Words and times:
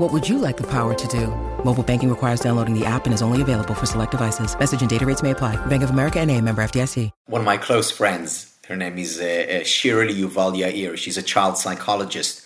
What 0.00 0.14
would 0.14 0.26
you 0.26 0.38
like 0.38 0.56
the 0.56 0.66
power 0.66 0.94
to 0.94 1.08
do? 1.08 1.26
Mobile 1.62 1.82
banking 1.82 2.08
requires 2.08 2.40
downloading 2.40 2.72
the 2.72 2.86
app 2.86 3.04
and 3.04 3.12
is 3.12 3.20
only 3.20 3.42
available 3.42 3.74
for 3.74 3.84
select 3.84 4.12
devices. 4.12 4.58
Message 4.58 4.80
and 4.80 4.88
data 4.88 5.04
rates 5.04 5.22
may 5.22 5.32
apply. 5.32 5.56
Bank 5.66 5.82
of 5.82 5.90
America 5.90 6.18
and 6.20 6.30
a 6.30 6.40
member 6.40 6.62
FDIC. 6.62 7.10
One 7.26 7.42
of 7.42 7.44
my 7.44 7.58
close 7.58 7.90
friends, 7.90 8.56
her 8.68 8.76
name 8.76 8.96
is 8.96 9.20
uh, 9.20 9.60
uh, 9.60 9.62
Shirley 9.62 10.14
Yuval 10.14 10.56
Yair. 10.56 10.96
She's 10.96 11.18
a 11.18 11.22
child 11.22 11.58
psychologist. 11.58 12.42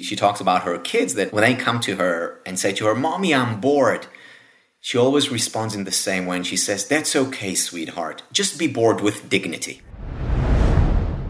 She 0.00 0.16
talks 0.16 0.40
about 0.40 0.62
her 0.62 0.78
kids 0.78 1.12
that 1.16 1.30
when 1.30 1.44
they 1.44 1.54
come 1.54 1.78
to 1.80 1.96
her 1.96 2.40
and 2.46 2.58
say 2.58 2.72
to 2.72 2.86
her, 2.86 2.94
Mommy, 2.94 3.34
I'm 3.34 3.60
bored, 3.60 4.06
she 4.80 4.96
always 4.96 5.30
responds 5.30 5.74
in 5.74 5.84
the 5.84 5.92
same 5.92 6.24
way 6.24 6.36
and 6.36 6.46
she 6.46 6.56
says, 6.56 6.88
That's 6.88 7.14
okay, 7.14 7.54
sweetheart. 7.54 8.22
Just 8.32 8.58
be 8.58 8.66
bored 8.66 9.02
with 9.02 9.28
dignity. 9.28 9.82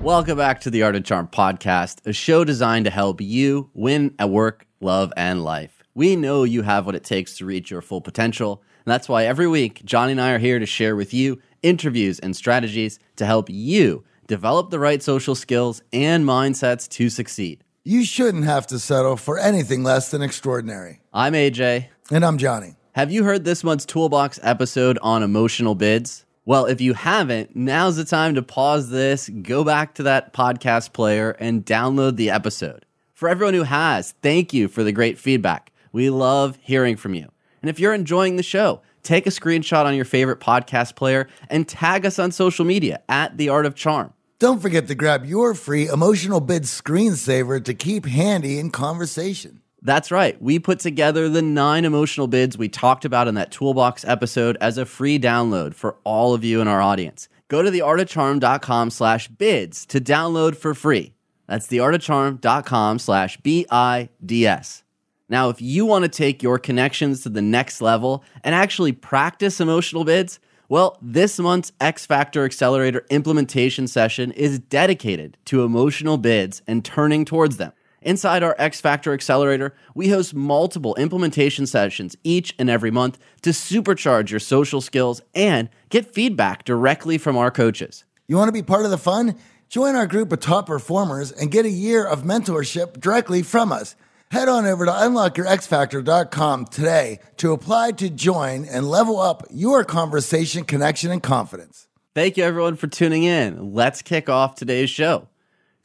Welcome 0.04 0.36
back 0.36 0.60
to 0.60 0.70
the 0.70 0.82
Art 0.82 0.96
of 0.96 1.04
Charm 1.04 1.28
podcast, 1.28 2.06
a 2.06 2.12
show 2.12 2.44
designed 2.44 2.84
to 2.84 2.90
help 2.90 3.22
you 3.22 3.70
win 3.72 4.14
at 4.18 4.28
work, 4.28 4.66
love, 4.82 5.14
and 5.16 5.42
life. 5.42 5.82
We 5.94 6.14
know 6.14 6.44
you 6.44 6.60
have 6.60 6.84
what 6.84 6.94
it 6.94 7.04
takes 7.04 7.38
to 7.38 7.46
reach 7.46 7.70
your 7.70 7.80
full 7.80 8.02
potential, 8.02 8.62
and 8.84 8.92
that's 8.92 9.08
why 9.08 9.24
every 9.24 9.46
week, 9.46 9.82
Johnny 9.82 10.12
and 10.12 10.20
I 10.20 10.32
are 10.32 10.38
here 10.38 10.58
to 10.58 10.66
share 10.66 10.94
with 10.94 11.14
you 11.14 11.40
interviews 11.62 12.18
and 12.18 12.36
strategies 12.36 12.98
to 13.16 13.24
help 13.24 13.48
you 13.48 14.04
develop 14.26 14.68
the 14.68 14.78
right 14.78 15.02
social 15.02 15.34
skills 15.34 15.80
and 15.90 16.26
mindsets 16.26 16.86
to 16.90 17.08
succeed. 17.08 17.64
You 17.82 18.04
shouldn't 18.04 18.44
have 18.44 18.66
to 18.66 18.78
settle 18.78 19.16
for 19.16 19.38
anything 19.38 19.84
less 19.84 20.10
than 20.10 20.20
extraordinary. 20.20 21.00
I'm 21.14 21.32
AJ. 21.32 21.86
And 22.10 22.26
I'm 22.26 22.36
Johnny. 22.36 22.74
Have 22.92 23.10
you 23.10 23.24
heard 23.24 23.46
this 23.46 23.64
month's 23.64 23.86
Toolbox 23.86 24.38
episode 24.42 24.98
on 25.00 25.22
emotional 25.22 25.74
bids? 25.74 26.26
Well, 26.46 26.66
if 26.66 26.82
you 26.82 26.92
haven't, 26.92 27.56
now's 27.56 27.96
the 27.96 28.04
time 28.04 28.34
to 28.34 28.42
pause 28.42 28.90
this, 28.90 29.30
go 29.30 29.64
back 29.64 29.94
to 29.94 30.02
that 30.02 30.34
podcast 30.34 30.92
player, 30.92 31.30
and 31.40 31.64
download 31.64 32.16
the 32.16 32.28
episode. 32.28 32.84
For 33.14 33.30
everyone 33.30 33.54
who 33.54 33.62
has, 33.62 34.12
thank 34.20 34.52
you 34.52 34.68
for 34.68 34.84
the 34.84 34.92
great 34.92 35.18
feedback. 35.18 35.72
We 35.92 36.10
love 36.10 36.58
hearing 36.60 36.96
from 36.96 37.14
you. 37.14 37.30
And 37.62 37.70
if 37.70 37.80
you're 37.80 37.94
enjoying 37.94 38.36
the 38.36 38.42
show, 38.42 38.82
take 39.02 39.26
a 39.26 39.30
screenshot 39.30 39.86
on 39.86 39.94
your 39.94 40.04
favorite 40.04 40.38
podcast 40.38 40.96
player 40.96 41.28
and 41.48 41.66
tag 41.66 42.04
us 42.04 42.18
on 42.18 42.30
social 42.30 42.66
media 42.66 43.00
at 43.08 43.38
The 43.38 43.48
Art 43.48 43.64
of 43.64 43.74
Charm. 43.74 44.12
Don't 44.38 44.60
forget 44.60 44.86
to 44.88 44.94
grab 44.94 45.24
your 45.24 45.54
free 45.54 45.88
emotional 45.88 46.40
bid 46.40 46.64
screensaver 46.64 47.64
to 47.64 47.72
keep 47.72 48.04
handy 48.04 48.58
in 48.58 48.70
conversation. 48.70 49.62
That's 49.84 50.10
right. 50.10 50.40
We 50.40 50.58
put 50.58 50.78
together 50.78 51.28
the 51.28 51.42
nine 51.42 51.84
emotional 51.84 52.26
bids 52.26 52.56
we 52.56 52.70
talked 52.70 53.04
about 53.04 53.28
in 53.28 53.34
that 53.34 53.50
toolbox 53.50 54.02
episode 54.06 54.56
as 54.60 54.78
a 54.78 54.86
free 54.86 55.18
download 55.18 55.74
for 55.74 55.98
all 56.04 56.32
of 56.32 56.42
you 56.42 56.62
in 56.62 56.68
our 56.68 56.80
audience. 56.80 57.28
Go 57.48 57.62
to 57.62 57.70
theartofcharm.com 57.70 58.88
slash 58.88 59.28
bids 59.28 59.84
to 59.86 60.00
download 60.00 60.56
for 60.56 60.72
free. 60.74 61.12
That's 61.46 61.66
theartofcharm.com 61.66 62.98
slash 62.98 63.36
B-I-D-S. 63.42 64.82
Now, 65.28 65.50
if 65.50 65.60
you 65.60 65.84
want 65.84 66.04
to 66.04 66.08
take 66.08 66.42
your 66.42 66.58
connections 66.58 67.22
to 67.22 67.28
the 67.28 67.42
next 67.42 67.82
level 67.82 68.24
and 68.42 68.54
actually 68.54 68.92
practice 68.92 69.60
emotional 69.60 70.04
bids, 70.04 70.40
well, 70.70 70.98
this 71.02 71.38
month's 71.38 71.72
X 71.78 72.06
Factor 72.06 72.46
Accelerator 72.46 73.04
implementation 73.10 73.86
session 73.86 74.32
is 74.32 74.58
dedicated 74.58 75.36
to 75.44 75.62
emotional 75.62 76.16
bids 76.16 76.62
and 76.66 76.82
turning 76.82 77.26
towards 77.26 77.58
them. 77.58 77.72
Inside 78.04 78.42
our 78.42 78.54
X 78.58 78.82
Factor 78.82 79.14
Accelerator, 79.14 79.74
we 79.94 80.10
host 80.10 80.34
multiple 80.34 80.94
implementation 80.96 81.66
sessions 81.66 82.14
each 82.22 82.54
and 82.58 82.68
every 82.68 82.90
month 82.90 83.18
to 83.40 83.50
supercharge 83.50 84.28
your 84.28 84.40
social 84.40 84.82
skills 84.82 85.22
and 85.34 85.70
get 85.88 86.12
feedback 86.12 86.64
directly 86.64 87.16
from 87.16 87.38
our 87.38 87.50
coaches. 87.50 88.04
You 88.28 88.36
want 88.36 88.48
to 88.48 88.52
be 88.52 88.62
part 88.62 88.84
of 88.84 88.90
the 88.90 88.98
fun? 88.98 89.36
Join 89.70 89.96
our 89.96 90.06
group 90.06 90.32
of 90.32 90.40
top 90.40 90.66
performers 90.66 91.32
and 91.32 91.50
get 91.50 91.64
a 91.64 91.70
year 91.70 92.04
of 92.04 92.24
mentorship 92.24 93.00
directly 93.00 93.42
from 93.42 93.72
us. 93.72 93.96
Head 94.30 94.48
on 94.48 94.66
over 94.66 94.84
to 94.84 94.92
unlockyourxfactor.com 94.92 96.66
today 96.66 97.20
to 97.38 97.52
apply 97.52 97.92
to 97.92 98.10
join 98.10 98.66
and 98.66 98.88
level 98.88 99.18
up 99.18 99.44
your 99.50 99.82
conversation, 99.82 100.64
connection, 100.64 101.10
and 101.10 101.22
confidence. 101.22 101.88
Thank 102.14 102.36
you, 102.36 102.44
everyone, 102.44 102.76
for 102.76 102.86
tuning 102.86 103.24
in. 103.24 103.72
Let's 103.72 104.02
kick 104.02 104.28
off 104.28 104.56
today's 104.56 104.90
show. 104.90 105.28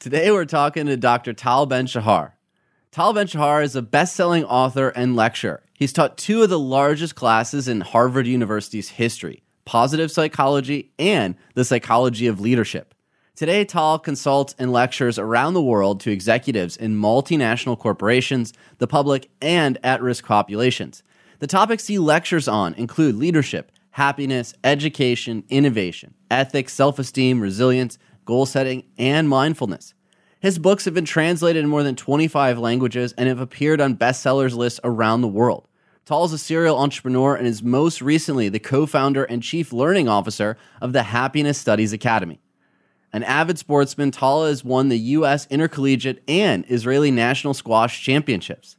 Today 0.00 0.30
we're 0.30 0.46
talking 0.46 0.86
to 0.86 0.96
Dr. 0.96 1.34
Tal 1.34 1.66
Ben 1.66 1.86
Shahar. 1.86 2.32
Tal 2.90 3.12
Ben 3.12 3.26
Shahar 3.26 3.62
is 3.62 3.76
a 3.76 3.82
best-selling 3.82 4.44
author 4.44 4.88
and 4.88 5.14
lecturer. 5.14 5.62
He's 5.74 5.92
taught 5.92 6.16
two 6.16 6.42
of 6.42 6.48
the 6.48 6.58
largest 6.58 7.16
classes 7.16 7.68
in 7.68 7.82
Harvard 7.82 8.26
University's 8.26 8.88
history, 8.88 9.42
positive 9.66 10.10
psychology 10.10 10.90
and 10.98 11.34
the 11.52 11.66
psychology 11.66 12.26
of 12.26 12.40
leadership. 12.40 12.94
Today, 13.36 13.62
Tal 13.66 13.98
consults 13.98 14.54
and 14.58 14.72
lectures 14.72 15.18
around 15.18 15.52
the 15.52 15.60
world 15.60 16.00
to 16.00 16.10
executives 16.10 16.78
in 16.78 16.96
multinational 16.96 17.78
corporations, 17.78 18.54
the 18.78 18.86
public, 18.86 19.28
and 19.42 19.76
at-risk 19.84 20.24
populations. 20.24 21.02
The 21.40 21.46
topics 21.46 21.88
he 21.88 21.98
lectures 21.98 22.48
on 22.48 22.72
include 22.72 23.16
leadership, 23.16 23.70
happiness, 23.90 24.54
education, 24.64 25.44
innovation, 25.50 26.14
ethics, 26.30 26.72
self-esteem, 26.72 27.38
resilience, 27.38 27.98
goal 28.30 28.46
setting, 28.46 28.84
and 28.96 29.28
mindfulness. 29.28 29.92
His 30.38 30.60
books 30.60 30.84
have 30.84 30.94
been 30.94 31.04
translated 31.04 31.64
in 31.64 31.68
more 31.68 31.82
than 31.82 31.96
25 31.96 32.60
languages 32.60 33.12
and 33.18 33.28
have 33.28 33.40
appeared 33.40 33.80
on 33.80 33.96
bestsellers 33.96 34.54
lists 34.54 34.78
around 34.84 35.22
the 35.22 35.26
world. 35.26 35.66
Tal 36.04 36.24
is 36.24 36.32
a 36.32 36.38
serial 36.38 36.78
entrepreneur 36.78 37.34
and 37.34 37.44
is 37.44 37.60
most 37.60 38.00
recently 38.00 38.48
the 38.48 38.60
co 38.60 38.86
founder 38.86 39.24
and 39.24 39.42
chief 39.42 39.72
learning 39.72 40.08
officer 40.08 40.56
of 40.80 40.92
the 40.92 41.02
Happiness 41.02 41.58
Studies 41.58 41.92
Academy. 41.92 42.38
An 43.12 43.24
avid 43.24 43.58
sportsman, 43.58 44.12
Tal 44.12 44.44
has 44.44 44.62
won 44.62 44.90
the 44.90 44.98
U.S. 45.18 45.48
Intercollegiate 45.50 46.22
and 46.28 46.64
Israeli 46.68 47.10
National 47.10 47.52
Squash 47.52 48.00
Championships. 48.00 48.76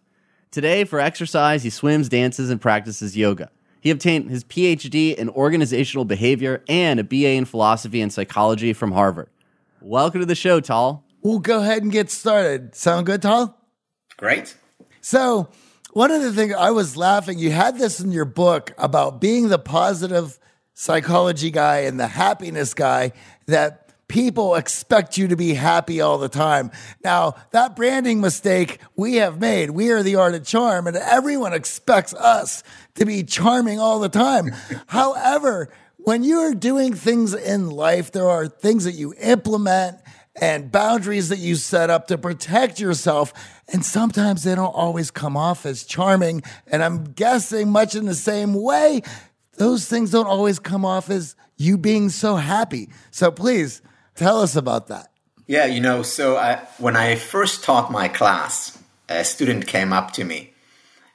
Today, 0.50 0.85
for 0.85 1.01
exercise, 1.01 1.63
he 1.63 1.69
swims, 1.69 2.07
dances, 2.07 2.50
and 2.50 2.61
practices 2.61 3.17
yoga. 3.17 3.51
He 3.81 3.90
obtained 3.90 4.29
his 4.29 4.45
PhD 4.45 5.13
in 5.13 5.28
organizational 5.29 6.06
behavior 6.06 6.63
and 6.69 7.01
a 7.01 7.03
BA 7.03 7.31
in 7.31 7.45
philosophy 7.45 8.00
and 8.00 8.13
psychology 8.13 8.72
from 8.72 8.94
Harvard. 8.94 9.29
Welcome 9.83 10.19
to 10.19 10.27
the 10.27 10.35
show, 10.35 10.59
Tal. 10.59 11.03
We'll 11.23 11.39
go 11.39 11.59
ahead 11.59 11.81
and 11.81 11.91
get 11.91 12.11
started. 12.11 12.75
Sound 12.75 13.07
good, 13.07 13.23
Tal? 13.23 13.57
Great. 14.15 14.55
So, 15.01 15.49
one 15.93 16.11
of 16.11 16.21
the 16.21 16.31
things 16.31 16.53
I 16.53 16.69
was 16.69 16.95
laughing, 16.95 17.39
you 17.39 17.49
had 17.49 17.79
this 17.79 17.99
in 17.99 18.11
your 18.11 18.25
book 18.25 18.73
about 18.77 19.19
being 19.19 19.49
the 19.49 19.57
positive 19.57 20.37
psychology 20.75 21.49
guy 21.49 21.79
and 21.79 21.99
the 21.99 22.05
happiness 22.05 22.75
guy 22.75 23.13
that 23.47 23.91
people 24.07 24.53
expect 24.53 25.17
you 25.17 25.29
to 25.29 25.35
be 25.35 25.55
happy 25.55 25.99
all 25.99 26.19
the 26.19 26.29
time. 26.29 26.69
Now, 27.03 27.34
that 27.49 27.75
branding 27.75 28.22
mistake 28.22 28.77
we 28.95 29.16
have 29.16 29.39
made, 29.39 29.72
we 29.72 29.89
are 29.89 30.03
the 30.03 30.16
art 30.16 30.35
of 30.35 30.45
charm, 30.45 30.85
and 30.85 30.95
everyone 30.95 31.53
expects 31.53 32.13
us 32.13 32.61
to 32.95 33.05
be 33.05 33.23
charming 33.23 33.79
all 33.79 33.99
the 33.99 34.09
time. 34.09 34.51
However, 34.85 35.69
when 36.03 36.23
you're 36.23 36.53
doing 36.53 36.93
things 36.93 37.33
in 37.33 37.69
life, 37.69 38.11
there 38.11 38.29
are 38.29 38.47
things 38.47 38.85
that 38.85 38.93
you 38.93 39.13
implement 39.19 39.97
and 40.39 40.71
boundaries 40.71 41.29
that 41.29 41.39
you 41.39 41.55
set 41.55 41.89
up 41.89 42.07
to 42.07 42.17
protect 42.17 42.79
yourself. 42.79 43.33
And 43.73 43.85
sometimes 43.85 44.43
they 44.43 44.55
don't 44.55 44.73
always 44.73 45.11
come 45.11 45.35
off 45.35 45.65
as 45.65 45.83
charming. 45.83 46.43
And 46.67 46.83
I'm 46.83 47.03
guessing, 47.13 47.69
much 47.69 47.95
in 47.95 48.05
the 48.05 48.15
same 48.15 48.53
way, 48.53 49.01
those 49.57 49.87
things 49.87 50.11
don't 50.11 50.27
always 50.27 50.59
come 50.59 50.85
off 50.85 51.09
as 51.09 51.35
you 51.57 51.77
being 51.77 52.09
so 52.09 52.37
happy. 52.37 52.89
So 53.11 53.29
please 53.31 53.81
Tell 54.15 54.41
us 54.41 54.55
about 54.55 54.87
that. 54.87 55.11
Yeah, 55.47 55.65
you 55.65 55.81
know, 55.81 56.03
so 56.03 56.37
I, 56.37 56.57
when 56.77 56.95
I 56.95 57.15
first 57.15 57.63
taught 57.63 57.91
my 57.91 58.07
class, 58.07 58.77
a 59.09 59.23
student 59.23 59.67
came 59.67 59.91
up 59.91 60.11
to 60.13 60.23
me 60.23 60.53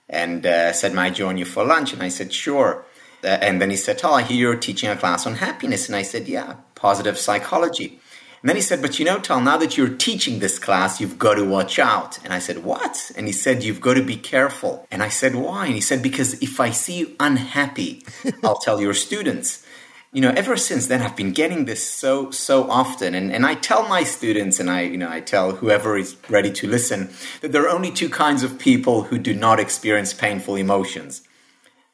and 0.09 0.45
uh, 0.45 0.73
said, 0.73 0.95
May 0.95 1.03
I 1.03 1.11
join 1.11 1.39
you 1.39 1.45
for 1.45 1.65
lunch? 1.65 1.93
And 1.93 2.03
I 2.03 2.09
said, 2.09 2.33
Sure. 2.33 2.85
Uh, 3.27 3.39
and 3.43 3.61
then 3.61 3.71
he 3.71 3.77
said, 3.77 4.01
Oh, 4.05 4.15
I 4.15 4.23
hear 4.23 4.37
you're 4.37 4.57
teaching 4.57 4.89
a 4.89 4.97
class 4.97 5.27
on 5.27 5.35
happiness. 5.35 5.89
And 5.89 5.97
I 5.97 6.03
said, 6.03 6.29
Yeah, 6.29 6.55
positive 6.77 7.19
psychology. 7.19 7.99
And 8.41 8.49
then 8.49 8.57
he 8.57 8.63
said, 8.63 8.81
But 8.81 8.99
you 8.99 9.05
know, 9.05 9.19
Tal, 9.19 9.41
now 9.41 9.57
that 9.57 9.77
you're 9.77 9.89
teaching 9.89 10.39
this 10.39 10.61
class, 10.61 11.01
you've 11.01 11.19
got 11.19 11.35
to 11.35 11.45
watch 11.45 11.81
out. 11.81 12.23
And 12.23 12.33
I 12.33 12.39
said, 12.39 12.63
What? 12.63 13.11
And 13.17 13.27
he 13.27 13.33
said, 13.33 13.65
You've 13.65 13.81
got 13.81 13.95
to 13.95 14.05
be 14.05 14.17
careful. 14.17 14.87
And 14.93 15.03
I 15.03 15.09
said, 15.09 15.35
Why? 15.35 15.67
And 15.67 15.75
he 15.75 15.81
said, 15.81 16.03
Because 16.03 16.41
if 16.41 16.61
I 16.61 16.71
see 16.71 16.99
you 16.99 17.17
unhappy, 17.19 18.05
I'll 18.45 18.59
tell 18.59 18.81
your 18.81 18.95
students. 18.95 19.67
You 20.13 20.23
know, 20.23 20.33
ever 20.37 20.57
since 20.57 20.87
then, 20.87 21.03
I've 21.03 21.17
been 21.17 21.33
getting 21.33 21.65
this 21.65 21.85
so, 21.85 22.31
so 22.31 22.71
often. 22.71 23.15
And, 23.15 23.33
and 23.33 23.45
I 23.45 23.55
tell 23.55 23.87
my 23.89 24.05
students, 24.05 24.61
and 24.61 24.71
I, 24.71 24.83
you 24.83 24.97
know, 24.97 25.11
I 25.11 25.21
tell 25.21 25.57
whoever 25.57 25.99
is 25.99 26.17
ready 26.31 26.53
to 26.53 26.69
listen, 26.69 27.11
that 27.41 27.51
there 27.51 27.65
are 27.65 27.69
only 27.69 27.91
two 27.91 28.09
kinds 28.09 28.45
of 28.45 28.59
people 28.59 29.03
who 29.03 29.19
do 29.19 29.35
not 29.35 29.59
experience 29.59 30.15
painful 30.15 30.55
emotions 30.55 31.23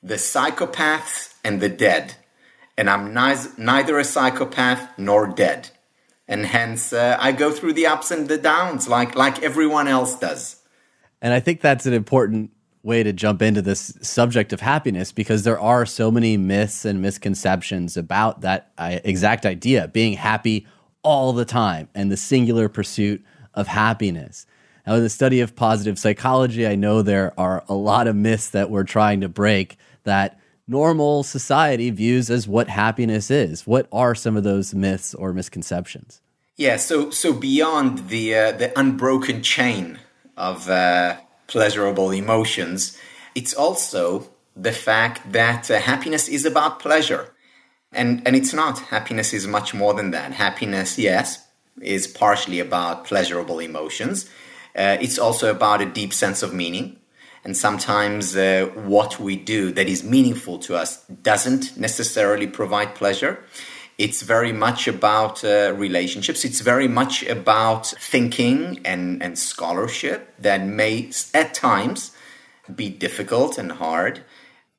the 0.02 0.14
psychopaths 0.14 1.34
and 1.44 1.60
the 1.60 1.69
dead. 1.69 2.14
And 2.76 2.88
I'm 2.88 3.12
neither 3.12 3.99
a 3.99 4.04
psychopath 4.04 4.99
nor 4.99 5.26
dead 5.26 5.70
and 6.28 6.46
hence 6.46 6.94
uh, 6.94 7.16
I 7.20 7.32
go 7.32 7.50
through 7.50 7.75
the 7.75 7.87
ups 7.87 8.10
and 8.10 8.26
the 8.26 8.38
downs 8.38 8.88
like 8.88 9.14
like 9.14 9.43
everyone 9.43 9.87
else 9.87 10.19
does. 10.19 10.56
And 11.20 11.34
I 11.34 11.40
think 11.40 11.60
that's 11.60 11.84
an 11.84 11.93
important 11.93 12.50
way 12.82 13.02
to 13.02 13.12
jump 13.12 13.43
into 13.43 13.62
this 13.62 13.96
subject 14.00 14.52
of 14.52 14.60
happiness 14.60 15.12
because 15.12 15.44
there 15.44 15.60
are 15.60 15.87
so 15.87 16.10
many 16.10 16.37
myths 16.37 16.84
and 16.84 17.00
misconceptions 17.00 17.96
about 17.96 18.40
that 18.40 18.72
uh, 18.78 18.99
exact 19.04 19.46
idea 19.46 19.88
being 19.88 20.14
happy 20.14 20.66
all 21.02 21.32
the 21.32 21.44
time 21.44 21.88
and 21.94 22.10
the 22.10 22.16
singular 22.16 22.69
pursuit 22.69 23.22
of 23.54 23.69
happiness. 23.69 24.46
Now, 24.87 24.94
in 24.94 25.02
the 25.02 25.10
study 25.10 25.40
of 25.40 25.54
positive 25.54 25.96
psychology, 25.96 26.66
I 26.66 26.75
know 26.75 27.02
there 27.02 27.38
are 27.38 27.62
a 27.69 27.75
lot 27.75 28.08
of 28.08 28.16
myths 28.16 28.50
that 28.50 28.69
we're 28.69 28.84
trying 28.84 29.20
to 29.20 29.28
break 29.28 29.76
that 30.04 30.38
normal 30.66 31.22
society 31.22 31.90
views 31.90 32.31
as 32.31 32.49
what 32.49 32.69
happiness 32.69 33.31
is. 33.31 33.66
What 33.66 33.88
are 33.93 34.14
some 34.14 34.37
of 34.37 34.44
those 34.44 34.75
myths 34.75 35.14
or 35.14 35.32
misconceptions? 35.32 36.20
Yeah, 36.56 36.76
so 36.76 37.10
so 37.10 37.32
beyond 37.32 38.08
the 38.08 38.34
uh, 38.34 38.52
the 38.52 38.78
unbroken 38.78 39.43
chain 39.43 39.99
of 40.37 40.69
uh, 40.69 41.16
pleasurable 41.46 42.10
emotions, 42.10 42.99
it's 43.34 43.54
also 43.54 44.28
the 44.54 44.72
fact 44.72 45.32
that 45.32 45.70
uh, 45.70 45.81
happiness 45.81 46.28
is 46.28 46.44
about 46.44 46.78
pleasure, 46.78 47.34
and 47.90 48.22
and 48.26 48.37
it's 48.37 48.52
not. 48.52 48.78
Happiness 48.78 49.32
is 49.32 49.46
much 49.46 49.72
more 49.72 49.94
than 49.94 50.10
that. 50.10 50.32
Happiness, 50.32 50.99
yes, 50.99 51.46
is 51.81 52.06
partially 52.06 52.60
about 52.60 53.06
pleasurable 53.06 53.58
emotions. 53.58 54.28
Uh, 54.76 54.96
it's 55.00 55.19
also 55.19 55.50
about 55.50 55.81
a 55.81 55.87
deep 55.87 56.12
sense 56.12 56.43
of 56.43 56.52
meaning 56.52 56.99
and 57.44 57.56
sometimes 57.56 58.36
uh, 58.36 58.70
what 58.74 59.18
we 59.18 59.36
do 59.36 59.72
that 59.72 59.88
is 59.88 60.04
meaningful 60.04 60.58
to 60.60 60.76
us 60.76 61.04
doesn't 61.06 61.76
necessarily 61.76 62.46
provide 62.46 62.94
pleasure. 62.94 63.42
It's 63.98 64.22
very 64.22 64.52
much 64.52 64.88
about 64.88 65.44
uh, 65.44 65.74
relationships. 65.76 66.44
It's 66.44 66.60
very 66.60 66.88
much 66.88 67.24
about 67.24 67.86
thinking 67.86 68.80
and, 68.84 69.22
and 69.22 69.38
scholarship 69.38 70.34
that 70.38 70.64
may 70.64 71.10
at 71.34 71.52
times 71.54 72.12
be 72.74 72.88
difficult 72.88 73.58
and 73.58 73.72
hard. 73.72 74.22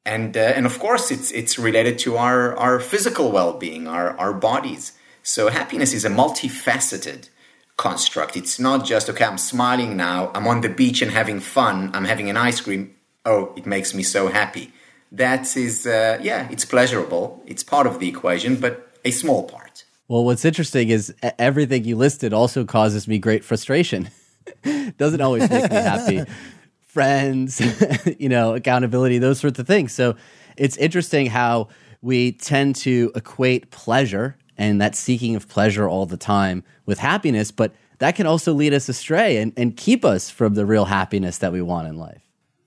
And, 0.06 0.36
uh, 0.36 0.40
and 0.40 0.66
of 0.66 0.80
course, 0.80 1.12
it's, 1.12 1.32
it's 1.32 1.60
related 1.60 2.00
to 2.00 2.18
our, 2.18 2.56
our 2.58 2.80
physical 2.80 3.32
well 3.32 3.54
being, 3.54 3.88
our, 3.88 4.18
our 4.18 4.34
bodies. 4.34 4.94
So 5.22 5.50
happiness 5.50 5.94
is 5.94 6.06
a 6.06 6.10
multifaceted 6.10 7.30
construct. 7.78 8.38
It's 8.38 8.60
not 8.60 8.86
just, 8.86 9.10
okay, 9.10 9.26
I'm 9.26 9.38
smiling 9.38 9.98
now, 9.98 10.32
I'm 10.34 10.48
on 10.48 10.62
the 10.62 10.70
beach 10.70 11.02
and 11.02 11.12
having 11.12 11.40
fun, 11.40 11.92
I'm 11.94 12.06
having 12.06 12.30
an 12.30 12.38
ice 12.38 12.62
cream. 12.62 12.94
Oh, 13.26 13.54
it 13.56 13.66
makes 13.66 13.94
me 13.94 14.04
so 14.04 14.28
happy. 14.28 14.72
That 15.12 15.56
is, 15.56 15.86
uh, 15.86 16.20
yeah, 16.22 16.48
it's 16.52 16.66
pleasurable. 16.66 17.42
It's 17.46 17.64
part 17.64 17.88
of 17.88 18.00
the 18.00 18.08
equation, 18.08 18.56
but 18.58 18.92
a 19.06 19.12
small 19.12 19.44
part. 19.44 19.86
Well, 20.08 20.26
what's 20.26 20.44
interesting 20.44 20.90
is 20.90 21.14
everything 21.40 21.86
you 21.86 21.96
listed 21.96 22.34
also 22.34 22.66
causes 22.66 23.08
me 23.08 23.20
great 23.20 23.44
frustration. 23.44 24.10
Doesn't 24.98 25.22
always 25.22 25.50
make 25.50 25.72
me 25.72 25.76
happy. 25.78 26.24
Friends, 26.82 27.62
you 28.20 28.30
know, 28.30 28.54
accountability, 28.54 29.18
those 29.18 29.40
sorts 29.40 29.60
of 29.60 29.66
things. 29.66 29.94
So 29.94 30.16
it's 30.58 30.78
interesting 30.78 31.28
how 31.28 31.70
we 32.02 32.34
tend 32.34 32.76
to 32.78 33.12
equate 33.16 33.72
pleasure 33.72 34.38
and 34.58 34.82
that 34.82 34.96
seeking 34.96 35.36
of 35.36 35.48
pleasure 35.48 35.88
all 35.88 36.06
the 36.06 36.18
time 36.18 36.64
with 36.86 37.00
happiness, 37.00 37.52
but 37.52 37.74
that 38.00 38.16
can 38.16 38.26
also 38.26 38.54
lead 38.54 38.74
us 38.74 38.90
astray 38.90 39.38
and, 39.38 39.54
and 39.58 39.78
keep 39.78 40.04
us 40.04 40.30
from 40.30 40.56
the 40.56 40.66
real 40.66 40.86
happiness 40.86 41.38
that 41.40 41.52
we 41.52 41.62
want 41.62 41.88
in 41.88 41.98
life. 41.98 42.22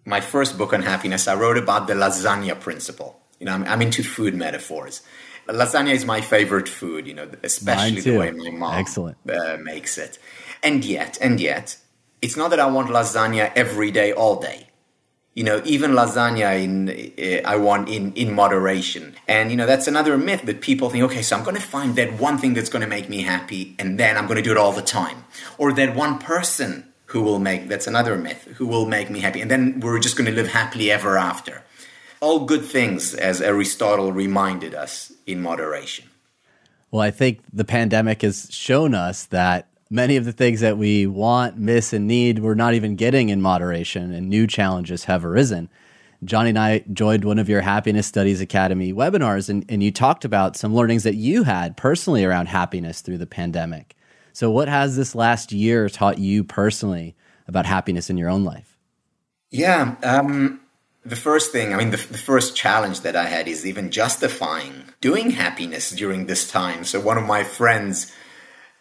My 0.04 0.20
first 0.20 0.56
book 0.56 0.72
on 0.72 0.82
happiness, 0.82 1.26
I 1.26 1.34
wrote 1.34 1.58
about 1.58 1.88
the 1.88 1.94
lasagna 1.94 2.58
principle. 2.58 3.20
You 3.40 3.46
know, 3.46 3.52
I'm, 3.52 3.64
I'm 3.64 3.82
into 3.82 4.02
food 4.02 4.34
metaphors. 4.34 5.02
Lasagna 5.48 5.92
is 5.92 6.04
my 6.04 6.20
favorite 6.20 6.68
food, 6.68 7.06
you 7.06 7.14
know, 7.14 7.28
especially 7.42 8.00
the 8.00 8.18
way 8.18 8.30
my 8.30 8.50
mom 8.50 8.74
Excellent. 8.74 9.18
Uh, 9.28 9.56
makes 9.60 9.98
it. 9.98 10.18
And 10.62 10.84
yet, 10.84 11.18
and 11.20 11.38
yet, 11.38 11.76
it's 12.22 12.36
not 12.36 12.50
that 12.50 12.60
I 12.60 12.66
want 12.66 12.88
lasagna 12.88 13.52
every 13.54 13.90
day, 13.90 14.12
all 14.12 14.40
day 14.40 14.68
you 15.36 15.44
know 15.44 15.60
even 15.64 15.92
lasagna 15.92 16.50
in 16.64 16.88
uh, 16.88 17.48
i 17.48 17.56
want 17.56 17.88
in 17.88 18.12
in 18.14 18.34
moderation. 18.34 19.14
And 19.28 19.50
you 19.50 19.56
know 19.56 19.66
that's 19.66 19.86
another 19.86 20.16
myth 20.18 20.42
that 20.46 20.60
people 20.60 20.90
think 20.90 21.04
okay 21.04 21.22
so 21.22 21.36
i'm 21.36 21.44
going 21.44 21.60
to 21.62 21.68
find 21.76 21.94
that 21.96 22.18
one 22.18 22.38
thing 22.38 22.54
that's 22.54 22.70
going 22.70 22.82
to 22.88 22.88
make 22.88 23.08
me 23.08 23.22
happy 23.22 23.76
and 23.78 24.00
then 24.00 24.16
i'm 24.16 24.26
going 24.26 24.38
to 24.42 24.42
do 24.42 24.50
it 24.50 24.56
all 24.56 24.72
the 24.72 24.88
time. 25.00 25.24
Or 25.58 25.72
that 25.74 25.94
one 25.94 26.18
person 26.18 26.92
who 27.12 27.22
will 27.22 27.38
make 27.38 27.68
that's 27.68 27.86
another 27.86 28.16
myth 28.16 28.42
who 28.56 28.66
will 28.66 28.86
make 28.86 29.08
me 29.10 29.20
happy 29.20 29.40
and 29.42 29.50
then 29.50 29.78
we're 29.80 30.00
just 30.00 30.16
going 30.16 30.26
to 30.26 30.36
live 30.40 30.48
happily 30.48 30.90
ever 30.90 31.18
after. 31.18 31.62
All 32.20 32.46
good 32.46 32.64
things 32.64 33.14
as 33.14 33.42
aristotle 33.42 34.10
reminded 34.12 34.74
us 34.74 35.12
in 35.26 35.42
moderation. 35.42 36.06
Well 36.90 37.02
i 37.02 37.10
think 37.10 37.40
the 37.52 37.64
pandemic 37.64 38.22
has 38.22 38.48
shown 38.50 38.94
us 38.94 39.26
that 39.26 39.68
many 39.90 40.16
of 40.16 40.24
the 40.24 40.32
things 40.32 40.60
that 40.60 40.78
we 40.78 41.06
want, 41.06 41.58
miss, 41.58 41.92
and 41.92 42.06
need, 42.06 42.40
we're 42.40 42.54
not 42.54 42.74
even 42.74 42.96
getting 42.96 43.28
in 43.28 43.40
moderation, 43.40 44.12
and 44.12 44.28
new 44.28 44.46
challenges 44.46 45.04
have 45.04 45.24
arisen. 45.24 45.68
Johnny 46.24 46.50
and 46.50 46.58
I 46.58 46.82
joined 46.92 47.24
one 47.24 47.38
of 47.38 47.48
your 47.48 47.60
Happiness 47.60 48.06
Studies 48.06 48.40
Academy 48.40 48.92
webinars, 48.92 49.48
and, 49.48 49.64
and 49.68 49.82
you 49.82 49.92
talked 49.92 50.24
about 50.24 50.56
some 50.56 50.74
learnings 50.74 51.04
that 51.04 51.14
you 51.14 51.44
had 51.44 51.76
personally 51.76 52.24
around 52.24 52.46
happiness 52.46 53.00
through 53.00 53.18
the 53.18 53.26
pandemic. 53.26 53.94
So, 54.32 54.50
what 54.50 54.68
has 54.68 54.96
this 54.96 55.14
last 55.14 55.52
year 55.52 55.88
taught 55.88 56.18
you 56.18 56.42
personally 56.44 57.14
about 57.46 57.66
happiness 57.66 58.10
in 58.10 58.16
your 58.16 58.28
own 58.28 58.44
life? 58.44 58.76
Yeah, 59.50 59.94
um, 60.02 60.60
the 61.04 61.16
first 61.16 61.52
thing, 61.52 61.72
I 61.72 61.76
mean, 61.76 61.90
the, 61.90 61.96
the 61.96 62.18
first 62.18 62.56
challenge 62.56 63.00
that 63.02 63.14
I 63.14 63.26
had 63.26 63.46
is 63.46 63.64
even 63.64 63.90
justifying 63.90 64.84
doing 65.00 65.30
happiness 65.30 65.90
during 65.90 66.26
this 66.26 66.50
time. 66.50 66.84
So, 66.84 67.00
one 67.00 67.18
of 67.18 67.24
my 67.24 67.44
friends, 67.44 68.12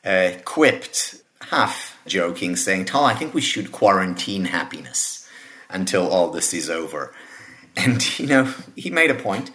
uh, 0.06 0.31
quipped, 0.46 1.22
half 1.50 2.00
joking, 2.06 2.56
saying, 2.56 2.86
Tal, 2.86 3.06
I 3.06 3.16
think 3.16 3.34
we 3.34 3.41
should 3.41 3.72
quarantine 3.72 4.46
happiness 4.46 5.27
until 5.70 6.08
all 6.08 6.29
this 6.32 6.53
is 6.53 6.70
over. 6.70 7.13
And, 7.77 8.18
you 8.18 8.25
know, 8.25 8.53
he 8.77 8.89
made 8.89 9.12
a 9.12 9.15
point. 9.15 9.51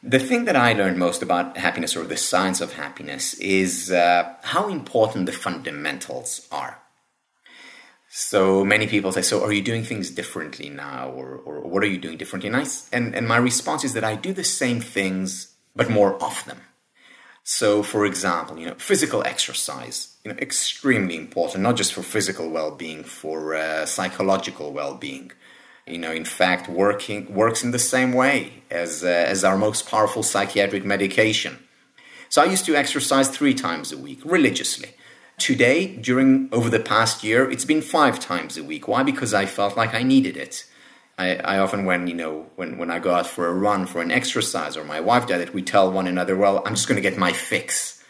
The 0.00 0.20
thing 0.20 0.44
that 0.44 0.54
I 0.54 0.72
learned 0.72 0.98
most 0.98 1.20
about 1.20 1.56
happiness 1.56 1.96
or 1.96 2.04
the 2.04 2.16
science 2.16 2.60
of 2.60 2.74
happiness 2.74 3.34
is 3.34 3.90
uh, 3.90 4.36
how 4.44 4.68
important 4.68 5.26
the 5.26 5.32
fundamentals 5.32 6.46
are. 6.52 6.78
So 8.08 8.64
many 8.64 8.86
people 8.86 9.10
say, 9.10 9.22
So 9.22 9.42
are 9.42 9.52
you 9.52 9.62
doing 9.62 9.82
things 9.82 10.12
differently 10.12 10.70
now? 10.70 11.10
Or, 11.10 11.38
or 11.44 11.60
what 11.62 11.82
are 11.82 11.88
you 11.88 11.98
doing 11.98 12.18
differently? 12.18 12.48
And, 12.48 12.56
I, 12.56 12.66
and, 12.92 13.16
and 13.16 13.26
my 13.26 13.36
response 13.36 13.82
is 13.82 13.94
that 13.94 14.04
I 14.04 14.14
do 14.14 14.32
the 14.32 14.44
same 14.44 14.80
things, 14.80 15.56
but 15.74 15.90
more 15.90 16.14
of 16.22 16.44
them. 16.44 16.60
So, 17.48 17.84
for 17.84 18.04
example, 18.04 18.58
you 18.58 18.66
know, 18.66 18.74
physical 18.74 19.22
exercise, 19.22 20.16
you 20.24 20.32
know, 20.32 20.38
extremely 20.38 21.14
important, 21.14 21.62
not 21.62 21.76
just 21.76 21.92
for 21.92 22.02
physical 22.02 22.50
well-being, 22.50 23.04
for 23.04 23.54
uh, 23.54 23.86
psychological 23.86 24.72
well-being. 24.72 25.30
You 25.86 25.98
know, 25.98 26.10
in 26.10 26.24
fact, 26.24 26.68
working 26.68 27.32
works 27.32 27.62
in 27.62 27.70
the 27.70 27.78
same 27.78 28.12
way 28.12 28.64
as 28.68 29.04
uh, 29.04 29.06
as 29.06 29.44
our 29.44 29.56
most 29.56 29.88
powerful 29.88 30.24
psychiatric 30.24 30.84
medication. 30.84 31.60
So, 32.28 32.42
I 32.42 32.46
used 32.46 32.64
to 32.64 32.74
exercise 32.74 33.28
three 33.28 33.54
times 33.54 33.92
a 33.92 33.96
week 33.96 34.22
religiously. 34.24 34.90
Today, 35.38 35.94
during 35.98 36.48
over 36.50 36.68
the 36.68 36.80
past 36.80 37.22
year, 37.22 37.48
it's 37.48 37.64
been 37.64 37.80
five 37.80 38.18
times 38.18 38.56
a 38.56 38.64
week. 38.64 38.88
Why? 38.88 39.04
Because 39.04 39.32
I 39.32 39.46
felt 39.46 39.76
like 39.76 39.94
I 39.94 40.02
needed 40.02 40.36
it. 40.36 40.64
I, 41.18 41.36
I 41.36 41.58
often 41.58 41.84
when 41.86 42.06
you 42.06 42.14
know 42.14 42.46
when, 42.56 42.76
when 42.76 42.90
I 42.90 42.98
go 42.98 43.14
out 43.14 43.26
for 43.26 43.48
a 43.48 43.54
run 43.54 43.86
for 43.86 44.02
an 44.02 44.10
exercise 44.10 44.76
or 44.76 44.84
my 44.84 45.00
wife 45.00 45.26
does 45.26 45.40
it, 45.40 45.54
we 45.54 45.62
tell 45.62 45.90
one 45.90 46.06
another, 46.06 46.36
well, 46.36 46.62
I'm 46.66 46.74
just 46.74 46.88
going 46.88 46.96
to 46.96 47.08
get 47.08 47.18
my 47.18 47.32
fix, 47.32 48.02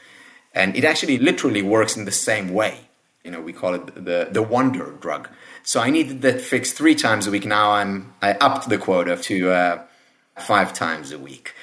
and 0.53 0.77
it 0.77 0.85
actually 0.85 1.19
literally 1.19 1.63
works 1.63 1.97
in 1.97 2.05
the 2.05 2.13
same 2.13 2.53
way. 2.53 2.81
You 3.23 3.31
know, 3.31 3.41
we 3.41 3.53
call 3.53 3.75
it 3.75 4.05
the 4.05 4.29
the 4.31 4.43
wonder 4.43 4.93
drug. 5.01 5.29
So 5.63 5.81
I 5.81 5.91
needed 5.91 6.23
that 6.23 6.41
fix 6.41 6.73
three 6.73 6.95
times 6.95 7.27
a 7.27 7.31
week. 7.31 7.47
Now 7.47 7.73
I'm 7.73 8.15
I 8.23 8.33
upped 8.35 8.69
the 8.69 8.79
quota 8.79 9.17
to 9.17 9.51
uh, 9.51 9.83
five 10.39 10.73
times 10.73 11.13
a 11.13 11.19
week. 11.19 11.55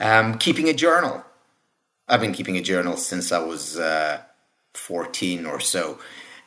Um, 0.00 0.38
keeping 0.38 0.68
a 0.68 0.74
journal. 0.74 1.24
I've 2.08 2.20
been 2.20 2.32
keeping 2.32 2.56
a 2.56 2.62
journal 2.62 2.96
since 2.96 3.32
I 3.32 3.40
was 3.40 3.78
uh, 3.78 4.20
14 4.74 5.44
or 5.44 5.58
so, 5.58 5.98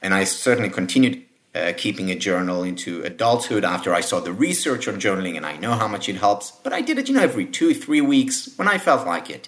and 0.01 0.13
I 0.13 0.23
certainly 0.23 0.69
continued 0.69 1.25
uh, 1.55 1.73
keeping 1.75 2.11
a 2.11 2.15
journal 2.15 2.63
into 2.63 3.01
adulthood 3.03 3.65
after 3.65 3.93
I 3.93 4.01
saw 4.01 4.19
the 4.19 4.33
research 4.33 4.87
on 4.87 4.95
journaling 4.99 5.35
and 5.35 5.45
I 5.45 5.57
know 5.57 5.73
how 5.73 5.87
much 5.87 6.07
it 6.07 6.17
helps. 6.17 6.51
But 6.51 6.73
I 6.73 6.81
did 6.81 6.97
it, 6.97 7.09
you 7.09 7.15
know, 7.15 7.23
every 7.23 7.45
two, 7.45 7.73
three 7.73 8.01
weeks 8.01 8.53
when 8.55 8.67
I 8.67 8.77
felt 8.77 9.07
like 9.07 9.29
it. 9.29 9.47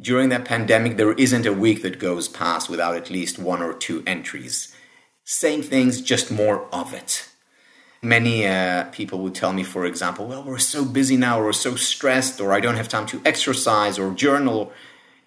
During 0.00 0.30
that 0.30 0.44
pandemic, 0.44 0.96
there 0.96 1.12
isn't 1.12 1.46
a 1.46 1.52
week 1.52 1.82
that 1.82 1.98
goes 1.98 2.26
past 2.26 2.70
without 2.70 2.96
at 2.96 3.10
least 3.10 3.38
one 3.38 3.62
or 3.62 3.74
two 3.74 4.02
entries. 4.06 4.74
Same 5.24 5.62
things, 5.62 6.00
just 6.00 6.30
more 6.30 6.66
of 6.74 6.94
it. 6.94 7.28
Many 8.02 8.46
uh, 8.46 8.84
people 8.84 9.18
would 9.18 9.34
tell 9.34 9.52
me, 9.52 9.62
for 9.62 9.84
example, 9.84 10.26
well, 10.26 10.42
we're 10.42 10.58
so 10.58 10.86
busy 10.86 11.18
now, 11.18 11.38
or 11.38 11.44
we're 11.44 11.52
so 11.52 11.76
stressed, 11.76 12.40
or 12.40 12.54
I 12.54 12.60
don't 12.60 12.76
have 12.76 12.88
time 12.88 13.06
to 13.08 13.20
exercise 13.26 13.98
or 13.98 14.12
journal. 14.14 14.72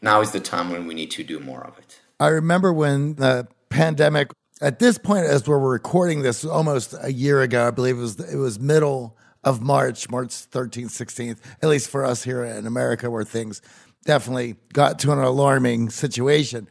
Now 0.02 0.22
is 0.22 0.32
the 0.32 0.40
time 0.40 0.72
when 0.72 0.88
we 0.88 0.96
need 0.96 1.12
to 1.12 1.24
do 1.24 1.40
more 1.40 1.64
of 1.64 1.78
it. 1.78 2.02
I 2.20 2.28
remember 2.28 2.74
when 2.74 3.16
the 3.16 3.48
pandemic, 3.70 4.32
at 4.64 4.80
this 4.80 4.98
point, 4.98 5.26
as 5.26 5.46
we're 5.46 5.60
recording 5.60 6.22
this 6.22 6.46
almost 6.46 6.96
a 7.02 7.12
year 7.12 7.42
ago, 7.42 7.68
I 7.68 7.72
believe 7.72 7.98
it 7.98 8.02
was, 8.02 8.20
it 8.20 8.38
was 8.38 8.62
middle 8.62 9.18
of 9.44 9.62
March, 9.62 10.10
March 10.10 10.30
13th, 10.30 10.86
16th, 10.86 11.40
at 11.62 11.68
least 11.68 11.90
for 11.90 12.06
us 12.06 12.24
here 12.24 12.46
in 12.46 12.66
America, 12.66 13.12
where 13.12 13.26
things 13.26 13.62
definitely 14.06 14.56
got 14.72 15.00
to 15.00 15.12
an 15.12 15.20
alarming 15.20 15.90
situation. 15.90 16.70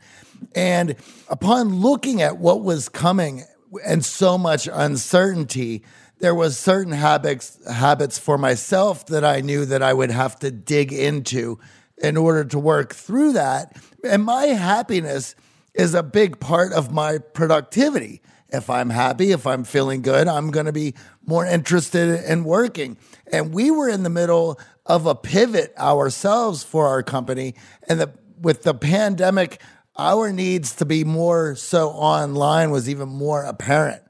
And 0.54 0.96
upon 1.28 1.80
looking 1.80 2.22
at 2.22 2.38
what 2.38 2.62
was 2.62 2.88
coming 2.88 3.44
and 3.84 4.02
so 4.02 4.38
much 4.38 4.66
uncertainty, 4.72 5.82
there 6.18 6.34
was 6.34 6.58
certain 6.58 6.94
habits 6.94 7.58
habits 7.70 8.18
for 8.18 8.38
myself 8.38 9.04
that 9.06 9.22
I 9.24 9.42
knew 9.42 9.66
that 9.66 9.82
I 9.82 9.92
would 9.92 10.10
have 10.10 10.38
to 10.38 10.50
dig 10.50 10.94
into 10.94 11.58
in 11.98 12.16
order 12.16 12.44
to 12.44 12.58
work 12.58 12.94
through 12.94 13.34
that. 13.34 13.76
And 14.02 14.24
my 14.24 14.46
happiness 14.46 15.34
is 15.74 15.94
a 15.94 16.02
big 16.02 16.40
part 16.40 16.72
of 16.72 16.92
my 16.92 17.18
productivity. 17.18 18.20
If 18.48 18.68
I'm 18.68 18.90
happy, 18.90 19.32
if 19.32 19.46
I'm 19.46 19.64
feeling 19.64 20.02
good, 20.02 20.28
I'm 20.28 20.50
going 20.50 20.66
to 20.66 20.72
be 20.72 20.94
more 21.24 21.46
interested 21.46 22.22
in 22.24 22.44
working. 22.44 22.98
And 23.32 23.54
we 23.54 23.70
were 23.70 23.88
in 23.88 24.02
the 24.02 24.10
middle 24.10 24.60
of 24.84 25.06
a 25.06 25.14
pivot 25.14 25.72
ourselves 25.78 26.62
for 26.62 26.86
our 26.86 27.02
company. 27.02 27.54
And 27.88 28.00
the, 28.00 28.12
with 28.38 28.62
the 28.62 28.74
pandemic, 28.74 29.62
our 29.96 30.32
needs 30.32 30.74
to 30.76 30.84
be 30.84 31.02
more 31.04 31.54
so 31.54 31.88
online 31.88 32.70
was 32.70 32.90
even 32.90 33.08
more 33.08 33.42
apparent. 33.44 34.02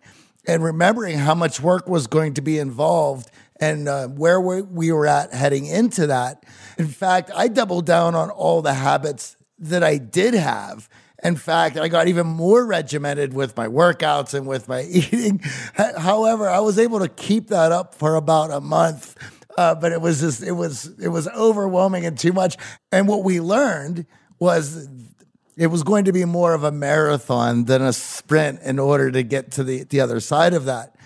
And 0.44 0.64
remembering 0.64 1.18
how 1.18 1.36
much 1.36 1.60
work 1.60 1.88
was 1.88 2.08
going 2.08 2.34
to 2.34 2.42
be 2.42 2.58
involved 2.58 3.30
and 3.60 3.88
uh, 3.88 4.08
where 4.08 4.40
we 4.40 4.90
were 4.90 5.06
at 5.06 5.32
heading 5.32 5.66
into 5.66 6.08
that. 6.08 6.44
In 6.78 6.88
fact, 6.88 7.30
I 7.32 7.46
doubled 7.46 7.86
down 7.86 8.16
on 8.16 8.28
all 8.28 8.60
the 8.60 8.74
habits 8.74 9.36
that 9.60 9.84
I 9.84 9.98
did 9.98 10.34
have 10.34 10.88
in 11.22 11.36
fact, 11.36 11.76
I 11.76 11.88
got 11.88 12.08
even 12.08 12.26
more 12.26 12.66
regimented 12.66 13.32
with 13.32 13.56
my 13.56 13.68
workouts 13.68 14.34
and 14.34 14.46
with 14.46 14.68
my 14.68 14.82
eating. 14.88 15.40
However, 15.74 16.48
I 16.48 16.60
was 16.60 16.78
able 16.78 16.98
to 16.98 17.08
keep 17.08 17.48
that 17.48 17.70
up 17.70 17.94
for 17.94 18.16
about 18.16 18.50
a 18.50 18.60
month. 18.60 19.16
Uh, 19.56 19.74
but 19.74 19.92
it 19.92 20.00
was 20.00 20.20
just 20.20 20.42
it 20.42 20.52
was 20.52 20.86
it 20.98 21.08
was 21.08 21.28
overwhelming 21.28 22.06
and 22.06 22.18
too 22.18 22.32
much. 22.32 22.56
And 22.90 23.06
what 23.06 23.22
we 23.22 23.38
learned 23.38 24.06
was 24.38 24.88
it 25.56 25.66
was 25.66 25.82
going 25.82 26.06
to 26.06 26.12
be 26.12 26.24
more 26.24 26.54
of 26.54 26.64
a 26.64 26.72
marathon 26.72 27.66
than 27.66 27.82
a 27.82 27.92
sprint 27.92 28.60
in 28.62 28.78
order 28.78 29.10
to 29.10 29.22
get 29.22 29.50
to 29.52 29.64
the 29.64 29.84
the 29.84 30.00
other 30.00 30.20
side 30.20 30.54
of 30.54 30.64
that. 30.64 30.96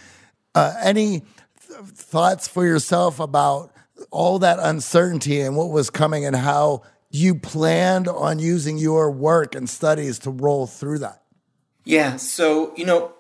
Uh, 0.54 0.75
any 0.80 1.20
th- 1.20 1.80
thoughts 1.92 2.46
for 2.46 2.64
yourself 2.64 3.18
about 3.18 3.73
all 4.12 4.38
that 4.38 4.58
uncertainty 4.61 5.40
and 5.40 5.56
what 5.56 5.70
was 5.70 5.90
coming 5.90 6.25
and 6.25 6.37
how 6.37 6.82
you 7.10 7.34
planned 7.34 8.08
on 8.08 8.38
using 8.38 8.78
your 8.78 9.10
work 9.10 9.54
and 9.54 9.68
studies 9.68 10.18
to 10.20 10.30
roll 10.30 10.66
through 10.66 10.98
that? 11.00 11.22
Yeah. 11.84 12.16
So, 12.16 12.75
you 12.76 12.84
know, 12.84 13.12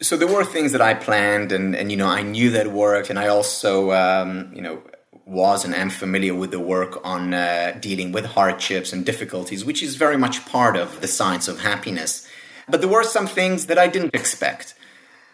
so 0.00 0.16
there 0.16 0.28
were 0.28 0.44
things 0.44 0.72
that 0.72 0.80
I 0.80 0.94
planned 0.94 1.52
and, 1.52 1.74
and 1.74 1.90
you 1.90 1.96
know, 1.96 2.06
I 2.06 2.22
knew 2.22 2.50
that 2.50 2.68
worked. 2.68 3.10
And 3.10 3.18
I 3.18 3.28
also, 3.28 3.92
um, 3.92 4.52
you 4.54 4.62
know, 4.62 4.82
was 5.28 5.64
and 5.64 5.74
am 5.74 5.90
familiar 5.90 6.34
with 6.34 6.50
the 6.50 6.60
work 6.60 6.98
on 7.04 7.34
uh, 7.34 7.76
dealing 7.80 8.12
with 8.12 8.24
hardships 8.24 8.92
and 8.92 9.04
difficulties, 9.04 9.64
which 9.64 9.82
is 9.82 9.96
very 9.96 10.16
much 10.16 10.46
part 10.46 10.76
of 10.76 11.00
the 11.00 11.08
science 11.08 11.48
of 11.48 11.60
happiness. 11.60 12.26
But 12.68 12.80
there 12.80 12.88
were 12.88 13.04
some 13.04 13.26
things 13.26 13.66
that 13.66 13.78
I 13.78 13.88
didn't 13.88 14.14
expect. 14.14 14.74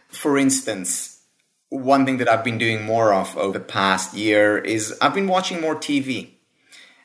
For 0.08 0.36
instance, 0.36 1.20
one 1.68 2.04
thing 2.04 2.18
that 2.18 2.28
I've 2.28 2.44
been 2.44 2.58
doing 2.58 2.84
more 2.84 3.12
of 3.12 3.36
over 3.36 3.58
the 3.58 3.64
past 3.64 4.14
year 4.14 4.58
is 4.58 4.96
I've 5.00 5.14
been 5.14 5.28
watching 5.28 5.60
more 5.60 5.76
TV. 5.76 6.33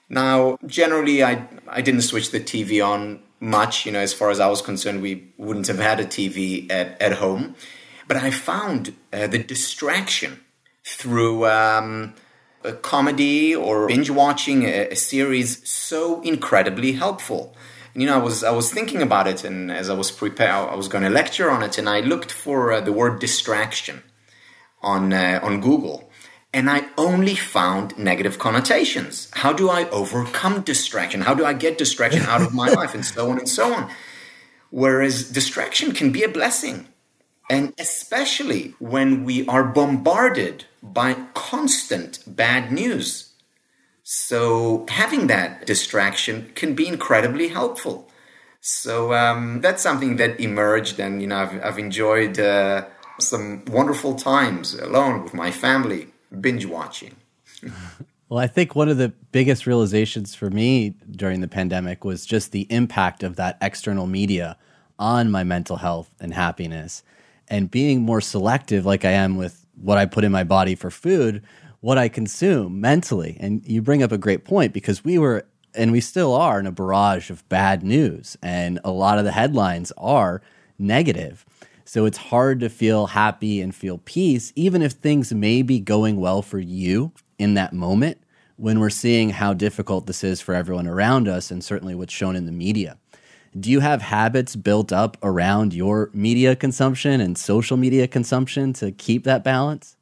Now, 0.10 0.58
generally, 0.66 1.24
I 1.24 1.48
I 1.68 1.82
didn't 1.82 2.01
switch 2.01 2.32
the 2.32 2.39
TV 2.39 2.86
on 2.86 3.22
much. 3.39 3.86
You 3.86 3.92
know, 3.92 4.00
as 4.00 4.13
far 4.13 4.32
as 4.32 4.39
I 4.39 4.48
was 4.48 4.62
concerned, 4.62 5.01
we 5.01 5.32
wouldn't 5.38 5.68
have 5.68 5.80
had 5.80 6.00
a 6.00 6.06
TV 6.06 6.70
at, 6.72 7.00
at 7.01 7.13
home. 7.13 7.56
But 8.08 8.18
I 8.18 8.32
found 8.32 8.96
uh, 9.13 9.28
the 9.28 9.38
distraction 9.38 10.39
through 10.84 11.46
um, 11.46 12.16
a 12.63 12.74
comedy 12.74 13.56
or 13.56 13.88
binge 13.88 14.10
watching 14.10 14.63
a, 14.63 14.88
a, 14.89 14.96
series 14.96 15.68
so 15.70 16.20
incredibly 16.22 16.94
helpful. 16.94 17.56
And, 17.94 18.01
you 18.01 18.10
know, 18.10 18.16
I 18.16 18.24
was 18.24 18.44
I 18.44 18.51
was 18.51 18.74
thinking 18.74 19.04
about 19.04 19.28
it, 19.28 19.44
and 19.44 19.72
as 19.72 19.89
I 19.89 19.94
was 19.94 20.10
prepared, 20.10 20.70
I 20.70 20.75
was 20.75 20.88
going 20.88 21.04
to 21.04 21.10
lecture 21.12 21.51
on 21.51 21.62
it, 21.62 21.78
and 21.78 21.88
I 21.88 22.00
looked 22.00 22.32
for 22.32 22.72
uh, 22.72 22.82
the 22.82 22.92
word 22.92 23.20
distraction 23.20 24.01
on 24.82 25.13
uh, 25.13 25.39
on 25.44 25.62
Google 25.62 26.09
and 26.53 26.70
I 26.70 26.88
only 26.98 27.36
found 27.36 27.98
negative 27.98 28.39
connotations. 28.39 29.29
How 29.34 29.53
do 29.53 29.70
I 29.70 29.88
overcome 29.89 30.62
distraction? 30.62 31.22
How 31.22 31.36
do 31.36 31.46
I 31.46 31.53
get 31.53 31.77
distraction 31.77 32.24
out 32.24 32.41
of 32.41 32.53
my 32.53 32.70
life? 32.79 32.96
And 32.96 33.06
so 33.06 33.29
on 33.29 33.38
and 33.38 33.48
so 33.48 33.74
on. 33.74 33.91
Whereas 34.72 35.29
distraction 35.29 35.91
can 35.91 36.12
be 36.12 36.24
a 36.24 36.29
blessing. 36.29 36.88
And 37.50 37.74
especially 37.79 38.75
when 38.79 39.24
we 39.25 39.48
are 39.48 39.63
bombarded 39.63 40.65
by 40.82 41.15
constant 41.34 42.20
bad 42.27 42.72
news. 42.72 43.34
So 44.03 44.86
having 44.89 45.27
that 45.27 45.65
distraction 45.65 46.51
can 46.56 46.74
be 46.74 46.88
incredibly 46.88 47.50
helpful. 47.50 48.10
So 48.62 49.13
um, 49.13 49.62
that's 49.62 49.82
something 49.82 50.18
that 50.18 50.39
emerged, 50.39 51.00
and 51.00 51.22
you 51.22 51.27
know 51.27 51.38
I've, 51.38 51.63
I've 51.63 51.79
enjoyed 51.79 52.39
uh, 52.39 52.86
some 53.20 53.63
wonderful 53.65 54.15
times 54.15 54.74
alone 54.74 55.24
with 55.24 55.34
my 55.34 55.50
family 55.50 56.10
binge 56.40 56.66
watching. 56.66 57.16
well, 58.30 58.40
I 58.40 58.48
think 58.48 58.76
one 58.76 58.90
of 58.90 58.98
the 58.98 59.10
biggest 59.32 59.66
realizations 59.66 60.36
for 60.36 60.50
me 60.50 60.96
during 61.12 61.42
the 61.42 61.48
pandemic 61.48 62.04
was 62.04 62.26
just 62.26 62.52
the 62.52 62.68
impact 62.70 63.24
of 63.24 63.36
that 63.38 63.58
external 63.62 64.08
media 64.08 64.58
on 64.98 65.32
my 65.32 65.44
mental 65.44 65.78
health 65.78 66.12
and 66.20 66.34
happiness. 66.34 67.04
And 67.48 67.72
being 67.72 68.02
more 68.02 68.22
selective, 68.22 68.86
like 68.86 69.06
I 69.06 69.12
am 69.12 69.38
with 69.38 69.66
what 69.82 69.98
I 69.98 70.06
put 70.06 70.24
in 70.24 70.32
my 70.32 70.44
body 70.44 70.76
for 70.76 70.92
food, 70.92 71.42
what 71.80 71.98
I 71.98 72.10
consume 72.10 72.82
mentally. 72.82 73.38
And 73.40 73.66
you 73.66 73.82
bring 73.82 74.04
up 74.04 74.12
a 74.12 74.18
great 74.18 74.44
point 74.44 74.74
because 74.74 75.04
we 75.04 75.18
were, 75.18 75.46
and 75.74 75.92
we 75.92 76.02
still 76.02 76.36
are, 76.36 76.60
in 76.60 76.68
a 76.68 76.72
barrage 76.72 77.30
of 77.30 77.48
bad 77.50 77.84
news. 77.84 78.38
And 78.44 78.80
a 78.84 78.92
lot 78.92 79.18
of 79.18 79.26
the 79.26 79.32
headlines 79.32 79.92
are 79.98 80.42
negative. 80.78 81.46
So 81.89 82.05
it's 82.05 82.19
hard 82.19 82.60
to 82.60 82.69
feel 82.69 83.08
happy 83.08 83.60
and 83.62 83.74
feel 83.74 83.98
peace, 83.98 84.53
even 84.55 84.84
if 84.84 84.91
things 84.91 85.34
may 85.34 85.63
be 85.63 85.79
going 85.79 86.17
well 86.17 86.43
for 86.43 86.60
you 86.60 87.13
in 87.39 87.55
that 87.55 87.74
moment 87.74 88.19
when 88.58 88.79
we're 88.79 88.91
seeing 88.91 89.31
how 89.31 89.55
difficult 89.55 90.05
this 90.05 90.24
is 90.24 90.39
for 90.39 90.53
everyone 90.53 90.86
around 90.86 91.27
us 91.27 91.50
and 91.50 91.63
certainly 91.63 91.96
what's 91.96 92.13
shown 92.13 92.36
in 92.36 92.46
the 92.46 92.51
media. 92.51 93.00
Do 93.60 93.72
you 93.72 93.79
have 93.79 94.03
habits 94.03 94.55
built 94.55 94.93
up 94.93 95.17
around 95.24 95.74
your 95.74 96.12
media 96.13 96.55
consumption 96.55 97.19
and 97.22 97.36
social 97.36 97.75
media 97.75 98.08
consumption 98.08 98.72
to 98.74 98.91
keep 98.91 99.24
that 99.24 99.43
balance? 99.43 99.98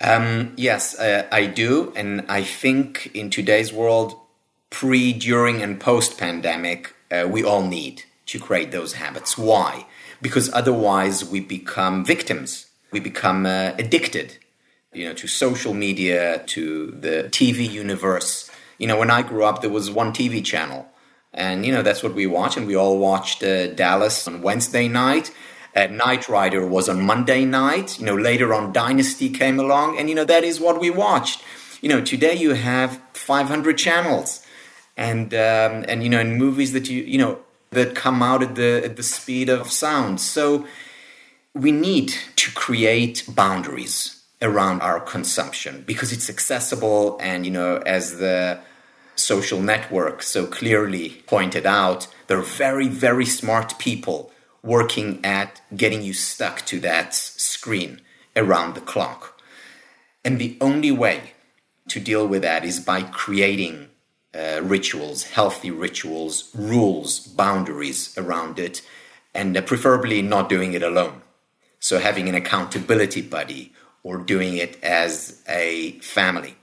Um, 0.00 0.52
yes, 0.56 0.96
uh, 0.96 1.26
I 1.32 1.46
do. 1.46 1.92
And 1.96 2.24
I 2.28 2.44
think 2.44 3.10
in 3.14 3.30
today's 3.30 3.72
world, 3.72 4.14
pre, 4.70 5.12
during, 5.12 5.60
and 5.60 5.80
post 5.80 6.18
pandemic, 6.18 6.94
uh, 7.10 7.26
we 7.28 7.42
all 7.42 7.66
need 7.66 8.04
to 8.26 8.38
create 8.38 8.70
those 8.70 8.92
habits. 8.92 9.36
Why? 9.36 9.86
Because 10.22 10.50
otherwise 10.54 11.24
we 11.24 11.40
become 11.40 12.04
victims. 12.04 12.66
We 12.92 13.00
become 13.00 13.44
uh, 13.44 13.72
addicted, 13.78 14.38
you 14.94 15.04
know, 15.06 15.14
to 15.14 15.26
social 15.26 15.74
media, 15.74 16.42
to 16.46 16.92
the 16.92 17.28
TV 17.30 17.68
universe. 17.68 18.50
You 18.78 18.86
know, 18.86 18.98
when 18.98 19.10
I 19.10 19.22
grew 19.22 19.44
up, 19.44 19.60
there 19.60 19.70
was 19.70 19.90
one 19.90 20.12
TV 20.12 20.42
channel, 20.44 20.86
and 21.34 21.66
you 21.66 21.72
know 21.72 21.82
that's 21.82 22.02
what 22.02 22.14
we 22.14 22.26
watched, 22.26 22.56
and 22.56 22.66
we 22.66 22.76
all 22.76 22.98
watched 22.98 23.42
uh, 23.42 23.68
Dallas 23.68 24.26
on 24.26 24.42
Wednesday 24.42 24.88
night. 24.88 25.32
Uh, 25.74 25.86
Knight 25.86 26.28
Rider 26.28 26.66
was 26.66 26.88
on 26.88 27.00
Monday 27.02 27.44
night. 27.44 27.98
You 27.98 28.06
know, 28.06 28.14
later 28.14 28.52
on, 28.52 28.72
Dynasty 28.72 29.30
came 29.30 29.58
along, 29.58 29.98
and 29.98 30.08
you 30.08 30.14
know 30.14 30.24
that 30.24 30.44
is 30.44 30.60
what 30.60 30.80
we 30.80 30.90
watched. 30.90 31.42
You 31.80 31.88
know, 31.88 32.00
today 32.00 32.34
you 32.34 32.52
have 32.52 33.00
500 33.14 33.76
channels, 33.78 34.44
and 34.96 35.32
um, 35.32 35.84
and 35.88 36.02
you 36.02 36.10
know, 36.10 36.20
in 36.20 36.36
movies 36.36 36.72
that 36.74 36.88
you 36.88 37.02
you 37.02 37.18
know 37.18 37.38
that 37.72 37.94
come 37.94 38.22
out 38.22 38.42
at 38.42 38.54
the 38.54 38.82
at 38.84 38.96
the 38.96 39.02
speed 39.02 39.48
of 39.48 39.70
sound. 39.70 40.20
So 40.20 40.66
we 41.54 41.72
need 41.72 42.14
to 42.36 42.50
create 42.52 43.24
boundaries 43.28 44.22
around 44.40 44.80
our 44.80 45.00
consumption 45.00 45.84
because 45.86 46.12
it's 46.12 46.28
accessible 46.28 47.18
and 47.20 47.44
you 47.44 47.52
know 47.52 47.76
as 47.86 48.18
the 48.18 48.58
social 49.14 49.60
network 49.60 50.22
so 50.22 50.46
clearly 50.46 51.22
pointed 51.26 51.66
out 51.66 52.08
there 52.26 52.38
are 52.38 52.42
very 52.42 52.88
very 52.88 53.26
smart 53.26 53.78
people 53.78 54.32
working 54.62 55.20
at 55.24 55.60
getting 55.76 56.02
you 56.02 56.12
stuck 56.12 56.64
to 56.66 56.80
that 56.80 57.14
screen 57.14 58.00
around 58.34 58.74
the 58.74 58.80
clock 58.80 59.40
and 60.24 60.38
the 60.38 60.56
only 60.60 60.90
way 60.90 61.32
to 61.86 62.00
deal 62.00 62.26
with 62.26 62.42
that 62.42 62.64
is 62.64 62.80
by 62.80 63.02
creating 63.02 63.88
uh, 64.34 64.60
rituals, 64.62 65.24
healthy 65.24 65.70
rituals, 65.70 66.50
rules, 66.54 67.20
boundaries 67.20 68.16
around 68.16 68.58
it, 68.58 68.82
and 69.34 69.56
uh, 69.56 69.62
preferably 69.62 70.22
not 70.22 70.48
doing 70.48 70.72
it 70.72 70.82
alone. 70.82 71.22
So 71.80 71.98
having 71.98 72.28
an 72.28 72.34
accountability 72.34 73.22
buddy 73.22 73.72
or 74.02 74.18
doing 74.18 74.56
it 74.56 74.82
as 74.82 75.42
a 75.48 75.92
family. 76.00 76.56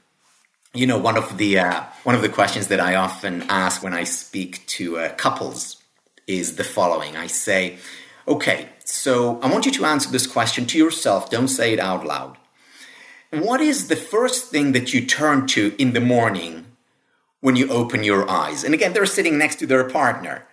You 0.73 0.87
know, 0.87 0.97
one 0.97 1.17
of 1.17 1.37
the 1.37 1.59
uh, 1.59 1.83
one 2.03 2.15
of 2.15 2.21
the 2.21 2.29
questions 2.29 2.67
that 2.67 2.79
I 2.79 2.95
often 2.95 3.43
ask 3.49 3.83
when 3.83 3.93
I 3.93 4.03
speak 4.03 4.65
to 4.67 4.97
uh, 4.97 5.13
couples 5.13 5.77
is 6.27 6.55
the 6.55 6.63
following. 6.63 7.15
I 7.17 7.27
say, 7.27 7.77
"Okay, 8.27 8.69
so 8.85 9.39
I 9.41 9.51
want 9.51 9.65
you 9.65 9.71
to 9.73 9.85
answer 9.85 10.11
this 10.11 10.27
question 10.27 10.65
to 10.67 10.77
yourself. 10.77 11.29
Don't 11.31 11.47
say 11.47 11.73
it 11.73 11.79
out 11.79 12.05
loud. 12.05 12.37
What 13.31 13.61
is 13.61 13.87
the 13.87 13.95
first 13.95 14.49
thing 14.51 14.71
that 14.73 14.93
you 14.93 15.05
turn 15.05 15.47
to 15.47 15.75
in 15.79 15.93
the 15.93 16.01
morning 16.01 16.68
when 17.41 17.55
you 17.55 17.69
open 17.69 18.03
your 18.03 18.29
eyes?" 18.29 18.63
And 18.63 18.73
again, 18.73 18.93
they're 18.93 19.05
sitting 19.05 19.37
next 19.37 19.57
to 19.59 19.67
their 19.67 19.89
partner 19.89 20.45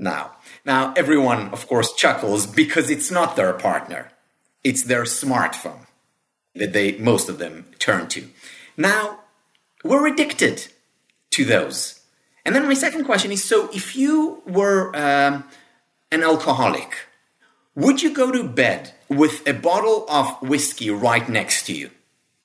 now. 0.00 0.32
Now, 0.64 0.92
everyone, 0.96 1.50
of 1.50 1.68
course, 1.68 1.94
chuckles 1.94 2.46
because 2.46 2.90
it's 2.90 3.10
not 3.10 3.36
their 3.36 3.52
partner. 3.52 4.10
It's 4.64 4.82
their 4.82 5.04
smartphone 5.04 5.86
that 6.54 6.72
they, 6.72 6.96
most 6.98 7.28
of 7.28 7.38
them, 7.38 7.66
turn 7.78 8.08
to. 8.08 8.28
Now, 8.76 9.20
we're 9.84 10.06
addicted 10.06 10.68
to 11.30 11.44
those. 11.44 12.00
And 12.44 12.54
then 12.54 12.66
my 12.66 12.74
second 12.74 13.04
question 13.04 13.30
is 13.30 13.44
so 13.44 13.68
if 13.72 13.94
you 13.94 14.42
were 14.46 14.94
um, 14.96 15.44
an 16.10 16.22
alcoholic, 16.22 16.96
would 17.74 18.02
you 18.02 18.12
go 18.12 18.32
to 18.32 18.42
bed 18.42 18.92
with 19.08 19.46
a 19.46 19.54
bottle 19.54 20.06
of 20.08 20.40
whiskey 20.42 20.90
right 20.90 21.28
next 21.28 21.66
to 21.66 21.74
you? 21.74 21.90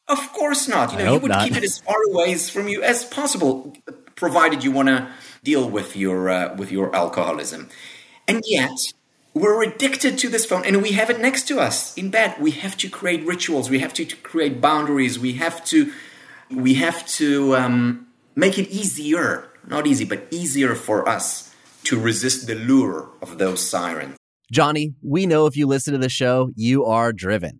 Of 0.08 0.34
course 0.34 0.68
not. 0.68 0.92
You 0.92 1.00
know, 1.00 1.14
you 1.14 1.20
would 1.20 1.30
not. 1.30 1.48
keep 1.48 1.58
it 1.58 1.64
as 1.64 1.80
far 1.80 1.96
away 2.12 2.36
from 2.36 2.68
you 2.68 2.84
as 2.84 3.06
possible, 3.06 3.76
provided 4.16 4.64
you 4.64 4.72
want 4.72 4.90
to 4.90 5.10
deal 5.44 5.70
with 5.70 5.96
your 5.96 6.30
uh, 6.30 6.56
with 6.56 6.72
your 6.72 6.96
alcoholism. 6.96 7.70
And 8.28 8.44
yet, 8.46 8.78
we're 9.34 9.64
addicted 9.64 10.18
to 10.20 10.30
this 10.30 10.46
phone 10.46 10.64
and 10.66 10.82
we 10.82 10.94
have 10.94 11.10
it 11.10 11.20
next 11.20 11.48
to 11.50 11.60
us 11.60 11.96
in 11.98 12.10
bed. 12.10 12.36
We 12.40 12.52
have 12.52 12.78
to 12.78 12.90
create 12.90 13.26
rituals. 13.26 13.70
We 13.70 13.80
have 13.80 13.94
to, 13.96 14.06
to 14.06 14.16
create 14.18 14.62
boundaries. 14.62 15.20
We 15.20 15.34
have 15.34 15.64
to 15.66 15.92
we 16.50 16.76
have 16.76 17.06
to 17.08 17.56
um, 17.56 18.08
make 18.36 18.58
it 18.58 18.70
easier, 18.70 19.50
not 19.68 19.88
easy, 19.88 20.06
but 20.06 20.28
easier 20.32 20.76
for 20.76 21.08
us 21.08 21.54
to 21.86 22.00
resist 22.00 22.48
the 22.48 22.56
lure 22.56 23.10
of 23.22 23.38
those 23.38 23.68
sirens. 23.68 24.16
Johnny, 24.52 24.94
we 25.02 25.26
know 25.26 25.48
if 25.48 25.58
you 25.58 25.68
listen 25.68 25.94
to 25.94 26.00
the 26.00 26.10
show, 26.10 26.50
you 26.56 26.86
are 26.86 27.12
driven. 27.12 27.60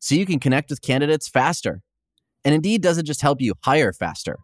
so 0.00 0.14
you 0.14 0.26
can 0.26 0.40
connect 0.40 0.70
with 0.70 0.82
candidates 0.82 1.28
faster. 1.28 1.80
And 2.44 2.54
Indeed 2.54 2.82
doesn't 2.82 3.06
just 3.06 3.22
help 3.22 3.40
you 3.40 3.54
hire 3.62 3.92
faster. 3.92 4.38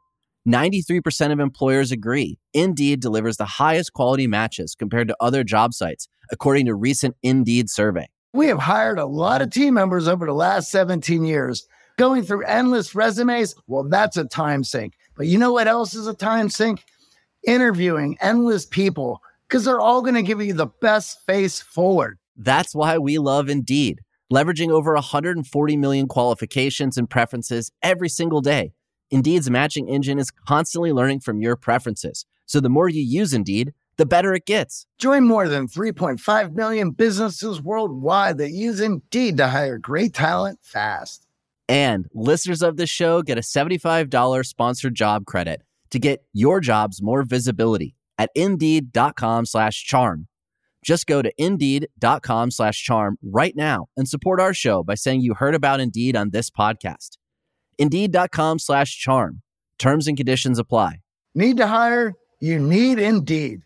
93% 0.46 1.32
of 1.32 1.40
employers 1.40 1.90
agree 1.90 2.38
Indeed 2.54 3.00
delivers 3.00 3.36
the 3.36 3.46
highest 3.46 3.92
quality 3.92 4.28
matches 4.28 4.76
compared 4.78 5.08
to 5.08 5.16
other 5.18 5.42
job 5.42 5.74
sites, 5.74 6.06
according 6.30 6.66
to 6.66 6.74
recent 6.74 7.16
Indeed 7.22 7.68
survey. 7.68 8.06
We 8.32 8.46
have 8.46 8.60
hired 8.60 8.98
a 8.98 9.06
lot 9.06 9.42
of 9.42 9.50
team 9.50 9.74
members 9.74 10.06
over 10.06 10.26
the 10.26 10.32
last 10.32 10.70
17 10.70 11.24
years. 11.24 11.66
Going 11.96 12.22
through 12.22 12.44
endless 12.44 12.94
resumes, 12.94 13.54
well, 13.66 13.84
that's 13.84 14.18
a 14.18 14.24
time 14.24 14.62
sink. 14.62 14.92
But 15.16 15.26
you 15.26 15.38
know 15.38 15.52
what 15.52 15.66
else 15.66 15.94
is 15.94 16.06
a 16.06 16.14
time 16.14 16.50
sink? 16.50 16.84
Interviewing 17.46 18.18
endless 18.20 18.66
people, 18.66 19.20
because 19.48 19.64
they're 19.64 19.80
all 19.80 20.02
going 20.02 20.14
to 20.14 20.22
give 20.22 20.42
you 20.42 20.52
the 20.52 20.66
best 20.66 21.24
face 21.24 21.60
forward. 21.60 22.18
That's 22.36 22.74
why 22.74 22.98
we 22.98 23.18
love 23.18 23.48
Indeed, 23.48 24.00
leveraging 24.32 24.70
over 24.70 24.94
140 24.94 25.76
million 25.76 26.08
qualifications 26.08 26.96
and 26.96 27.08
preferences 27.08 27.70
every 27.82 28.08
single 28.08 28.40
day 28.40 28.72
Indeed's 29.10 29.48
matching 29.48 29.88
engine 29.88 30.18
is 30.18 30.30
constantly 30.30 30.92
learning 30.92 31.20
from 31.20 31.40
your 31.40 31.56
preferences. 31.56 32.26
So 32.46 32.60
the 32.60 32.68
more 32.68 32.88
you 32.88 33.02
use 33.02 33.32
Indeed, 33.32 33.72
the 33.96 34.06
better 34.06 34.34
it 34.34 34.46
gets. 34.46 34.86
Join 34.98 35.26
more 35.26 35.48
than 35.48 35.68
3.5 35.68 36.54
million 36.54 36.90
businesses 36.90 37.62
worldwide 37.62 38.38
that 38.38 38.50
use 38.50 38.80
Indeed 38.80 39.36
to 39.36 39.48
hire 39.48 39.78
great 39.78 40.12
talent 40.12 40.58
fast. 40.62 41.26
And 41.68 42.06
listeners 42.14 42.62
of 42.62 42.76
this 42.76 42.90
show 42.90 43.22
get 43.22 43.38
a 43.38 43.42
$75 43.42 44.46
sponsored 44.46 44.94
job 44.94 45.24
credit 45.26 45.62
to 45.90 45.98
get 45.98 46.24
your 46.32 46.60
jobs 46.60 47.00
more 47.00 47.22
visibility 47.22 47.94
at 48.18 48.30
indeed.com 48.34 49.46
slash 49.46 49.84
charm. 49.84 50.26
Just 50.86 51.06
go 51.06 51.20
to 51.20 51.32
indeed.com 51.36 52.52
slash 52.52 52.82
charm 52.82 53.18
right 53.20 53.54
now 53.56 53.88
and 53.96 54.08
support 54.08 54.40
our 54.40 54.54
show 54.54 54.84
by 54.84 54.94
saying 54.94 55.20
you 55.20 55.34
heard 55.34 55.56
about 55.56 55.80
Indeed 55.80 56.14
on 56.16 56.30
this 56.30 56.48
podcast. 56.48 57.18
Indeed.com 57.76 58.60
slash 58.60 58.96
charm. 58.96 59.42
Terms 59.80 60.06
and 60.06 60.16
conditions 60.16 60.60
apply. 60.60 61.00
Need 61.34 61.56
to 61.56 61.66
hire? 61.66 62.14
You 62.40 62.60
need 62.60 63.00
Indeed. 63.00 63.62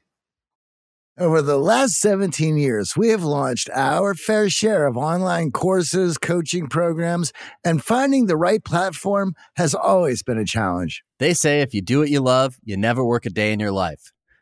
Over 1.19 1.43
the 1.43 1.59
last 1.59 2.01
17 2.01 2.57
years, 2.57 2.97
we 2.97 3.09
have 3.09 3.23
launched 3.23 3.69
our 3.75 4.15
fair 4.15 4.49
share 4.49 4.87
of 4.87 4.97
online 4.97 5.51
courses, 5.51 6.17
coaching 6.17 6.69
programs, 6.69 7.35
and 7.63 7.85
finding 7.85 8.25
the 8.25 8.39
right 8.39 8.65
platform 8.65 9.35
has 9.57 9.75
always 9.75 10.23
been 10.23 10.39
a 10.39 10.47
challenge. 10.47 11.03
They 11.19 11.35
say 11.35 11.61
if 11.61 11.75
you 11.75 11.83
do 11.83 11.99
what 11.99 12.09
you 12.09 12.21
love, 12.21 12.57
you 12.65 12.79
never 12.79 13.05
work 13.05 13.27
a 13.27 13.31
day 13.31 13.53
in 13.53 13.61
your 13.61 13.73
life. 13.73 14.13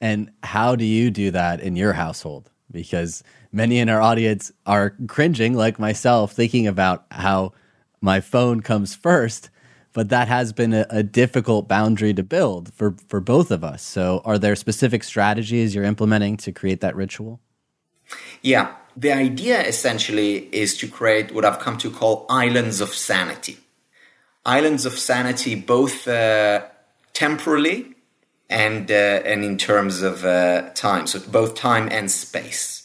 And 0.00 0.30
how 0.42 0.76
do 0.76 0.84
you 0.84 1.10
do 1.10 1.30
that 1.30 1.60
in 1.60 1.76
your 1.76 1.94
household? 1.94 2.50
Because 2.70 3.22
many 3.52 3.78
in 3.78 3.88
our 3.88 4.02
audience 4.02 4.52
are 4.66 4.94
cringing, 5.08 5.54
like 5.54 5.78
myself, 5.78 6.32
thinking 6.32 6.66
about 6.66 7.06
how 7.10 7.52
my 8.00 8.20
phone 8.20 8.60
comes 8.60 8.94
first. 8.94 9.50
But 9.94 10.10
that 10.10 10.28
has 10.28 10.52
been 10.52 10.74
a, 10.74 10.86
a 10.90 11.02
difficult 11.02 11.68
boundary 11.68 12.12
to 12.14 12.22
build 12.22 12.72
for, 12.74 12.96
for 13.08 13.20
both 13.20 13.50
of 13.50 13.64
us. 13.64 13.82
So, 13.82 14.20
are 14.26 14.38
there 14.38 14.54
specific 14.54 15.02
strategies 15.02 15.74
you're 15.74 15.84
implementing 15.84 16.36
to 16.38 16.52
create 16.52 16.82
that 16.82 16.94
ritual? 16.94 17.40
Yeah. 18.42 18.74
The 18.94 19.12
idea 19.12 19.62
essentially 19.62 20.48
is 20.54 20.76
to 20.78 20.88
create 20.88 21.32
what 21.32 21.44
I've 21.44 21.58
come 21.58 21.78
to 21.78 21.90
call 21.90 22.26
islands 22.28 22.80
of 22.80 22.90
sanity. 22.90 23.58
islands 24.44 24.86
of 24.86 24.98
sanity, 24.98 25.54
both 25.54 26.06
uh, 26.06 26.62
temporally 27.12 27.95
and 28.48 28.90
uh, 28.90 28.94
and 28.94 29.44
in 29.44 29.58
terms 29.58 30.02
of 30.02 30.24
uh, 30.24 30.70
time, 30.74 31.06
so 31.06 31.20
both 31.20 31.54
time 31.54 31.88
and 31.90 32.10
space. 32.10 32.76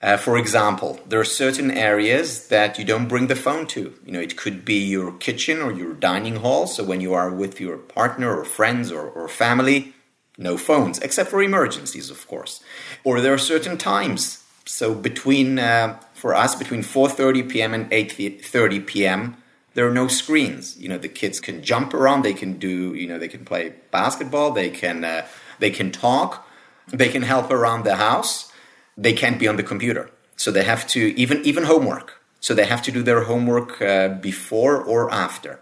Uh, 0.00 0.16
for 0.16 0.36
example, 0.36 0.98
there 1.06 1.20
are 1.20 1.24
certain 1.24 1.70
areas 1.70 2.48
that 2.48 2.76
you 2.76 2.84
don't 2.84 3.06
bring 3.06 3.28
the 3.28 3.36
phone 3.36 3.66
to. 3.68 3.94
You 4.04 4.12
know, 4.12 4.20
it 4.20 4.36
could 4.36 4.64
be 4.64 4.74
your 4.84 5.12
kitchen 5.12 5.62
or 5.62 5.70
your 5.70 5.94
dining 5.94 6.36
hall. 6.36 6.66
So 6.66 6.82
when 6.82 7.00
you 7.00 7.14
are 7.14 7.30
with 7.30 7.60
your 7.60 7.76
partner 7.76 8.36
or 8.36 8.44
friends 8.44 8.90
or, 8.90 9.08
or 9.08 9.28
family, 9.28 9.94
no 10.36 10.56
phones, 10.56 10.98
except 10.98 11.30
for 11.30 11.40
emergencies, 11.40 12.10
of 12.10 12.26
course. 12.26 12.64
Or 13.04 13.20
there 13.20 13.32
are 13.32 13.38
certain 13.38 13.78
times. 13.78 14.42
So 14.64 14.92
between, 14.92 15.60
uh, 15.60 16.00
for 16.14 16.34
us, 16.34 16.56
between 16.56 16.82
4.30 16.82 17.48
p.m. 17.48 17.72
and 17.72 17.88
8.30 17.90 18.86
p.m., 18.86 19.41
there 19.74 19.86
are 19.86 19.92
no 19.92 20.08
screens. 20.08 20.76
You 20.78 20.88
know, 20.88 20.98
the 20.98 21.08
kids 21.08 21.40
can 21.40 21.62
jump 21.62 21.94
around. 21.94 22.22
They 22.22 22.34
can 22.34 22.58
do, 22.58 22.94
you 22.94 23.06
know, 23.06 23.18
they 23.18 23.28
can 23.28 23.44
play 23.44 23.74
basketball. 23.90 24.50
They 24.52 24.70
can, 24.70 25.04
uh, 25.04 25.26
they 25.58 25.70
can 25.70 25.90
talk. 25.90 26.46
They 26.88 27.08
can 27.08 27.22
help 27.22 27.50
around 27.50 27.84
the 27.84 27.96
house 27.96 28.52
they 28.96 29.12
can't 29.12 29.38
be 29.38 29.48
on 29.48 29.56
the 29.56 29.62
computer. 29.62 30.10
So 30.36 30.50
they 30.50 30.64
have 30.64 30.86
to 30.88 31.18
even 31.18 31.44
even 31.44 31.64
homework. 31.64 32.20
So 32.40 32.54
they 32.54 32.64
have 32.64 32.82
to 32.82 32.92
do 32.92 33.02
their 33.02 33.24
homework 33.24 33.80
uh, 33.80 34.08
before 34.08 34.82
or 34.82 35.10
after. 35.12 35.60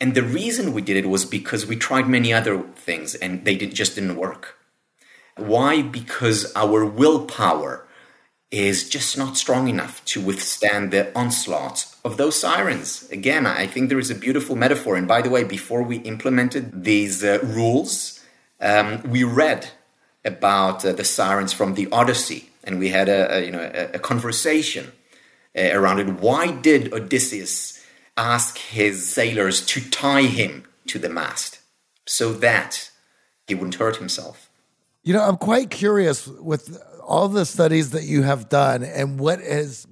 And 0.00 0.14
the 0.14 0.22
reason 0.22 0.72
we 0.72 0.82
did 0.82 0.96
it 0.96 1.08
was 1.08 1.24
because 1.24 1.66
we 1.66 1.76
tried 1.76 2.08
many 2.08 2.32
other 2.32 2.58
things 2.74 3.14
and 3.14 3.44
they 3.44 3.54
did, 3.54 3.74
just 3.74 3.94
didn't 3.94 4.16
work. 4.16 4.58
Why? 5.36 5.82
Because 5.82 6.52
our 6.56 6.84
willpower 6.84 7.83
is 8.54 8.88
just 8.88 9.18
not 9.18 9.36
strong 9.36 9.66
enough 9.68 10.04
to 10.04 10.20
withstand 10.20 10.92
the 10.92 11.12
onslaught 11.18 11.86
of 12.04 12.16
those 12.18 12.38
sirens. 12.38 13.08
Again, 13.10 13.46
I 13.46 13.66
think 13.66 13.88
there 13.88 13.98
is 13.98 14.12
a 14.12 14.14
beautiful 14.14 14.54
metaphor. 14.54 14.94
And 14.94 15.08
by 15.08 15.22
the 15.22 15.28
way, 15.28 15.42
before 15.42 15.82
we 15.82 15.96
implemented 15.96 16.84
these 16.84 17.24
uh, 17.24 17.40
rules, 17.42 18.20
um, 18.60 19.02
we 19.10 19.24
read 19.24 19.70
about 20.24 20.84
uh, 20.84 20.92
the 20.92 21.02
sirens 21.02 21.52
from 21.52 21.74
the 21.74 21.88
Odyssey, 21.90 22.50
and 22.62 22.78
we 22.78 22.90
had 22.90 23.08
a, 23.08 23.38
a 23.38 23.44
you 23.44 23.50
know 23.50 23.70
a, 23.74 23.96
a 23.96 23.98
conversation 23.98 24.92
uh, 25.58 25.70
around 25.72 25.98
it. 25.98 26.08
Why 26.20 26.52
did 26.52 26.92
Odysseus 26.92 27.84
ask 28.16 28.58
his 28.58 29.12
sailors 29.12 29.66
to 29.66 29.80
tie 29.90 30.28
him 30.40 30.64
to 30.86 31.00
the 31.00 31.08
mast 31.08 31.58
so 32.06 32.32
that 32.34 32.90
he 33.48 33.54
wouldn't 33.56 33.74
hurt 33.74 33.96
himself? 33.96 34.48
You 35.02 35.12
know, 35.12 35.22
I'm 35.22 35.36
quite 35.36 35.70
curious 35.70 36.26
with 36.26 36.80
all 37.04 37.28
the 37.28 37.46
studies 37.46 37.90
that 37.90 38.04
you 38.04 38.22
have 38.22 38.48
done 38.48 38.82
and 38.82 39.18
what 39.18 39.40
has 39.40 39.86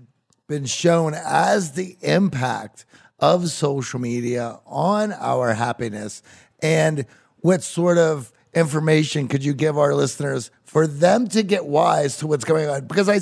been 0.48 0.64
shown 0.66 1.14
as 1.14 1.72
the 1.72 1.96
impact 2.03 2.85
of 3.18 3.48
social 3.48 4.01
media 4.01 4.59
on 4.66 5.12
our 5.12 5.55
happiness 5.55 6.22
and 6.61 7.07
what 7.38 7.62
sort 7.62 7.98
of 7.98 8.33
information 8.55 9.29
could 9.29 9.44
you 9.44 9.55
give 9.55 9.79
our 9.79 9.94
listeners 9.94 10.51
for 10.64 10.87
them 10.87 11.29
to 11.29 11.42
get 11.42 11.66
wise 11.66 12.18
to 12.18 12.27
what's 12.27 12.44
going 12.44 12.68
on? 12.68 12.87
Because 12.87 13.09
I, 13.09 13.20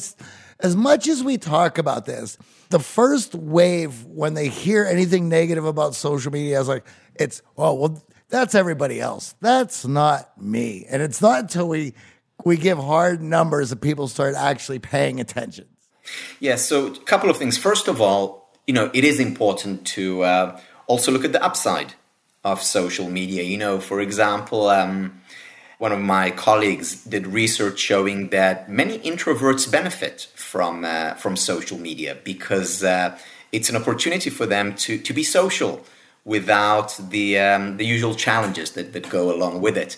as 0.65 0.77
much 0.77 1.09
as 1.09 1.23
we 1.23 1.39
talk 1.39 1.79
about 1.79 2.07
this, 2.07 2.39
the 2.71 2.79
first 2.79 3.35
wave 3.35 4.05
when 4.05 4.35
they 4.35 4.49
hear 4.49 4.85
anything 4.85 5.29
negative 5.29 5.65
about 5.65 5.95
social 5.95 6.33
media 6.33 6.61
is 6.61 6.69
like, 6.69 6.87
it's, 7.15 7.43
oh, 7.57 7.75
well, 7.75 8.03
that's 8.29 8.55
everybody 8.55 9.01
else. 9.01 9.35
That's 9.41 9.87
not 9.87 10.41
me. 10.41 10.87
And 10.89 11.03
it's 11.03 11.21
not 11.21 11.41
until 11.41 11.69
we, 11.69 11.95
we 12.45 12.57
give 12.57 12.79
hard 12.79 13.23
numbers 13.23 13.71
that 13.71 13.81
people 13.81 14.09
start 14.09 14.35
actually 14.35 14.79
paying 14.79 15.21
attention. 15.21 15.67
Yeah. 16.41 16.57
So 16.57 16.89
a 16.89 16.99
couple 17.01 17.31
of 17.31 17.37
things. 17.37 17.59
First 17.59 17.89
of 17.89 18.01
all, 18.01 18.51
you 18.67 18.75
know, 18.75 18.91
it 18.95 19.05
is 19.05 19.21
important 19.21 19.87
to 19.89 20.23
uh, 20.23 20.61
also 20.87 21.13
look 21.13 21.25
at 21.25 21.33
the 21.33 21.43
upside 21.43 21.95
of 22.45 22.63
social 22.63 23.09
media. 23.09 23.43
You 23.43 23.59
know, 23.59 23.81
for 23.81 24.01
example, 24.01 24.69
um, 24.69 25.21
one 25.79 25.93
of 25.93 26.01
my 26.01 26.31
colleagues 26.31 27.05
did 27.05 27.27
research 27.27 27.79
showing 27.79 28.29
that 28.29 28.69
many 28.69 28.99
introverts 28.99 29.71
benefit 29.71 30.29
from 30.35 30.85
uh, 30.85 31.15
from 31.15 31.37
social 31.37 31.79
media 31.79 32.17
because 32.25 32.85
uh, 32.85 33.19
it's 33.53 33.69
an 33.71 33.77
opportunity 33.77 34.31
for 34.31 34.47
them 34.47 34.75
to 34.75 34.99
to 34.99 35.13
be 35.13 35.23
social 35.23 35.85
without 36.25 36.99
the 37.11 37.39
um, 37.39 37.77
the 37.77 37.87
usual 37.87 38.15
challenges 38.15 38.73
that, 38.73 38.93
that 38.93 39.09
go 39.09 39.35
along 39.35 39.61
with 39.61 39.77
it. 39.77 39.97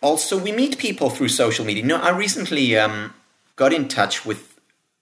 Also, 0.00 0.38
we 0.38 0.52
meet 0.52 0.78
people 0.78 1.10
through 1.10 1.28
social 1.28 1.64
media. 1.64 1.82
You 1.82 1.88
know, 1.88 1.96
I 1.96 2.10
recently 2.10 2.76
um, 2.76 3.14
got 3.56 3.72
in 3.72 3.88
touch 3.88 4.24
with 4.24 4.58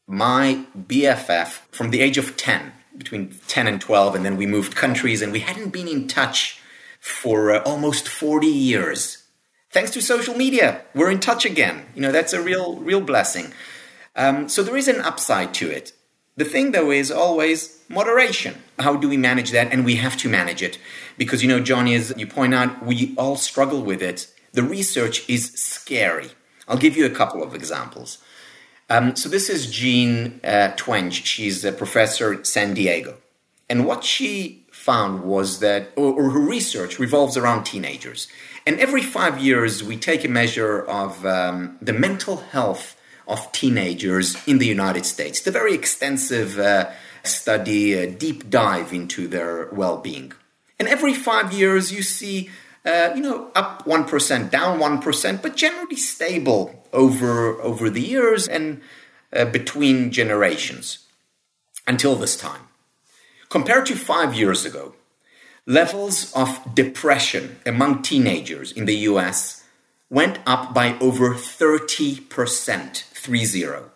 my 0.06 0.64
BFF 0.78 1.60
from 1.70 1.90
the 1.90 2.00
age 2.00 2.16
of 2.16 2.36
ten, 2.36 2.72
between 2.96 3.34
ten 3.46 3.66
and 3.66 3.80
twelve, 3.80 4.14
and 4.14 4.24
then 4.24 4.36
we 4.36 4.46
moved 4.46 4.74
countries, 4.74 5.20
and 5.20 5.32
we 5.32 5.40
hadn't 5.40 5.70
been 5.70 5.88
in 5.88 6.08
touch 6.08 6.60
for 7.06 7.54
uh, 7.54 7.62
almost 7.62 8.08
40 8.08 8.48
years. 8.48 9.22
Thanks 9.70 9.92
to 9.92 10.02
social 10.02 10.34
media, 10.34 10.82
we're 10.92 11.10
in 11.10 11.20
touch 11.20 11.44
again. 11.44 11.86
You 11.94 12.02
know, 12.02 12.10
that's 12.10 12.32
a 12.32 12.42
real, 12.42 12.76
real 12.78 13.00
blessing. 13.00 13.52
Um, 14.16 14.48
so 14.48 14.62
there 14.64 14.76
is 14.76 14.88
an 14.88 15.00
upside 15.00 15.54
to 15.54 15.70
it. 15.70 15.92
The 16.36 16.44
thing, 16.44 16.72
though, 16.72 16.90
is 16.90 17.12
always 17.12 17.80
moderation. 17.88 18.60
How 18.78 18.96
do 18.96 19.08
we 19.08 19.16
manage 19.16 19.52
that? 19.52 19.72
And 19.72 19.84
we 19.84 19.96
have 19.96 20.16
to 20.18 20.28
manage 20.28 20.62
it. 20.62 20.78
Because, 21.16 21.42
you 21.42 21.48
know, 21.48 21.60
Johnny, 21.60 21.94
as 21.94 22.12
you 22.16 22.26
point 22.26 22.54
out, 22.54 22.84
we 22.84 23.14
all 23.16 23.36
struggle 23.36 23.82
with 23.82 24.02
it. 24.02 24.26
The 24.56 24.62
research 24.62 25.28
is 25.28 25.52
scary. 25.52 26.30
I'll 26.66 26.78
give 26.78 26.96
you 26.96 27.04
a 27.04 27.10
couple 27.10 27.42
of 27.42 27.54
examples. 27.54 28.16
Um, 28.88 29.14
so 29.14 29.28
this 29.28 29.50
is 29.50 29.70
Jean 29.70 30.40
uh, 30.42 30.72
Twenge. 30.78 31.26
She's 31.26 31.62
a 31.62 31.72
professor 31.72 32.32
at 32.32 32.46
San 32.46 32.72
Diego. 32.72 33.18
And 33.68 33.84
what 33.84 34.02
she 34.02 34.64
found 34.72 35.24
was 35.24 35.58
that, 35.58 35.90
or, 35.94 36.10
or, 36.14 36.30
her 36.30 36.40
research 36.40 36.98
revolves 36.98 37.36
around 37.36 37.64
teenagers. 37.64 38.28
And 38.66 38.80
every 38.80 39.02
five 39.02 39.38
years, 39.38 39.84
we 39.84 39.98
take 39.98 40.24
a 40.24 40.28
measure 40.28 40.80
of 40.80 41.26
um, 41.26 41.76
the 41.82 41.92
mental 41.92 42.38
health 42.38 42.98
of 43.28 43.52
teenagers 43.52 44.36
in 44.46 44.56
the 44.56 44.66
United 44.66 45.04
States. 45.04 45.40
It's 45.40 45.48
a 45.48 45.50
very 45.50 45.74
extensive 45.74 46.58
uh, 46.58 46.92
study, 47.24 47.92
a 47.92 48.10
deep 48.10 48.48
dive 48.48 48.94
into 48.94 49.28
their 49.28 49.68
well 49.70 49.98
being. 49.98 50.32
And 50.78 50.88
every 50.88 51.12
five 51.12 51.52
years, 51.52 51.92
you 51.92 52.02
see, 52.02 52.48
uh, 52.86 53.12
you 53.14 53.20
know, 53.20 53.50
up 53.54 53.84
1%, 53.84 54.50
down 54.50 54.78
1%, 54.78 55.42
but 55.42 55.56
generally 55.56 55.96
stable 55.96 56.84
over, 56.92 57.60
over 57.60 57.90
the 57.90 58.00
years 58.00 58.46
and 58.46 58.80
uh, 59.32 59.44
between 59.44 60.12
generations 60.12 61.00
until 61.86 62.14
this 62.14 62.36
time. 62.36 62.62
Compared 63.48 63.86
to 63.86 63.96
five 63.96 64.34
years 64.34 64.64
ago, 64.64 64.94
levels 65.66 66.32
of 66.32 66.74
depression 66.74 67.58
among 67.66 68.02
teenagers 68.02 68.70
in 68.70 68.84
the 68.84 68.96
US 69.10 69.64
went 70.08 70.38
up 70.46 70.72
by 70.72 70.96
over 71.00 71.34
30%, 71.34 73.02
30. 73.02 73.90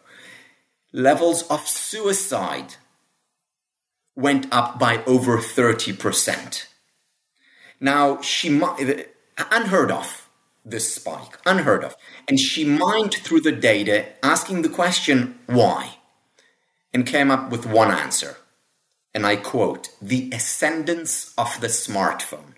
Levels 0.93 1.43
of 1.43 1.69
suicide 1.69 2.75
went 4.17 4.47
up 4.53 4.79
by 4.79 5.05
over 5.05 5.39
30%. 5.39 6.67
Now, 7.81 8.21
she 8.21 8.61
unheard 9.51 9.91
of 9.91 10.29
this 10.65 10.95
spike, 10.95 11.39
unheard 11.47 11.83
of. 11.83 11.97
And 12.29 12.39
she 12.39 12.65
mined 12.65 13.15
through 13.15 13.41
the 13.41 13.53
data 13.53 14.07
asking 14.23 14.63
the 14.63 14.69
question 14.69 15.39
why 15.47 15.97
and 16.93 17.07
came 17.07 17.31
up 17.31 17.51
with 17.51 17.67
one 17.67 17.91
answer 17.91 18.37
and 19.15 19.27
I 19.27 19.37
quote, 19.37 19.89
the 20.01 20.31
ascendance 20.33 21.35
of 21.37 21.61
the 21.61 21.67
smartphone. 21.67 22.55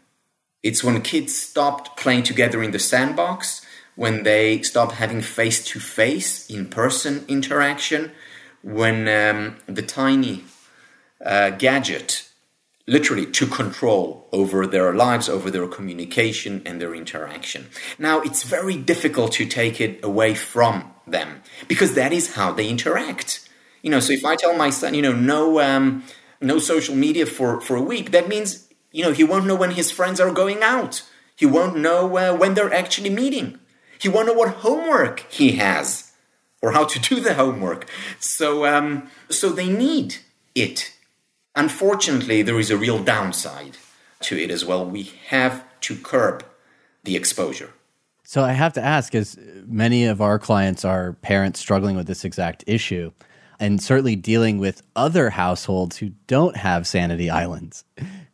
It's 0.63 0.85
when 0.85 1.01
kids 1.03 1.35
stopped 1.35 1.97
playing 1.97 2.25
together 2.25 2.63
in 2.63 2.73
the 2.73 2.79
sandbox, 2.79 3.63
when 3.97 4.23
they 4.23 4.63
stopped 4.63 4.93
having 4.93 5.23
face 5.23 5.65
to 5.67 5.81
face, 5.81 6.49
in 6.51 6.67
person 6.67 7.25
interaction, 7.27 8.13
when 8.63 9.09
um, 9.09 9.57
the 9.67 9.83
tiny 9.83 10.45
uh, 11.25 11.51
gadget 11.51 12.29
literally 12.87 13.27
to 13.27 13.47
control 13.47 14.29
over 14.33 14.67
their 14.67 14.95
lives, 14.95 15.29
over 15.29 15.51
their 15.51 15.67
communication 15.69 16.63
and 16.67 16.81
their 16.81 16.95
interaction. 16.95 17.69
Now, 17.99 18.21
it's 18.21 18.43
very 18.43 18.77
difficult 18.77 19.33
to 19.33 19.47
take 19.47 19.81
it 19.81 20.05
away 20.05 20.35
from 20.35 20.93
them 21.07 21.43
because 21.69 21.95
that 21.95 22.13
is 22.13 22.35
how 22.35 22.53
they 22.53 22.69
interact. 22.69 23.49
You 23.83 23.91
know, 23.91 24.01
so 24.01 24.13
if 24.13 24.25
I 24.25 24.37
tell 24.37 24.57
my 24.57 24.71
son, 24.71 24.95
you 24.95 25.03
know, 25.03 25.13
no, 25.13 25.61
um, 25.61 26.05
no 26.41 26.59
social 26.59 26.95
media 26.95 27.27
for, 27.27 27.61
for 27.61 27.77
a 27.77 27.83
week, 27.83 28.11
that 28.11 28.29
means, 28.29 28.69
you 28.91 29.05
know, 29.05 29.13
he 29.13 29.25
won't 29.25 29.47
know 29.47 29.57
when 29.57 29.73
his 29.73 29.91
friends 29.91 30.21
are 30.21 30.33
going 30.33 30.63
out. 30.63 31.03
He 31.37 31.47
won't 31.47 31.77
know 31.77 32.17
uh, 32.17 32.37
when 32.37 32.55
they're 32.55 32.73
actually 32.73 33.11
meeting. 33.11 33.59
He 33.99 34.09
won't 34.09 34.27
know 34.27 34.33
what 34.33 34.57
homework 34.57 35.21
he 35.31 35.53
has 35.53 36.13
or 36.61 36.73
how 36.73 36.85
to 36.85 36.99
do 36.99 37.21
the 37.21 37.35
homework. 37.35 37.89
So, 38.19 38.67
um, 38.67 39.09
so 39.29 39.51
they 39.51 39.69
need 39.69 40.17
it. 40.55 40.93
Unfortunately, 41.55 42.43
there 42.43 42.59
is 42.59 42.71
a 42.71 42.77
real 42.77 43.03
downside 43.03 43.77
to 44.21 44.39
it 44.39 44.51
as 44.51 44.65
well. 44.65 44.85
We 44.85 45.13
have 45.29 45.65
to 45.83 45.97
curb 45.97 46.45
the 47.05 47.17
exposure. 47.17 47.73
So 48.25 48.43
I 48.43 48.53
have 48.53 48.73
to 48.75 48.83
ask, 48.83 49.15
as 49.15 49.39
many 49.67 50.07
of 50.07 50.23
our 50.23 50.39
clients 50.39 50.85
are 50.85 51.15
parents 51.15 51.61
struggling 51.61 51.97
with 51.97 52.07
this 52.07 52.25
exact 52.25 52.65
issue, 52.67 53.13
and 53.61 53.83
certainly 53.83 54.17
dealing 54.17 54.59
with 54.59 54.83
other 54.97 55.31
households 55.31 55.99
who 55.99 56.13
don't 56.27 56.57
have 56.57 56.87
sanity 56.87 57.29
islands. 57.29 57.85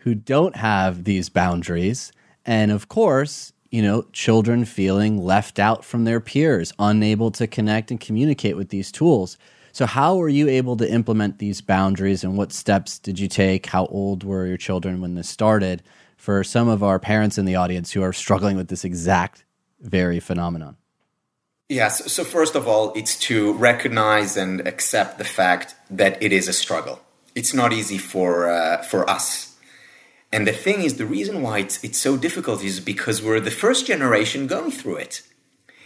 who 0.08 0.14
don't 0.14 0.56
have 0.56 1.04
these 1.04 1.28
boundaries. 1.28 2.12
And 2.46 2.70
of 2.70 2.88
course, 2.88 3.52
you 3.70 3.82
know, 3.82 4.06
children 4.12 4.64
feeling 4.64 5.22
left 5.22 5.58
out 5.58 5.84
from 5.84 6.04
their 6.04 6.20
peers, 6.20 6.72
unable 6.78 7.30
to 7.32 7.46
connect 7.46 7.90
and 7.90 8.00
communicate 8.00 8.56
with 8.56 8.70
these 8.70 8.90
tools. 8.90 9.36
So, 9.72 9.86
how 9.86 10.16
were 10.16 10.28
you 10.28 10.48
able 10.48 10.76
to 10.76 10.90
implement 10.90 11.38
these 11.38 11.60
boundaries 11.60 12.24
and 12.24 12.36
what 12.36 12.52
steps 12.52 12.98
did 12.98 13.18
you 13.18 13.28
take? 13.28 13.66
How 13.66 13.86
old 13.86 14.24
were 14.24 14.46
your 14.46 14.56
children 14.56 15.00
when 15.00 15.14
this 15.14 15.28
started? 15.28 15.82
For 16.16 16.42
some 16.42 16.68
of 16.68 16.82
our 16.82 16.98
parents 16.98 17.38
in 17.38 17.44
the 17.44 17.54
audience 17.54 17.92
who 17.92 18.02
are 18.02 18.12
struggling 18.12 18.56
with 18.56 18.68
this 18.68 18.84
exact 18.84 19.44
very 19.80 20.18
phenomenon. 20.20 20.76
Yes. 21.68 22.10
So, 22.10 22.24
first 22.24 22.54
of 22.54 22.66
all, 22.66 22.92
it's 22.94 23.18
to 23.20 23.52
recognize 23.54 24.36
and 24.36 24.66
accept 24.66 25.18
the 25.18 25.24
fact 25.24 25.74
that 25.90 26.20
it 26.22 26.32
is 26.32 26.48
a 26.48 26.52
struggle. 26.52 27.00
It's 27.34 27.52
not 27.54 27.72
easy 27.72 27.98
for, 27.98 28.50
uh, 28.50 28.82
for 28.82 29.08
us. 29.08 29.56
And 30.32 30.46
the 30.46 30.52
thing 30.52 30.82
is, 30.82 30.96
the 30.96 31.06
reason 31.06 31.42
why 31.42 31.58
it's, 31.60 31.82
it's 31.84 31.98
so 31.98 32.16
difficult 32.16 32.62
is 32.62 32.80
because 32.80 33.22
we're 33.22 33.40
the 33.40 33.50
first 33.50 33.86
generation 33.86 34.46
going 34.46 34.70
through 34.70 34.96
it. 34.96 35.22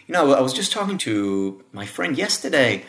You 0.07 0.15
know, 0.15 0.33
I 0.33 0.41
was 0.41 0.53
just 0.53 0.73
talking 0.73 0.99
to 0.99 1.65
my 1.73 1.87
friend 1.87 2.17
yesterday, 2.17 2.85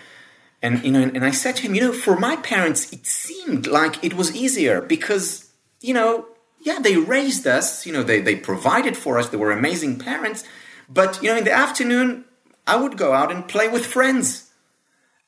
and 0.64 0.84
you 0.84 0.92
know, 0.92 1.02
and 1.02 1.26
I 1.26 1.32
said 1.32 1.58
to 1.58 1.64
him, 1.64 1.76
you 1.76 1.82
know, 1.82 1.92
for 1.92 2.18
my 2.18 2.38
parents, 2.38 2.92
it 2.94 3.06
seemed 3.06 3.68
like 3.68 4.02
it 4.04 4.14
was 4.14 4.34
easier 4.34 4.82
because, 4.82 5.52
you 5.82 5.94
know, 5.94 6.26
yeah, 6.62 6.80
they 6.80 6.96
raised 6.96 7.46
us, 7.46 7.86
you 7.86 7.92
know, 7.92 8.02
they, 8.02 8.22
they 8.22 8.38
provided 8.38 8.96
for 8.96 9.20
us, 9.20 9.28
they 9.28 9.38
were 9.38 9.52
amazing 9.52 10.00
parents, 10.00 10.46
but 10.88 11.22
you 11.22 11.30
know, 11.30 11.38
in 11.38 11.44
the 11.44 11.52
afternoon, 11.52 12.24
I 12.66 12.78
would 12.78 12.98
go 12.98 13.12
out 13.12 13.30
and 13.30 13.46
play 13.46 13.68
with 13.68 13.86
friends. 13.86 14.50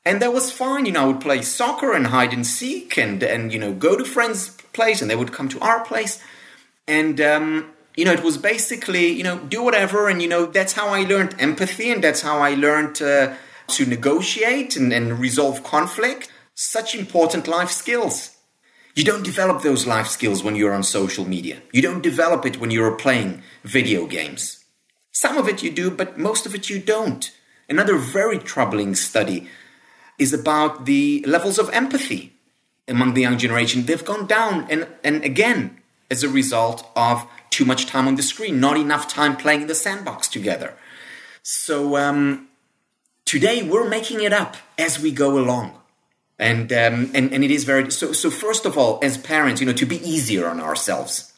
And 0.06 0.22
that 0.22 0.32
was 0.32 0.50
fine, 0.50 0.86
you 0.86 0.92
know, 0.92 1.02
I 1.02 1.06
would 1.06 1.20
play 1.20 1.42
soccer 1.42 1.92
and 1.92 2.06
hide 2.06 2.32
and 2.32 2.46
seek 2.46 2.96
and 2.96 3.22
and 3.22 3.52
you 3.52 3.58
know, 3.58 3.74
go 3.74 3.96
to 3.96 4.04
friends' 4.04 4.50
place 4.72 5.02
and 5.02 5.10
they 5.10 5.16
would 5.16 5.32
come 5.32 5.48
to 5.50 5.60
our 5.60 5.84
place. 5.84 6.22
And 6.88 7.20
um, 7.20 7.74
you 7.96 8.04
know, 8.04 8.12
it 8.12 8.22
was 8.22 8.38
basically, 8.38 9.08
you 9.08 9.24
know, 9.24 9.38
do 9.38 9.62
whatever. 9.62 10.08
And, 10.08 10.20
you 10.20 10.28
know, 10.28 10.46
that's 10.46 10.74
how 10.74 10.88
I 10.88 11.00
learned 11.02 11.34
empathy 11.38 11.90
and 11.90 12.04
that's 12.04 12.20
how 12.20 12.38
I 12.38 12.54
learned 12.54 13.00
uh, 13.00 13.34
to 13.68 13.86
negotiate 13.86 14.76
and, 14.76 14.92
and 14.92 15.18
resolve 15.18 15.62
conflict. 15.62 16.30
Such 16.54 16.94
important 16.94 17.46
life 17.46 17.70
skills. 17.70 18.36
You 18.94 19.04
don't 19.04 19.22
develop 19.24 19.62
those 19.62 19.86
life 19.86 20.06
skills 20.08 20.42
when 20.42 20.56
you're 20.56 20.72
on 20.72 20.82
social 20.82 21.26
media. 21.26 21.60
You 21.72 21.82
don't 21.82 22.02
develop 22.02 22.46
it 22.46 22.58
when 22.58 22.70
you're 22.70 22.96
playing 22.96 23.42
video 23.62 24.06
games. 24.06 24.64
Some 25.12 25.36
of 25.36 25.48
it 25.48 25.62
you 25.62 25.70
do, 25.70 25.90
but 25.90 26.18
most 26.18 26.46
of 26.46 26.54
it 26.54 26.70
you 26.70 26.78
don't. 26.78 27.30
Another 27.68 27.96
very 27.98 28.38
troubling 28.38 28.94
study 28.94 29.48
is 30.18 30.32
about 30.32 30.86
the 30.86 31.22
levels 31.26 31.58
of 31.58 31.68
empathy 31.70 32.32
among 32.88 33.14
the 33.14 33.22
young 33.22 33.36
generation. 33.36 33.84
They've 33.84 34.04
gone 34.04 34.26
down, 34.26 34.66
and, 34.70 34.86
and 35.04 35.24
again, 35.24 35.80
as 36.10 36.22
a 36.22 36.28
result 36.28 36.90
of 36.96 37.26
too 37.50 37.64
much 37.64 37.86
time 37.86 38.06
on 38.06 38.14
the 38.14 38.22
screen, 38.22 38.60
not 38.60 38.76
enough 38.76 39.08
time 39.08 39.36
playing 39.36 39.62
in 39.62 39.66
the 39.66 39.74
sandbox 39.74 40.28
together. 40.28 40.74
So 41.42 41.96
um, 41.96 42.48
today 43.26 43.62
we're 43.62 43.88
making 43.88 44.22
it 44.22 44.32
up 44.32 44.56
as 44.78 44.98
we 44.98 45.10
go 45.10 45.38
along. 45.38 45.78
And, 46.38 46.72
um, 46.72 47.10
and 47.14 47.32
and 47.32 47.42
it 47.44 47.50
is 47.50 47.64
very 47.64 47.90
so 47.90 48.12
so 48.12 48.30
first 48.30 48.66
of 48.66 48.76
all 48.76 49.00
as 49.02 49.16
parents 49.16 49.60
you 49.60 49.66
know 49.66 49.72
to 49.72 49.86
be 49.86 49.96
easier 50.08 50.46
on 50.46 50.60
ourselves. 50.60 51.32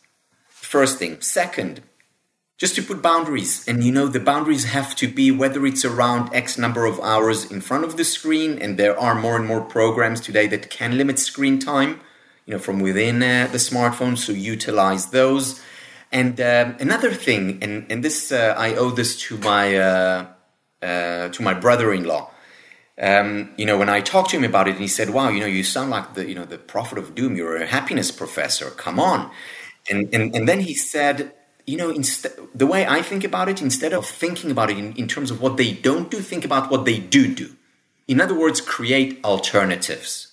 First 0.48 0.98
thing. 0.98 1.20
Second 1.20 1.82
just 2.58 2.74
to 2.74 2.82
put 2.82 3.00
boundaries. 3.00 3.66
And 3.68 3.84
you 3.84 3.92
know 3.92 4.08
the 4.08 4.18
boundaries 4.18 4.64
have 4.64 4.96
to 4.96 5.06
be 5.06 5.30
whether 5.30 5.64
it's 5.64 5.84
around 5.84 6.34
x 6.34 6.58
number 6.58 6.84
of 6.84 6.98
hours 7.00 7.48
in 7.50 7.60
front 7.60 7.84
of 7.84 7.96
the 7.96 8.04
screen 8.04 8.58
and 8.58 8.76
there 8.76 8.98
are 8.98 9.14
more 9.14 9.36
and 9.36 9.46
more 9.46 9.60
programs 9.60 10.20
today 10.20 10.48
that 10.48 10.68
can 10.68 10.98
limit 10.98 11.20
screen 11.20 11.60
time 11.60 12.00
you 12.44 12.54
know 12.54 12.58
from 12.58 12.80
within 12.80 13.22
uh, 13.22 13.48
the 13.52 13.58
smartphone 13.58 14.18
so 14.18 14.32
utilize 14.32 15.10
those. 15.10 15.62
And 16.10 16.40
um, 16.40 16.74
another 16.80 17.12
thing 17.12 17.62
and 17.62 17.86
and 17.88 18.02
this 18.02 18.32
uh, 18.32 18.54
i 18.58 18.74
owe 18.74 18.90
this 18.90 19.16
to 19.20 19.38
my 19.38 19.76
uh, 20.82 21.28
to 21.28 21.42
my 21.42 21.54
brother-in-law 21.54 22.30
um, 23.00 23.50
you 23.56 23.66
know 23.66 23.78
when 23.78 23.88
i 23.88 24.00
talked 24.00 24.30
to 24.30 24.36
him 24.36 24.44
about 24.44 24.68
it 24.68 24.72
and 24.72 24.80
he 24.80 24.88
said 24.88 25.10
wow 25.10 25.28
you 25.28 25.40
know 25.40 25.46
you 25.46 25.62
sound 25.64 25.90
like 25.90 26.14
the 26.14 26.28
you 26.28 26.34
know 26.34 26.44
the 26.44 26.58
prophet 26.58 26.98
of 26.98 27.14
doom 27.14 27.36
you're 27.36 27.56
a 27.56 27.66
happiness 27.66 28.10
professor 28.10 28.70
come 28.70 28.98
on 28.98 29.30
and 29.90 30.12
and, 30.14 30.34
and 30.34 30.48
then 30.48 30.60
he 30.60 30.74
said 30.74 31.32
you 31.68 31.76
know, 31.76 31.90
instead, 31.90 32.32
the 32.54 32.66
way 32.66 32.86
I 32.86 33.02
think 33.02 33.24
about 33.24 33.50
it, 33.50 33.60
instead 33.60 33.92
of 33.92 34.06
thinking 34.06 34.50
about 34.50 34.70
it 34.70 34.78
in, 34.78 34.94
in 34.94 35.06
terms 35.06 35.30
of 35.30 35.42
what 35.42 35.58
they 35.58 35.70
don't 35.70 36.10
do, 36.10 36.20
think 36.20 36.46
about 36.46 36.70
what 36.70 36.86
they 36.86 36.98
do 36.98 37.32
do. 37.34 37.54
In 38.08 38.22
other 38.22 38.34
words, 38.34 38.62
create 38.62 39.20
alternatives. 39.22 40.32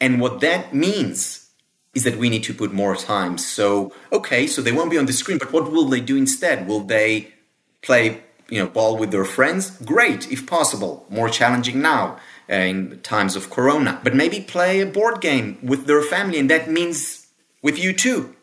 And 0.00 0.18
what 0.18 0.40
that 0.40 0.74
means 0.74 1.50
is 1.92 2.04
that 2.04 2.16
we 2.16 2.30
need 2.30 2.42
to 2.44 2.54
put 2.54 2.72
more 2.72 2.96
time. 2.96 3.36
So, 3.36 3.92
okay, 4.10 4.46
so 4.46 4.62
they 4.62 4.72
won't 4.72 4.90
be 4.90 4.96
on 4.96 5.04
the 5.04 5.12
screen, 5.12 5.36
but 5.36 5.52
what 5.52 5.70
will 5.70 5.84
they 5.84 6.00
do 6.00 6.16
instead? 6.16 6.66
Will 6.66 6.80
they 6.80 7.34
play, 7.82 8.22
you 8.50 8.58
know, 8.58 8.68
ball 8.68 8.96
with 8.96 9.10
their 9.10 9.24
friends? 9.24 9.70
Great, 9.84 10.30
if 10.30 10.46
possible. 10.46 11.06
More 11.08 11.30
challenging 11.30 11.80
now 11.80 12.18
uh, 12.50 12.54
in 12.54 13.00
times 13.00 13.36
of 13.36 13.48
corona. 13.48 14.00
But 14.04 14.14
maybe 14.14 14.40
play 14.40 14.80
a 14.80 14.86
board 14.86 15.20
game 15.20 15.58
with 15.62 15.86
their 15.86 16.02
family, 16.02 16.38
and 16.38 16.50
that 16.50 16.70
means 16.70 17.28
with 17.62 17.78
you 17.78 17.92
too 17.94 18.34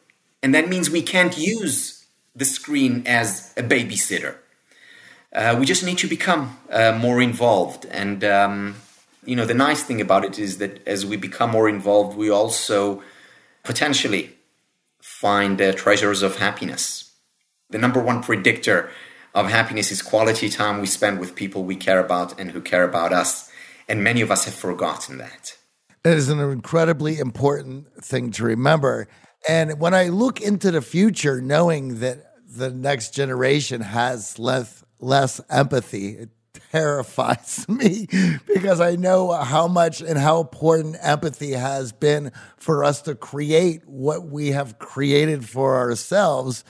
and 0.43 0.53
that 0.53 0.69
means 0.69 0.89
we 0.89 1.01
can't 1.01 1.37
use 1.37 2.05
the 2.35 2.45
screen 2.45 3.03
as 3.05 3.53
a 3.57 3.63
babysitter. 3.63 4.35
Uh, 5.33 5.55
we 5.59 5.65
just 5.65 5.83
need 5.83 5.97
to 5.97 6.07
become 6.07 6.57
uh, 6.69 6.97
more 6.97 7.21
involved. 7.21 7.85
And, 7.91 8.23
um, 8.23 8.75
you 9.25 9.35
know, 9.35 9.45
the 9.45 9.53
nice 9.53 9.83
thing 9.83 9.99
about 9.99 10.23
it 10.23 10.39
is 10.39 10.57
that 10.59 10.87
as 10.87 11.05
we 11.05 11.17
become 11.17 11.51
more 11.51 11.67
involved, 11.67 12.17
we 12.17 12.29
also 12.29 13.03
potentially 13.63 14.37
find 15.01 15.61
uh, 15.61 15.73
treasures 15.73 16.21
of 16.21 16.37
happiness. 16.37 17.11
The 17.69 17.77
number 17.77 17.99
one 17.99 18.23
predictor 18.23 18.89
of 19.37 19.51
happiness 19.51 19.91
is 19.91 20.01
quality 20.01 20.49
time 20.49 20.81
we 20.81 20.87
spend 20.87 21.19
with 21.19 21.35
people 21.35 21.63
we 21.63 21.75
care 21.75 21.99
about 21.99 22.39
and 22.39 22.49
who 22.49 22.59
care 22.59 22.83
about 22.83 23.13
us. 23.13 23.51
And 23.87 24.03
many 24.03 24.21
of 24.21 24.31
us 24.31 24.45
have 24.45 24.55
forgotten 24.55 25.19
that. 25.19 25.55
It 26.03 26.13
is 26.13 26.29
an 26.29 26.39
incredibly 26.39 27.19
important 27.19 28.03
thing 28.03 28.31
to 28.31 28.43
remember. 28.43 29.07
And 29.47 29.79
when 29.79 29.93
I 29.93 30.07
look 30.07 30.41
into 30.41 30.71
the 30.71 30.81
future, 30.81 31.39
knowing 31.39 31.99
that 31.99 32.33
the 32.47 32.71
next 32.71 33.13
generation 33.13 33.81
has 33.81 34.39
less 34.39 34.83
less 34.99 35.39
empathy, 35.51 36.17
it 36.17 36.29
terrifies 36.71 37.63
me 37.69 38.07
because 38.47 38.81
I 38.81 38.95
know 38.95 39.33
how 39.33 39.67
much 39.67 40.01
and 40.01 40.17
how 40.17 40.41
important 40.41 40.97
empathy 40.99 41.51
has 41.51 41.91
been 41.91 42.31
for 42.57 42.83
us 42.83 43.03
to 43.03 43.13
create 43.13 43.87
what 43.87 44.27
we 44.27 44.49
have 44.49 44.79
created 44.79 45.47
for 45.47 45.75
ourselves. 45.75 46.63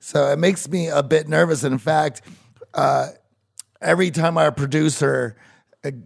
So 0.00 0.32
it 0.32 0.38
makes 0.38 0.66
me 0.68 0.88
a 0.88 1.02
bit 1.02 1.28
nervous. 1.28 1.62
In 1.62 1.78
fact, 1.78 2.22
uh, 2.72 3.08
every 3.80 4.10
time 4.10 4.38
our 4.38 4.50
producer 4.50 5.36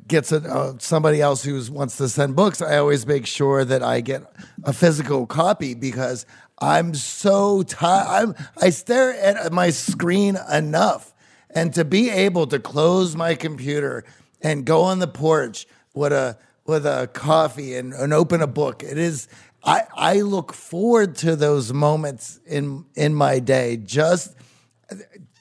gets 0.07 0.33
a, 0.33 0.39
uh, 0.39 0.75
somebody 0.79 1.21
else 1.21 1.45
who 1.45 1.61
wants 1.73 1.97
to 1.99 2.09
send 2.09 2.35
books, 2.37 2.61
I 2.61 2.77
always 2.77 3.07
make 3.07 3.25
sure 3.25 3.65
that 3.65 3.83
I 3.83 4.01
get 4.01 4.23
a 4.65 4.73
physical 4.73 5.27
copy 5.27 5.75
because 5.75 6.27
I'm 6.59 6.95
so 6.95 7.63
tired. 7.63 8.07
I'm 8.09 8.47
I 8.61 8.71
stare 8.71 9.15
at 9.15 9.53
my 9.53 9.71
screen 9.71 10.39
enough, 10.53 11.15
and 11.51 11.73
to 11.75 11.85
be 11.85 12.11
able 12.11 12.49
to 12.49 12.59
close 12.59 13.17
my 13.17 13.35
computer 13.37 14.05
and 14.43 14.65
go 14.65 14.83
on 14.83 14.99
the 14.99 15.09
porch 15.09 15.67
with 15.95 16.13
a 16.13 16.37
with 16.67 16.85
a 16.85 17.09
coffee 17.13 17.77
and, 17.77 17.93
and 17.93 18.13
open 18.13 18.43
a 18.43 18.47
book, 18.49 18.83
it 18.83 18.99
is. 18.99 19.29
I 19.65 19.83
I 19.97 20.21
look 20.21 20.53
forward 20.53 21.17
to 21.17 21.37
those 21.37 21.73
moments 21.73 22.39
in 22.47 22.85
in 22.95 23.15
my 23.15 23.39
day. 23.39 23.77
Just 23.79 24.37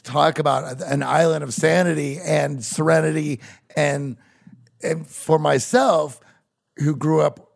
talk 0.03 0.37
about 0.37 0.81
an 0.81 1.01
island 1.01 1.43
of 1.43 1.53
sanity 1.53 2.19
and 2.23 2.63
serenity 2.63 3.39
and, 3.75 4.17
and 4.81 5.07
for 5.07 5.39
myself 5.39 6.19
who 6.77 6.95
grew 6.95 7.21
up 7.21 7.49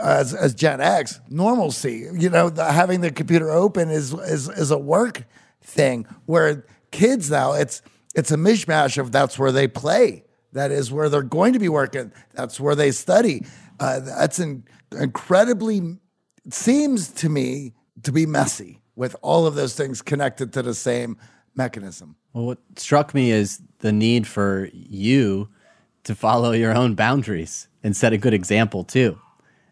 as, 0.00 0.32
as 0.32 0.54
Gen 0.54 0.80
X, 0.80 1.20
normalcy, 1.28 2.08
you 2.14 2.30
know, 2.30 2.48
the, 2.48 2.64
having 2.64 3.00
the 3.00 3.10
computer 3.10 3.50
open 3.50 3.90
is, 3.90 4.12
is, 4.12 4.48
is 4.48 4.70
a 4.70 4.78
work 4.78 5.24
thing 5.60 6.06
where 6.26 6.64
kids 6.90 7.30
now 7.30 7.52
it's, 7.52 7.82
it's 8.14 8.30
a 8.30 8.36
mishmash 8.36 8.96
of 8.98 9.12
that's 9.12 9.38
where 9.38 9.52
they 9.52 9.68
play. 9.68 10.24
That 10.52 10.70
is 10.70 10.92
where 10.92 11.08
they're 11.08 11.22
going 11.22 11.54
to 11.54 11.58
be 11.58 11.68
working. 11.68 12.12
That's 12.34 12.60
where 12.60 12.74
they 12.74 12.90
study. 12.90 13.46
Uh, 13.80 14.00
that's 14.00 14.38
an 14.38 14.64
incredibly, 14.94 15.98
seems 16.50 17.08
to 17.08 17.28
me 17.28 17.74
to 18.02 18.12
be 18.12 18.26
messy 18.26 18.80
with 18.96 19.16
all 19.22 19.46
of 19.46 19.54
those 19.54 19.74
things 19.74 20.02
connected 20.02 20.52
to 20.52 20.62
the 20.62 20.74
same 20.74 21.16
mechanism. 21.54 22.16
Well, 22.32 22.46
what 22.46 22.58
struck 22.76 23.14
me 23.14 23.30
is 23.30 23.60
the 23.78 23.92
need 23.92 24.26
for 24.26 24.70
you 24.72 25.48
to 26.04 26.14
follow 26.14 26.52
your 26.52 26.74
own 26.74 26.94
boundaries 26.94 27.68
and 27.82 27.96
set 27.96 28.12
a 28.12 28.18
good 28.18 28.34
example 28.34 28.84
too. 28.84 29.18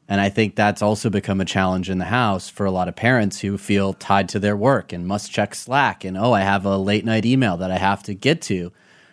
And 0.08 0.20
I 0.20 0.28
think 0.28 0.56
that's 0.56 0.82
also 0.82 1.08
become 1.08 1.40
a 1.40 1.44
challenge 1.44 1.88
in 1.88 1.98
the 1.98 2.04
house 2.06 2.48
for 2.48 2.66
a 2.66 2.70
lot 2.72 2.88
of 2.88 2.96
parents 2.96 3.40
who 3.40 3.56
feel 3.56 3.94
tied 3.94 4.28
to 4.30 4.40
their 4.40 4.56
work 4.56 4.92
and 4.92 5.06
must 5.06 5.30
check 5.30 5.54
Slack 5.54 6.04
and, 6.04 6.18
oh, 6.18 6.32
I 6.32 6.40
have 6.40 6.64
a 6.64 6.76
late 6.76 7.04
night 7.04 7.24
email 7.24 7.56
that 7.58 7.70
I 7.70 7.78
have 7.78 8.02
to 8.04 8.14
get 8.14 8.42
to. 8.42 8.72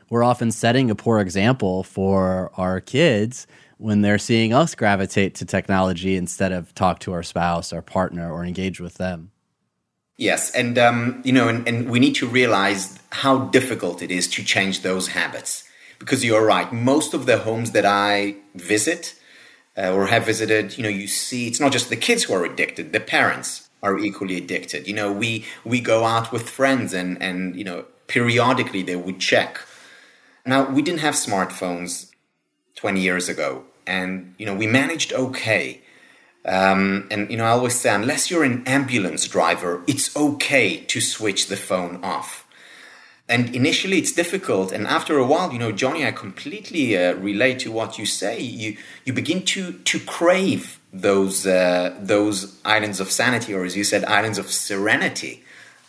we're 0.09 0.23
often 0.23 0.51
setting 0.51 0.89
a 0.89 0.95
poor 0.95 1.19
example 1.19 1.83
for 1.83 2.51
our 2.55 2.81
kids 2.81 3.45
when 3.77 4.01
they're 4.01 4.17
seeing 4.17 4.53
us 4.53 4.75
gravitate 4.75 5.35
to 5.35 5.45
technology 5.45 6.15
instead 6.15 6.51
of 6.51 6.73
talk 6.73 6.99
to 6.99 7.13
our 7.13 7.23
spouse, 7.23 7.71
our 7.71 7.81
partner, 7.81 8.31
or 8.31 8.43
engage 8.43 8.79
with 8.79 8.95
them. 8.95 9.31
Yes, 10.17 10.49
and 10.51 10.77
um, 10.79 11.21
you 11.23 11.31
know, 11.31 11.47
and, 11.47 11.67
and 11.67 11.89
we 11.89 11.99
need 11.99 12.15
to 12.15 12.27
realize 12.27 12.97
how 13.11 13.45
difficult 13.45 14.01
it 14.01 14.09
is 14.09 14.27
to 14.29 14.43
change 14.43 14.81
those 14.81 15.09
habits. 15.09 15.63
Because 15.99 16.23
you're 16.23 16.45
right, 16.45 16.71
most 16.71 17.13
of 17.13 17.25
the 17.25 17.39
homes 17.39 17.71
that 17.71 17.85
I 17.85 18.35
visit 18.55 19.15
uh, 19.77 19.93
or 19.93 20.07
have 20.07 20.25
visited, 20.25 20.77
you 20.77 20.83
know, 20.83 20.89
you 20.89 21.07
see 21.07 21.47
it's 21.47 21.59
not 21.59 21.71
just 21.71 21.89
the 21.89 21.95
kids 21.95 22.23
who 22.23 22.33
are 22.33 22.45
addicted; 22.45 22.93
the 22.93 22.99
parents 22.99 23.69
are 23.83 23.97
equally 23.99 24.37
addicted. 24.37 24.87
You 24.87 24.95
know, 24.95 25.11
we 25.11 25.45
we 25.63 25.79
go 25.81 26.03
out 26.03 26.31
with 26.31 26.49
friends, 26.49 26.93
and 26.93 27.21
and 27.21 27.55
you 27.55 27.63
know, 27.63 27.85
periodically 28.07 28.81
they 28.81 28.95
would 28.95 29.19
check. 29.19 29.59
Now 30.47 30.67
we 30.67 30.81
didn't 30.81 31.01
have 31.01 31.13
smartphones 31.13 32.11
20 32.77 33.01
years 33.01 33.29
ago, 33.29 33.65
and 33.85 34.33
you 34.37 34.45
know, 34.45 34.55
we 34.55 34.67
managed 34.67 35.13
okay 35.13 35.81
um, 36.47 37.07
and 37.11 37.29
you 37.29 37.37
know, 37.37 37.43
I 37.43 37.49
always 37.49 37.75
say, 37.75 37.93
unless 37.93 38.31
you're 38.31 38.45
an 38.45 38.63
ambulance 38.65 39.27
driver, 39.27 39.83
it's 39.85 40.15
okay 40.15 40.77
to 40.77 41.01
switch 41.01 41.47
the 41.47 41.57
phone 41.57 42.03
off. 42.03 42.45
And 43.29 43.53
initially, 43.53 43.97
it's 43.97 44.13
difficult, 44.13 44.71
and 44.71 44.87
after 44.87 45.17
a 45.17 45.25
while, 45.25 45.51
you 45.51 45.59
know, 45.59 45.73
Johnny, 45.73 46.05
I 46.05 46.13
completely 46.13 46.97
uh, 46.97 47.15
relate 47.15 47.59
to 47.59 47.71
what 47.73 47.97
you 47.97 48.05
say. 48.05 48.39
You 48.39 48.77
you 49.03 49.11
begin 49.11 49.43
to 49.47 49.73
to 49.73 49.99
crave 49.99 50.79
those 50.93 51.45
uh, 51.45 51.93
those 51.99 52.57
islands 52.63 53.01
of 53.01 53.11
sanity, 53.11 53.53
or 53.53 53.65
as 53.65 53.75
you 53.75 53.83
said, 53.83 54.05
islands 54.05 54.37
of 54.37 54.49
serenity, 54.49 55.43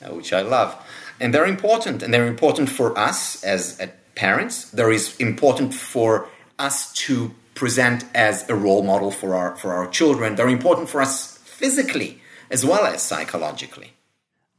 uh, 0.05 0.13
which 0.13 0.33
I 0.33 0.41
love, 0.41 0.75
and 1.21 1.33
they're 1.33 1.47
important, 1.47 2.03
and 2.03 2.13
they're 2.13 2.27
important 2.27 2.69
for 2.71 2.99
us 2.99 3.45
as 3.45 3.81
uh, 3.81 3.87
parents. 4.17 4.69
They're 4.73 4.91
important 5.21 5.75
for 5.75 6.27
us 6.59 6.93
to 6.93 7.35
present 7.55 8.05
as 8.15 8.49
a 8.49 8.55
role 8.55 8.83
model 8.83 9.11
for 9.11 9.35
our 9.35 9.57
for 9.57 9.73
our 9.73 9.87
children. 9.87 10.37
They're 10.37 10.49
important 10.49 10.89
for 10.89 11.01
us 11.01 11.39
physically 11.39 12.21
as 12.51 12.65
well 12.65 12.85
as 12.87 13.03
psychologically. 13.03 13.93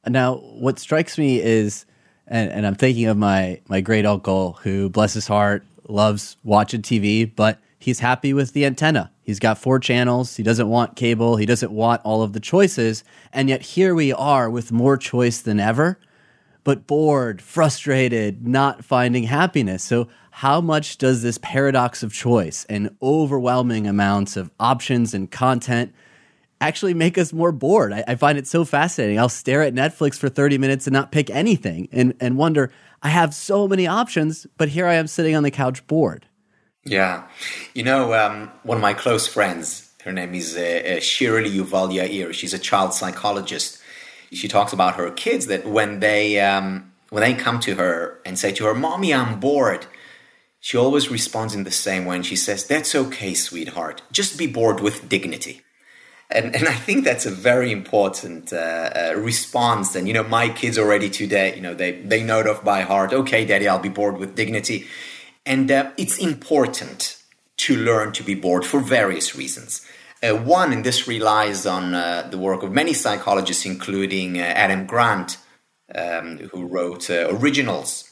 Now, 0.07 0.35
what 0.35 0.79
strikes 0.79 1.17
me 1.17 1.41
is, 1.41 1.85
and, 2.27 2.51
and 2.51 2.65
I'm 2.65 2.75
thinking 2.75 3.05
of 3.05 3.17
my 3.17 3.61
my 3.67 3.81
great 3.81 4.05
uncle 4.05 4.53
who, 4.63 4.89
bless 4.89 5.13
his 5.13 5.27
heart, 5.27 5.65
loves 5.87 6.37
watching 6.43 6.81
TV, 6.81 7.29
but 7.33 7.59
he's 7.79 7.99
happy 7.99 8.33
with 8.33 8.53
the 8.53 8.65
antenna. 8.65 9.11
He's 9.23 9.39
got 9.39 9.57
four 9.57 9.79
channels. 9.79 10.35
He 10.35 10.43
doesn't 10.43 10.69
want 10.69 10.95
cable. 10.95 11.35
He 11.35 11.45
doesn't 11.45 11.71
want 11.71 12.01
all 12.03 12.21
of 12.21 12.33
the 12.33 12.39
choices. 12.39 13.03
And 13.31 13.49
yet 13.49 13.61
here 13.61 13.93
we 13.93 14.11
are 14.11 14.49
with 14.49 14.71
more 14.71 14.97
choice 14.97 15.41
than 15.41 15.59
ever, 15.59 15.99
but 16.63 16.87
bored, 16.87 17.41
frustrated, 17.41 18.47
not 18.47 18.83
finding 18.83 19.23
happiness. 19.23 19.83
So 19.83 20.07
how 20.31 20.61
much 20.61 20.97
does 20.97 21.21
this 21.21 21.37
paradox 21.37 22.03
of 22.03 22.13
choice 22.13 22.65
and 22.69 22.95
overwhelming 23.01 23.87
amounts 23.87 24.37
of 24.37 24.51
options 24.59 25.13
and 25.13 25.29
content 25.29 25.93
actually 26.61 26.93
make 26.93 27.17
us 27.17 27.33
more 27.33 27.51
bored? 27.51 27.93
I, 27.93 28.03
I, 28.07 28.15
find 28.15 28.37
it 28.37 28.47
so 28.47 28.65
fascinating. 28.65 29.19
I'll 29.19 29.29
stare 29.29 29.63
at 29.63 29.73
Netflix 29.73 30.15
for 30.17 30.29
30 30.29 30.57
minutes 30.57 30.87
and 30.87 30.93
not 30.93 31.11
pick 31.11 31.29
anything 31.29 31.87
and, 31.91 32.13
and 32.19 32.37
wonder, 32.37 32.71
I 33.01 33.09
have 33.09 33.33
so 33.33 33.67
many 33.67 33.87
options, 33.87 34.45
but 34.57 34.69
here 34.69 34.85
I 34.85 34.95
am 34.95 35.07
sitting 35.07 35.35
on 35.35 35.43
the 35.43 35.51
couch 35.51 35.85
bored. 35.87 36.25
Yeah. 36.85 37.27
You 37.73 37.83
know, 37.83 38.13
um, 38.13 38.51
one 38.63 38.77
of 38.77 38.81
my 38.81 38.93
close 38.93 39.27
friends, 39.27 39.93
her 40.03 40.11
name 40.11 40.33
is 40.33 40.55
uh, 40.55 40.97
uh, 40.97 40.99
Shirley 40.99 41.49
Yuval 41.49 41.93
Yair. 41.93 42.33
She's 42.33 42.53
a 42.53 42.59
child 42.59 42.93
psychologist. 42.93 43.78
She 44.31 44.47
talks 44.47 44.73
about 44.73 44.95
her 44.95 45.09
kids 45.11 45.47
that 45.47 45.65
when 45.65 45.99
they, 45.99 46.39
um, 46.39 46.91
when 47.09 47.21
they 47.21 47.33
come 47.33 47.59
to 47.61 47.75
her 47.75 48.19
and 48.25 48.37
say 48.37 48.51
to 48.53 48.65
her, 48.65 48.73
Mommy, 48.73 49.13
I'm 49.13 49.39
bored 49.39 49.87
she 50.59 50.77
always 50.77 51.09
responds 51.09 51.55
in 51.55 51.63
the 51.63 51.71
same 51.71 52.05
way 52.05 52.17
and 52.17 52.25
she 52.25 52.35
says, 52.35 52.65
That's 52.65 52.93
okay, 52.93 53.33
sweetheart. 53.33 54.01
Just 54.11 54.37
be 54.37 54.47
bored 54.47 54.81
with 54.81 55.07
dignity. 55.07 55.61
And, 56.31 56.55
and 56.55 56.67
I 56.67 56.73
think 56.73 57.05
that's 57.05 57.25
a 57.25 57.31
very 57.31 57.71
important 57.71 58.53
uh, 58.53 58.55
uh, 58.95 59.13
response. 59.17 59.95
And, 59.95 60.07
you 60.07 60.13
know, 60.13 60.23
my 60.23 60.49
kids 60.49 60.77
already 60.77 61.09
today, 61.09 61.55
you 61.55 61.61
know, 61.61 61.73
they, 61.73 61.93
they 61.93 62.21
know 62.21 62.39
it 62.39 62.47
off 62.47 62.63
by 62.63 62.81
heart. 62.81 63.13
Okay, 63.13 63.45
daddy, 63.45 63.67
I'll 63.67 63.79
be 63.79 63.89
bored 63.89 64.17
with 64.17 64.35
dignity. 64.35 64.85
And 65.43 65.71
uh, 65.71 65.91
it's 65.97 66.19
important 66.19 67.17
to 67.57 67.75
learn 67.75 68.11
to 68.11 68.23
be 68.23 68.35
bored 68.35 68.63
for 68.63 68.79
various 68.79 69.35
reasons. 69.35 69.83
Uh, 70.21 70.35
one, 70.35 70.73
and 70.73 70.83
this 70.83 71.07
relies 71.07 71.65
on 71.65 71.93
uh, 71.93 72.27
the 72.29 72.37
work 72.37 72.61
of 72.61 72.71
many 72.71 72.93
psychologists, 72.93 73.65
including 73.65 74.37
uh, 74.37 74.43
Adam 74.43 74.85
Grant, 74.85 75.37
um, 75.95 76.37
who 76.51 76.65
wrote 76.65 77.09
Originals 77.09 78.09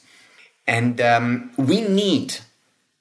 and 0.68 1.00
um, 1.00 1.50
we 1.56 1.80
need 1.80 2.36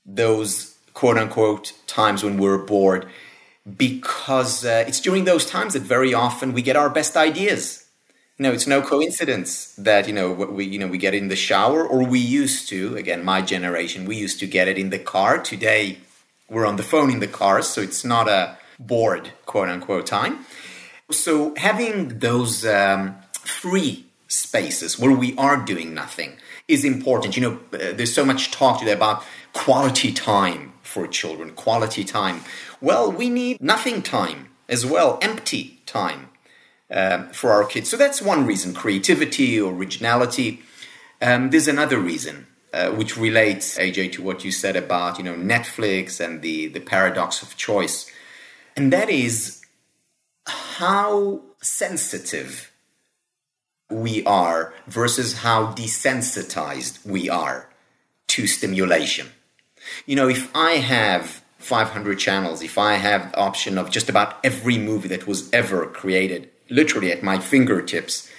those 0.06 0.78
quote 0.94 1.18
unquote 1.18 1.74
times 1.86 2.24
when 2.24 2.38
we're 2.38 2.58
bored 2.58 3.06
because 3.76 4.66
uh, 4.66 4.86
it's 4.88 5.02
during 5.02 5.26
those 5.26 5.46
times 5.46 5.74
that 5.74 5.82
very 5.82 6.14
often 6.14 6.54
we 6.54 6.62
get 6.62 6.78
our 6.78 6.90
best 6.90 7.18
ideas. 7.18 7.86
You 8.38 8.44
know, 8.44 8.54
it's 8.54 8.68
no 8.68 8.82
coincidence 8.82 9.76
that 9.76 10.08
you 10.08 10.14
know 10.14 10.32
we 10.32 10.64
you 10.66 10.80
know 10.80 10.88
we 10.88 10.98
get 10.98 11.14
in 11.14 11.28
the 11.28 11.36
shower, 11.36 11.86
or 11.86 12.06
we 12.06 12.20
used 12.20 12.70
to. 12.70 12.96
Again, 12.96 13.26
my 13.26 13.42
generation, 13.42 14.06
we 14.06 14.16
used 14.16 14.40
to 14.40 14.48
get 14.48 14.68
it 14.70 14.78
in 14.78 14.90
the 14.90 15.00
car. 15.00 15.38
Today, 15.40 15.98
we're 16.50 16.66
on 16.66 16.78
the 16.78 16.84
phone 16.84 17.12
in 17.12 17.20
the 17.20 17.28
car, 17.28 17.62
so 17.62 17.82
it's 17.82 18.06
not 18.06 18.30
a 18.30 18.58
bored 18.80 19.32
quote 19.46 19.70
unquote 19.70 20.06
time. 20.06 20.46
So 21.10 21.56
having 21.56 22.20
those 22.20 22.66
um, 22.66 23.16
free 23.32 24.06
spaces 24.28 25.00
where 25.00 25.12
we 25.12 25.36
are 25.38 25.58
doing 25.58 25.94
nothing 25.94 26.34
is 26.68 26.84
important. 26.84 27.38
You 27.38 27.42
know, 27.42 27.60
uh, 27.74 27.94
there's 27.94 28.14
so 28.14 28.26
much 28.26 28.52
talk 28.52 28.80
today 28.80 28.92
about 28.92 29.24
quality 29.54 30.12
time 30.12 30.74
for 30.82 31.08
children, 31.08 31.52
quality 31.52 32.04
time. 32.04 32.42
Well, 32.82 33.12
we 33.12 33.30
need 33.30 33.62
nothing 33.62 34.02
time 34.02 34.50
as 34.68 34.86
well, 34.86 35.18
empty 35.22 35.80
time 35.86 36.30
um, 36.92 37.30
for 37.30 37.52
our 37.52 37.64
kids. 37.64 37.90
So 37.90 37.98
that's 37.98 38.22
one 38.22 38.46
reason 38.46 38.74
creativity, 38.74 39.60
originality. 39.60 40.62
Um, 41.22 41.50
there's 41.50 41.68
another 41.68 42.00
reason. 42.00 42.48
Uh, 42.74 42.92
which 42.92 43.16
relates, 43.16 43.78
AJ, 43.78 44.12
to 44.12 44.22
what 44.22 44.44
you 44.44 44.52
said 44.52 44.76
about 44.76 45.18
you 45.18 45.24
know 45.24 45.34
Netflix 45.34 46.20
and 46.20 46.42
the 46.42 46.68
the 46.68 46.82
paradox 46.82 47.42
of 47.42 47.56
choice, 47.56 48.12
and 48.78 48.94
that 48.94 49.10
is 49.10 49.62
how 50.46 51.42
sensitive 51.62 52.72
we 53.90 54.24
are 54.26 54.74
versus 54.86 55.40
how 55.40 55.74
desensitized 55.74 57.04
we 57.06 57.28
are 57.28 57.70
to 58.28 58.46
stimulation. 58.46 59.28
You 60.06 60.16
know, 60.16 60.30
if 60.30 60.56
I 60.56 60.74
have 60.74 61.44
500 61.58 62.20
channels, 62.20 62.62
if 62.62 62.78
I 62.78 62.94
have 62.94 63.34
option 63.36 63.80
of 63.80 63.90
just 63.90 64.10
about 64.10 64.38
every 64.46 64.78
movie 64.78 65.08
that 65.08 65.26
was 65.26 65.52
ever 65.52 65.88
created, 65.88 66.50
literally 66.70 67.12
at 67.12 67.24
my 67.24 67.40
fingertips, 67.40 68.30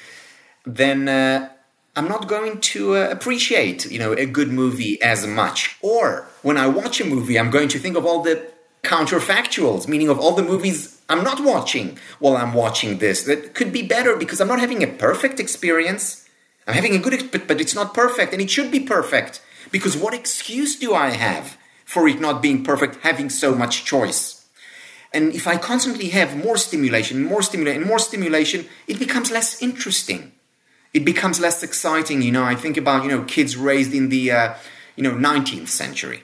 then 0.65 1.09
uh, 1.09 1.49
I'm 1.97 2.07
not 2.07 2.29
going 2.29 2.61
to 2.61 2.97
uh, 2.97 3.09
appreciate, 3.11 3.91
you 3.91 3.99
know, 3.99 4.13
a 4.13 4.27
good 4.27 4.53
movie 4.53 5.03
as 5.03 5.27
much. 5.27 5.77
Or 5.83 6.29
when 6.43 6.57
I 6.57 6.69
watch 6.69 7.01
a 7.01 7.05
movie, 7.05 7.39
I'm 7.39 7.51
going 7.51 7.69
to 7.71 7.79
think 7.79 7.97
of 7.97 8.07
all 8.07 8.23
the 8.23 8.53
counterfactuals, 8.83 9.89
meaning 9.89 10.09
of 10.09 10.19
all 10.19 10.33
the 10.33 10.43
movies 10.43 11.01
I'm 11.09 11.25
not 11.25 11.43
watching 11.43 11.99
while 12.19 12.37
I'm 12.37 12.53
watching 12.53 12.99
this. 12.99 13.23
That 13.23 13.55
could 13.55 13.73
be 13.73 13.83
better 13.83 14.17
because 14.17 14.41
I'm 14.41 14.49
not 14.49 14.61
having 14.61 14.83
a 14.83 14.87
perfect 14.87 15.41
experience. 15.41 16.29
I'm 16.67 16.75
having 16.75 16.95
a 16.95 16.99
good, 16.99 17.31
but, 17.33 17.49
but 17.49 17.61
it's 17.61 17.75
not 17.75 17.95
perfect, 17.95 18.33
and 18.33 18.43
it 18.43 18.51
should 18.51 18.71
be 18.71 18.81
perfect. 18.81 19.43
Because 19.71 19.97
what 19.97 20.15
excuse 20.15 20.79
do 20.79 20.95
I 20.95 21.11
have 21.11 21.57
for 21.85 22.07
it 22.09 22.21
not 22.21 22.43
being 22.43 22.63
perfect, 22.63 22.97
having 22.97 23.31
so 23.31 23.55
much 23.55 23.85
choice? 23.85 24.47
And 25.13 25.35
if 25.35 25.47
I 25.47 25.57
constantly 25.57 26.11
have 26.11 26.37
more 26.37 26.59
stimulation, 26.59 27.25
more 27.25 27.41
stimulation, 27.41 27.87
more 27.87 27.99
stimulation, 27.99 28.67
it 28.87 28.99
becomes 28.99 29.31
less 29.31 29.63
interesting. 29.63 30.33
It 30.93 31.07
becomes 31.07 31.41
less 31.41 31.63
exciting. 31.63 32.21
You 32.21 32.33
know, 32.33 32.45
I 32.45 32.55
think 32.55 32.77
about 32.77 33.05
you 33.05 33.11
know 33.11 33.23
kids 33.23 33.57
raised 33.57 33.95
in 33.95 34.11
the 34.11 34.31
uh, 34.31 34.55
you 34.97 35.03
know 35.03 35.13
19th 35.13 35.69
century 35.69 36.23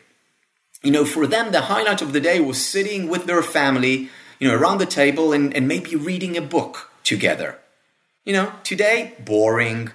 you 0.84 0.90
know, 0.90 1.04
for 1.04 1.26
them, 1.26 1.50
the 1.50 1.62
highlight 1.62 2.02
of 2.02 2.12
the 2.12 2.20
day 2.20 2.40
was 2.40 2.64
sitting 2.64 3.08
with 3.08 3.24
their 3.24 3.42
family, 3.42 4.10
you 4.38 4.46
know, 4.46 4.54
around 4.54 4.78
the 4.78 4.86
table 4.86 5.32
and, 5.32 5.54
and 5.56 5.66
maybe 5.66 5.96
reading 5.96 6.36
a 6.36 6.42
book 6.42 6.90
together. 7.02 7.58
You 8.24 8.34
know, 8.34 8.52
today, 8.62 9.14
boring. 9.18 9.90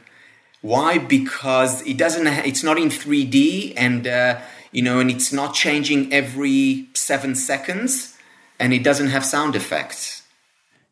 Why? 0.61 0.97
Because 0.97 1.85
it 1.87 1.97
doesn't, 1.97 2.27
it's 2.27 2.63
not 2.63 2.77
in 2.77 2.89
3D 2.89 3.73
and, 3.77 4.07
uh, 4.07 4.41
you 4.71 4.81
know, 4.81 4.99
and 4.99 5.09
it's 5.09 5.31
not 5.31 5.53
changing 5.53 6.11
every 6.11 6.89
seven 6.93 7.35
seconds 7.35 8.17
and 8.59 8.73
it 8.73 8.83
doesn't 8.83 9.07
have 9.07 9.23
sound 9.23 9.55
effects. 9.55 10.23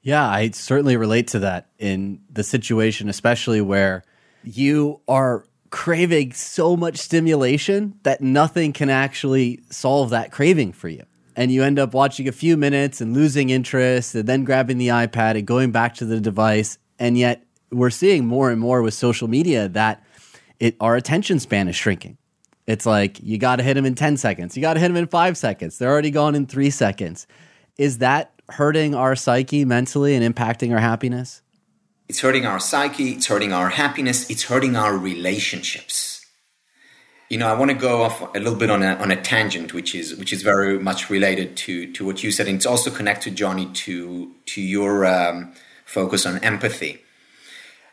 Yeah, 0.03 0.27
I 0.29 0.51
certainly 0.51 0.95
relate 0.95 1.27
to 1.29 1.39
that 1.39 1.69
in 1.79 2.21
the 2.31 2.43
situation, 2.43 3.09
especially 3.09 3.61
where 3.61 4.03
you 4.43 5.01
are 5.07 5.43
craving 5.70 6.34
so 6.34 6.78
much 6.78 6.97
stimulation 6.97 7.99
that 8.03 8.22
nothing 8.22 8.74
can 8.74 8.89
actually 8.89 9.61
solve 9.70 10.11
that 10.11 10.32
craving 10.32 10.74
for 10.74 10.88
you. 10.89 11.03
And 11.36 11.51
you 11.51 11.63
end 11.63 11.78
up 11.78 11.93
watching 11.93 12.28
a 12.28 12.32
few 12.32 12.57
minutes 12.57 12.99
and 12.99 13.13
losing 13.13 13.49
interest 13.49 14.15
and 14.15 14.28
then 14.28 14.43
grabbing 14.43 14.78
the 14.78 14.88
iPad 14.88 15.38
and 15.38 15.45
going 15.45 15.72
back 15.72 15.95
to 15.95 16.05
the 16.05 16.20
device. 16.20 16.78
And 16.97 17.18
yet 17.18 17.43
we're 17.72 17.91
seeing 17.91 18.26
more 18.26 18.49
and 18.49 18.59
more 18.59 18.82
with 18.82 18.93
social 18.93 19.28
media 19.28 19.68
that 19.70 20.03
it 20.59 20.76
our 20.80 20.95
attention 20.95 21.39
span 21.39 21.68
is 21.68 21.76
shrinking. 21.76 22.18
It's 22.65 22.86
like 22.86 23.22
you 23.22 23.38
got 23.38 23.57
to 23.57 23.63
hit 23.63 23.76
them 23.76 23.86
in 23.86 23.95
10 23.95 24.18
seconds. 24.18 24.57
You 24.57 24.61
got 24.61 24.74
to 24.74 24.80
hit 24.80 24.88
them 24.89 24.97
in 24.97 25.07
five 25.07 25.38
seconds. 25.38 25.78
They're 25.78 25.91
already 25.91 26.11
gone 26.11 26.36
in 26.36 26.47
three 26.47 26.70
seconds. 26.70 27.28
Is 27.78 27.99
that 27.99 28.34
hurting 28.49 28.95
our 28.95 29.15
psyche 29.15 29.63
mentally 29.63 30.15
and 30.15 30.36
impacting 30.36 30.74
our 30.74 30.80
happiness? 30.80 31.41
It's 32.09 32.21
hurting 32.21 32.45
our 32.45 32.59
psyche, 32.59 33.11
it's 33.11 33.27
hurting 33.27 33.51
our 33.51 33.69
happiness, 33.69 34.29
it's 34.29 34.43
hurting 34.43 34.77
our 34.77 34.97
relationships. 34.97 36.25
You 37.29 37.37
know, 37.37 37.47
I 37.49 37.53
want 37.59 37.71
to 37.71 37.75
go 37.75 38.03
off 38.03 38.21
a 38.33 38.39
little 38.39 38.55
bit 38.55 38.69
on 38.69 38.81
a, 38.81 38.95
on 38.95 39.11
a 39.11 39.21
tangent, 39.21 39.73
which 39.73 39.93
is 39.93 40.15
which 40.15 40.31
is 40.31 40.41
very 40.41 40.79
much 40.79 41.09
related 41.09 41.57
to 41.57 41.91
to 41.91 42.05
what 42.05 42.23
you 42.23 42.31
said, 42.31 42.47
and 42.47 42.55
it's 42.55 42.65
also 42.65 42.89
connected, 42.89 43.35
Johnny, 43.35 43.65
to 43.65 44.31
to 44.45 44.61
your 44.61 45.05
um, 45.05 45.51
focus 45.85 46.25
on 46.25 46.37
empathy. 46.39 47.01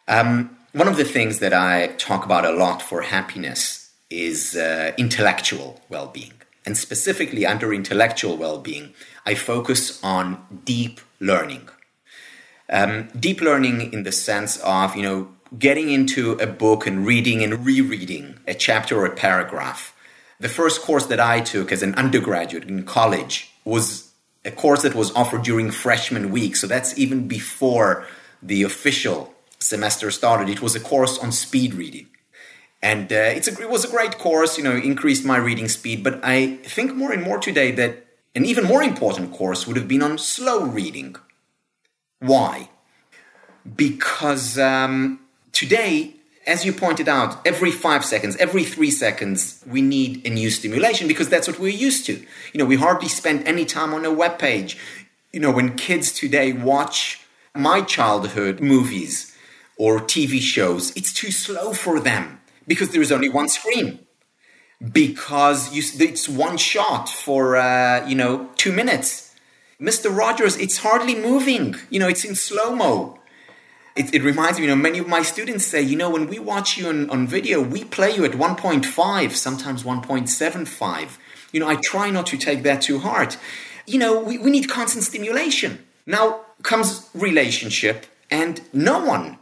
Um, 0.07 0.57
one 0.73 0.87
of 0.87 0.97
the 0.97 1.05
things 1.05 1.41
that 1.41 1.53
I 1.53 1.89
talk 1.99 2.25
about 2.25 2.45
a 2.45 2.53
lot 2.53 2.83
for 2.83 3.03
happiness 3.03 3.91
is 4.11 4.55
uh, 4.55 4.93
intellectual 4.97 5.81
well-being, 5.89 6.35
and 6.65 6.77
specifically 6.77 7.45
under 7.45 7.75
intellectual 7.75 8.37
well-being, 8.37 8.95
I 9.27 9.35
focus 9.35 9.99
on 10.05 10.39
deep 10.65 11.01
learning. 11.19 11.69
Um, 12.75 13.09
deep 13.19 13.41
learning 13.41 13.93
in 13.93 14.03
the 14.03 14.11
sense 14.11 14.57
of, 14.59 14.97
you 14.97 15.03
know, 15.03 15.29
getting 15.57 15.91
into 15.91 16.33
a 16.33 16.47
book 16.47 16.89
and 16.89 17.07
reading 17.07 17.45
and 17.45 17.65
rereading 17.65 18.41
a 18.49 18.55
chapter 18.55 18.99
or 18.99 19.07
a 19.07 19.15
paragraph. 19.15 19.95
The 20.41 20.49
first 20.49 20.83
course 20.83 21.07
that 21.07 21.21
I 21.21 21.39
took 21.39 21.71
as 21.71 21.85
an 21.85 21.95
undergraduate 21.95 22.65
in 22.65 22.83
college 22.83 23.53
was 23.65 24.11
a 24.45 24.51
course 24.51 24.83
that 24.83 24.97
was 24.97 25.15
offered 25.15 25.45
during 25.45 25.71
freshman 25.71 26.33
week. 26.33 26.57
So 26.57 26.67
that's 26.67 26.99
even 26.99 27.29
before 27.29 28.07
the 28.43 28.65
official 28.65 29.33
semester 29.61 30.11
started. 30.11 30.49
It 30.49 30.61
was 30.61 30.75
a 30.75 30.81
course 30.81 31.17
on 31.19 31.31
speed 31.31 31.75
reading. 31.75 32.09
And 32.83 33.13
uh, 33.13 33.17
a, 33.17 33.63
it 33.63 33.71
was 33.71 33.85
a 33.85 33.89
great 33.97 34.19
course, 34.19 34.59
you 34.59 34.65
know, 34.65 34.77
increased 34.77 35.25
my 35.25 35.37
reading 35.37 35.69
speed. 35.69 36.03
But 36.03 36.21
I 36.25 36.57
think 36.65 36.97
more 36.97 37.13
and 37.13 37.23
more 37.23 37.39
today 37.39 37.71
that 37.71 38.05
an 38.35 38.45
even 38.45 38.65
more 38.65 38.83
important 38.83 39.33
course 39.33 39.65
would 39.65 39.77
have 39.77 39.87
been 39.87 40.03
on 40.03 40.19
slow 40.19 40.65
reading. 40.65 41.15
Why? 42.25 42.71
Because 43.77 44.59
um, 44.59 45.21
today, 45.53 46.15
as 46.47 46.65
you 46.65 46.73
pointed 46.73 47.07
out, 47.07 47.47
every 47.47 47.71
five 47.71 48.03
seconds, 48.03 48.35
every 48.37 48.65
three 48.65 48.91
seconds, 48.91 49.63
we 49.67 49.83
need 49.83 50.27
a 50.27 50.31
new 50.31 50.49
stimulation 50.49 51.07
because 51.07 51.29
that's 51.29 51.47
what 51.47 51.59
we're 51.59 51.69
used 51.69 52.07
to. 52.07 52.15
You 52.53 52.59
know, 52.59 52.65
we 52.65 52.77
hardly 52.77 53.09
spend 53.09 53.47
any 53.47 53.67
time 53.67 53.93
on 53.93 54.07
a 54.07 54.11
web 54.11 54.39
page. 54.39 54.79
You 55.35 55.41
know, 55.41 55.51
when 55.51 55.77
kids 55.77 56.13
today 56.13 56.53
watch 56.53 57.21
my 57.55 57.83
childhood 57.83 58.61
movies 58.61 59.37
or 59.77 60.01
TV 60.01 60.41
shows, 60.41 60.97
it's 60.97 61.13
too 61.13 61.31
slow 61.31 61.75
for 61.75 62.01
them 62.01 62.41
because 62.67 62.91
there 62.91 63.03
is 63.03 63.13
only 63.13 63.29
one 63.29 63.51
screen 63.51 63.99
because 64.93 65.75
you, 65.75 65.83
it's 66.07 66.29
one 66.29 66.57
shot 66.57 67.09
for 67.09 67.57
uh, 67.57 68.07
you 68.07 68.15
know 68.15 68.49
two 68.57 68.73
minutes. 68.73 69.24
Mr. 69.81 70.17
Rogers, 70.17 70.57
it's 70.57 70.79
hardly 70.79 71.15
moving. 71.15 71.77
You 71.91 72.01
know, 72.01 72.09
it's 72.09 72.25
in 72.25 72.35
slow 72.35 72.75
mo. 72.75 73.19
It, 73.97 74.13
it, 74.13 74.23
reminds 74.23 74.59
me, 74.59 74.65
you 74.65 74.71
know, 74.71 74.81
many 74.81 74.99
of 74.99 75.07
my 75.07 75.23
students 75.23 75.65
say, 75.65 75.81
you 75.81 75.97
know, 75.97 76.11
when 76.11 76.27
we 76.27 76.39
watch 76.39 76.77
you 76.77 76.89
on, 76.89 77.09
on 77.11 77.29
video, 77.29 77.61
we 77.61 77.85
play 77.85 78.15
you 78.15 78.25
at 78.25 78.33
1.5, 78.33 79.31
sometimes 79.33 79.85
1.75. 79.85 81.19
You 81.53 81.61
know, 81.61 81.69
I 81.69 81.77
try 81.77 82.11
not 82.11 82.27
to 82.27 82.37
take 82.37 82.65
that 82.65 82.83
too 82.83 82.99
hard. 82.99 83.37
You 83.87 83.99
know, 83.99 84.19
we, 84.21 84.39
we 84.39 84.51
need 84.51 84.69
constant 84.69 85.05
stimulation. 85.05 85.85
Now 86.07 86.41
comes 86.63 87.09
relationship, 87.15 88.07
and 88.31 88.61
no 88.73 89.05
one 89.05 89.39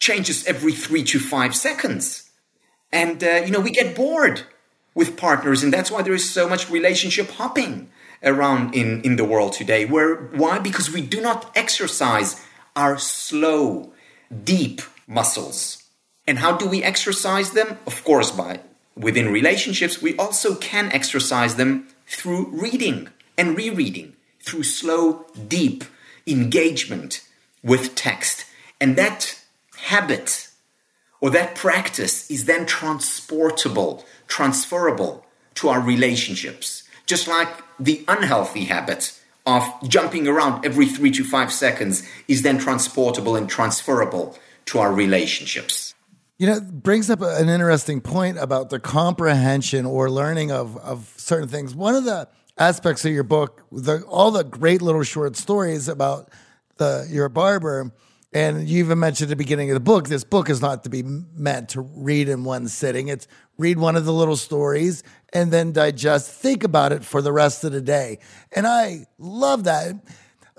changes 0.00 0.44
every 0.46 0.72
three 0.72 1.04
to 1.04 1.20
five 1.20 1.54
seconds. 1.54 2.30
And, 2.90 3.22
uh, 3.22 3.42
you 3.44 3.52
know, 3.52 3.60
we 3.60 3.70
get 3.70 3.94
bored 3.94 4.42
with 4.94 5.16
partners. 5.16 5.62
And 5.62 5.72
that's 5.72 5.90
why 5.90 6.02
there 6.02 6.12
is 6.12 6.28
so 6.28 6.48
much 6.48 6.68
relationship 6.68 7.30
hopping 7.30 7.88
around 8.22 8.74
in, 8.74 9.02
in 9.02 9.16
the 9.16 9.24
world 9.24 9.52
today. 9.52 9.84
Where 9.84 10.14
why? 10.14 10.58
Because 10.58 10.90
we 10.90 11.00
do 11.00 11.20
not 11.20 11.50
exercise 11.56 12.44
our 12.76 12.98
slow, 12.98 13.92
deep 14.44 14.80
muscles. 15.06 15.82
And 16.26 16.38
how 16.38 16.56
do 16.56 16.66
we 16.66 16.82
exercise 16.82 17.50
them? 17.50 17.78
Of 17.86 18.04
course, 18.04 18.30
by 18.30 18.60
within 18.96 19.32
relationships, 19.32 20.00
we 20.00 20.16
also 20.16 20.54
can 20.54 20.92
exercise 20.92 21.56
them 21.56 21.88
through 22.06 22.48
reading 22.52 23.08
and 23.36 23.56
rereading, 23.56 24.14
through 24.40 24.62
slow, 24.62 25.26
deep 25.48 25.84
engagement 26.26 27.26
with 27.62 27.94
text. 27.94 28.44
And 28.80 28.96
that 28.96 29.40
habit 29.76 30.48
or 31.20 31.30
that 31.30 31.54
practice 31.54 32.30
is 32.30 32.44
then 32.44 32.66
transportable 32.66 34.04
transferable 34.32 35.26
to 35.54 35.68
our 35.68 35.80
relationships. 35.80 36.81
Just 37.06 37.28
like 37.28 37.48
the 37.78 38.04
unhealthy 38.08 38.64
habit 38.64 39.18
of 39.44 39.64
jumping 39.88 40.28
around 40.28 40.64
every 40.64 40.86
three 40.86 41.10
to 41.10 41.24
five 41.24 41.52
seconds 41.52 42.08
is 42.28 42.42
then 42.42 42.58
transportable 42.58 43.36
and 43.36 43.48
transferable 43.48 44.38
to 44.66 44.78
our 44.78 44.92
relationships. 44.92 45.94
You 46.38 46.46
know, 46.46 46.60
brings 46.60 47.10
up 47.10 47.20
an 47.20 47.48
interesting 47.48 48.00
point 48.00 48.38
about 48.38 48.70
the 48.70 48.80
comprehension 48.80 49.86
or 49.86 50.10
learning 50.10 50.50
of, 50.50 50.76
of 50.78 51.12
certain 51.16 51.48
things. 51.48 51.74
One 51.74 51.94
of 51.94 52.04
the 52.04 52.28
aspects 52.58 53.04
of 53.04 53.12
your 53.12 53.22
book, 53.22 53.62
the, 53.70 54.02
all 54.02 54.30
the 54.30 54.44
great 54.44 54.82
little 54.82 55.02
short 55.02 55.36
stories 55.36 55.88
about 55.88 56.30
the 56.78 57.06
your 57.10 57.28
barber, 57.28 57.92
and 58.32 58.66
you 58.66 58.78
even 58.78 58.98
mentioned 58.98 59.26
at 59.26 59.30
the 59.30 59.36
beginning 59.36 59.70
of 59.70 59.74
the 59.74 59.80
book, 59.80 60.08
this 60.08 60.24
book 60.24 60.48
is 60.48 60.60
not 60.60 60.84
to 60.84 60.90
be 60.90 61.02
meant 61.02 61.68
to 61.70 61.82
read 61.82 62.28
in 62.28 62.44
one 62.44 62.66
sitting. 62.66 63.08
It's 63.08 63.28
read 63.58 63.78
one 63.78 63.94
of 63.94 64.04
the 64.04 64.12
little 64.12 64.36
stories 64.36 65.02
and 65.32 65.50
then 65.50 65.72
digest, 65.72 66.30
think 66.30 66.64
about 66.64 66.92
it 66.92 67.04
for 67.04 67.22
the 67.22 67.32
rest 67.32 67.64
of 67.64 67.72
the 67.72 67.80
day. 67.80 68.18
And 68.52 68.66
I 68.66 69.06
love 69.18 69.64
that. 69.64 69.96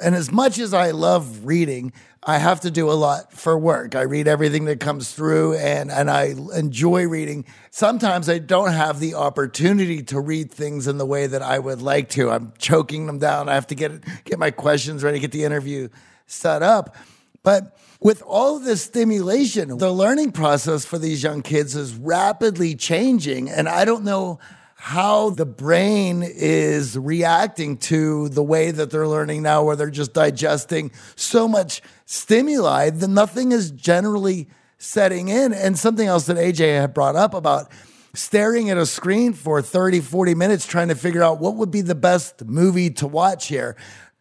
And 0.01 0.15
as 0.15 0.31
much 0.31 0.57
as 0.57 0.73
I 0.73 0.91
love 0.91 1.45
reading, 1.45 1.93
I 2.25 2.37
have 2.37 2.61
to 2.61 2.71
do 2.71 2.89
a 2.89 2.93
lot 2.93 3.33
for 3.33 3.57
work. 3.57 3.95
I 3.95 4.01
read 4.01 4.27
everything 4.27 4.65
that 4.65 4.79
comes 4.79 5.11
through 5.11 5.55
and, 5.55 5.91
and 5.91 6.09
I 6.09 6.33
enjoy 6.55 7.07
reading. 7.07 7.45
Sometimes 7.69 8.29
I 8.29 8.39
don't 8.39 8.71
have 8.71 8.99
the 8.99 9.15
opportunity 9.15 10.01
to 10.03 10.19
read 10.19 10.51
things 10.51 10.87
in 10.87 10.97
the 10.97 11.05
way 11.05 11.27
that 11.27 11.41
I 11.41 11.59
would 11.59 11.81
like 11.81 12.09
to. 12.11 12.31
I'm 12.31 12.53
choking 12.57 13.05
them 13.05 13.19
down. 13.19 13.49
I 13.49 13.55
have 13.55 13.67
to 13.67 13.75
get, 13.75 14.03
get 14.23 14.39
my 14.39 14.51
questions 14.51 15.03
ready, 15.03 15.19
get 15.19 15.31
the 15.31 15.43
interview 15.43 15.89
set 16.25 16.63
up. 16.63 16.95
But 17.43 17.77
with 17.99 18.23
all 18.25 18.57
this 18.57 18.81
stimulation, 18.81 19.77
the 19.77 19.91
learning 19.91 20.31
process 20.31 20.85
for 20.85 20.97
these 20.97 21.21
young 21.23 21.41
kids 21.41 21.75
is 21.75 21.93
rapidly 21.93 22.73
changing. 22.75 23.49
And 23.49 23.67
I 23.67 23.83
don't 23.85 24.05
know 24.05 24.39
how 24.83 25.29
the 25.29 25.45
brain 25.45 26.21
is 26.21 26.97
reacting 26.97 27.77
to 27.77 28.27
the 28.27 28.43
way 28.43 28.69
that 28.69 28.91
they're 28.91 29.07
learning 29.07 29.41
now, 29.41 29.63
where 29.63 29.77
they're 29.77 29.89
just 29.89 30.11
digesting 30.11 30.91
so 31.15 31.47
much 31.47 31.81
stimuli 32.05 32.89
that 32.89 33.07
nothing 33.07 33.53
is 33.53 33.71
generally 33.71 34.49
setting 34.77 35.29
in. 35.29 35.53
And 35.53 35.79
something 35.79 36.05
else 36.05 36.25
that 36.25 36.35
AJ 36.35 36.81
had 36.81 36.93
brought 36.93 37.15
up 37.15 37.33
about 37.33 37.71
staring 38.13 38.69
at 38.69 38.77
a 38.77 38.85
screen 38.85 39.31
for 39.31 39.61
30, 39.61 40.01
40 40.01 40.35
minutes 40.35 40.67
trying 40.67 40.89
to 40.89 40.95
figure 40.95 41.23
out 41.23 41.39
what 41.39 41.55
would 41.55 41.71
be 41.71 41.79
the 41.79 41.95
best 41.95 42.43
movie 42.43 42.89
to 42.89 43.07
watch 43.07 43.47
here. 43.47 43.77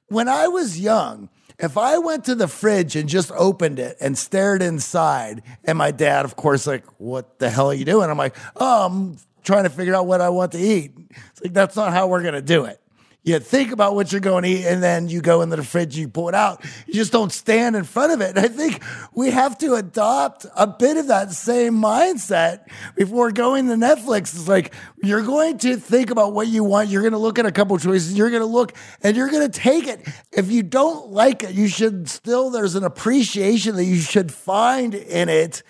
When 0.06 0.28
I 0.28 0.46
was 0.46 0.78
young, 0.78 1.28
if 1.58 1.76
I 1.76 1.98
went 1.98 2.24
to 2.26 2.36
the 2.36 2.46
fridge 2.46 2.94
and 2.94 3.08
just 3.08 3.32
opened 3.32 3.80
it 3.80 3.96
and 4.00 4.16
stared 4.16 4.62
inside, 4.62 5.42
and 5.64 5.76
my 5.76 5.90
dad, 5.90 6.24
of 6.24 6.36
course, 6.36 6.68
like, 6.68 6.86
what 7.00 7.40
the 7.40 7.50
hell 7.50 7.72
are 7.72 7.74
you 7.74 7.84
doing? 7.84 8.08
I'm 8.08 8.16
like, 8.16 8.36
oh, 8.54 8.86
I'm 8.86 9.16
trying 9.42 9.64
to 9.64 9.70
figure 9.70 9.94
out 9.94 10.06
what 10.06 10.20
I 10.20 10.28
want 10.28 10.52
to 10.52 10.58
eat. 10.58 10.92
It's 11.30 11.42
like, 11.42 11.52
that's 11.52 11.76
not 11.76 11.92
how 11.92 12.08
we're 12.08 12.22
going 12.22 12.34
to 12.34 12.42
do 12.42 12.64
it 12.64 12.82
you 13.24 13.38
think 13.38 13.70
about 13.70 13.94
what 13.94 14.10
you're 14.10 14.20
going 14.20 14.42
to 14.42 14.48
eat 14.48 14.66
and 14.66 14.82
then 14.82 15.08
you 15.08 15.20
go 15.20 15.42
into 15.42 15.54
the 15.54 15.62
fridge, 15.62 15.96
you 15.96 16.08
pull 16.08 16.28
it 16.28 16.34
out. 16.34 16.64
You 16.86 16.94
just 16.94 17.12
don't 17.12 17.30
stand 17.30 17.76
in 17.76 17.84
front 17.84 18.12
of 18.12 18.20
it. 18.20 18.36
And 18.36 18.38
I 18.40 18.48
think 18.48 18.82
we 19.14 19.30
have 19.30 19.56
to 19.58 19.74
adopt 19.74 20.44
a 20.56 20.66
bit 20.66 20.96
of 20.96 21.06
that 21.06 21.30
same 21.30 21.74
mindset 21.74 22.66
before 22.96 23.30
going 23.30 23.68
to 23.68 23.74
Netflix. 23.74 24.34
It's 24.34 24.48
like 24.48 24.74
you're 25.02 25.22
going 25.22 25.58
to 25.58 25.76
think 25.76 26.10
about 26.10 26.32
what 26.32 26.48
you 26.48 26.64
want. 26.64 26.88
You're 26.88 27.02
going 27.02 27.12
to 27.12 27.18
look 27.18 27.38
at 27.38 27.46
a 27.46 27.52
couple 27.52 27.78
choices. 27.78 28.14
You're 28.14 28.30
going 28.30 28.42
to 28.42 28.46
look 28.46 28.74
and 29.02 29.16
you're 29.16 29.30
going 29.30 29.48
to 29.48 29.60
take 29.60 29.86
it. 29.86 30.00
If 30.32 30.50
you 30.50 30.64
don't 30.64 31.10
like 31.10 31.44
it, 31.44 31.54
you 31.54 31.68
should 31.68 32.08
still, 32.08 32.50
there's 32.50 32.74
an 32.74 32.82
appreciation 32.82 33.76
that 33.76 33.84
you 33.84 34.00
should 34.00 34.32
find 34.32 34.94
in 34.94 35.28
it 35.28 35.62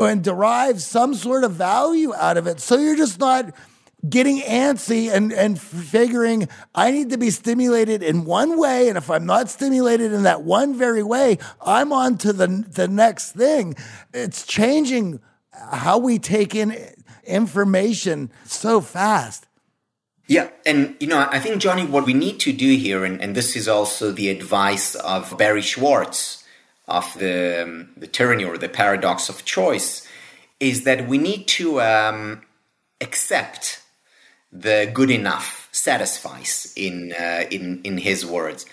and 0.00 0.22
derive 0.22 0.80
some 0.82 1.14
sort 1.14 1.44
of 1.44 1.52
value 1.52 2.14
out 2.14 2.36
of 2.36 2.46
it. 2.46 2.60
So 2.60 2.76
you're 2.76 2.96
just 2.96 3.18
not 3.18 3.54
getting 4.08 4.40
antsy 4.42 5.10
and, 5.10 5.32
and 5.32 5.60
figuring 5.60 6.48
I 6.74 6.90
need 6.90 7.10
to 7.10 7.18
be 7.18 7.30
stimulated 7.30 8.02
in 8.02 8.24
one 8.24 8.58
way. 8.58 8.88
And 8.88 8.98
if 8.98 9.10
I'm 9.10 9.26
not 9.26 9.48
stimulated 9.48 10.12
in 10.12 10.24
that 10.24 10.42
one 10.42 10.76
very 10.76 11.02
way, 11.02 11.38
I'm 11.64 11.92
on 11.92 12.18
to 12.18 12.32
the, 12.32 12.46
the 12.46 12.88
next 12.88 13.32
thing. 13.32 13.74
It's 14.12 14.44
changing 14.44 15.20
how 15.72 15.98
we 15.98 16.18
take 16.18 16.54
in 16.54 16.76
information 17.24 18.30
so 18.44 18.80
fast. 18.80 19.46
Yeah, 20.26 20.48
and 20.64 20.96
you 21.00 21.06
know, 21.06 21.26
I 21.30 21.38
think 21.38 21.60
Johnny, 21.60 21.84
what 21.84 22.06
we 22.06 22.14
need 22.14 22.40
to 22.40 22.52
do 22.52 22.76
here, 22.76 23.04
and, 23.04 23.20
and 23.20 23.34
this 23.34 23.56
is 23.56 23.68
also 23.68 24.10
the 24.10 24.30
advice 24.30 24.94
of 24.94 25.36
Barry 25.36 25.60
Schwartz 25.60 26.43
of 26.86 27.14
the 27.18 27.86
the 27.96 28.06
tyranny 28.06 28.44
or 28.44 28.58
the 28.58 28.68
paradox 28.68 29.28
of 29.28 29.44
choice, 29.44 30.06
is 30.60 30.84
that 30.84 31.08
we 31.08 31.18
need 31.18 31.46
to 31.46 31.80
um, 31.80 32.42
accept 33.00 33.82
the 34.52 34.90
good 34.92 35.10
enough 35.10 35.68
satisfies 35.72 36.72
in 36.76 37.12
uh, 37.18 37.44
in 37.50 37.80
in 37.82 37.98
his 37.98 38.24
words, 38.24 38.66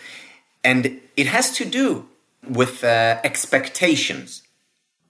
and 0.64 1.00
it 1.16 1.28
has 1.28 1.52
to 1.58 1.66
do 1.66 2.08
with 2.48 2.84
uh, 2.84 3.20
expectations. 3.24 4.44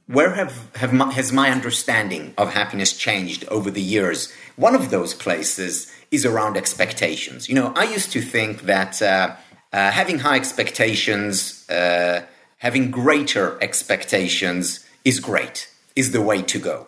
Where 0.07 0.33
have, 0.33 0.75
have 0.75 0.91
my, 0.91 1.13
has 1.13 1.31
my 1.31 1.49
understanding 1.49 2.33
of 2.37 2.53
happiness 2.53 2.91
changed 2.91 3.47
over 3.47 3.71
the 3.71 3.81
years? 3.81 4.33
One 4.57 4.75
of 4.75 4.89
those 4.89 5.13
places 5.13 5.89
is 6.09 6.25
around 6.25 6.57
expectations. 6.57 7.47
You 7.47 7.55
know, 7.55 7.71
I 7.77 7.83
used 7.83 8.11
to 8.11 8.21
think 8.21 8.63
that 8.63 9.01
uh, 9.01 9.35
uh, 9.71 9.91
having 9.91 10.19
high 10.19 10.35
expectations, 10.35 11.69
uh, 11.69 12.25
having 12.61 12.91
greater 12.91 13.57
expectations 13.59 14.85
is 15.03 15.19
great, 15.19 15.67
is 15.95 16.11
the 16.11 16.21
way 16.21 16.43
to 16.43 16.59
go. 16.59 16.85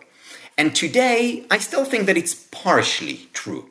And 0.56 0.74
today, 0.74 1.44
I 1.50 1.58
still 1.58 1.84
think 1.84 2.06
that 2.06 2.16
it's 2.16 2.34
partially 2.34 3.28
true, 3.32 3.68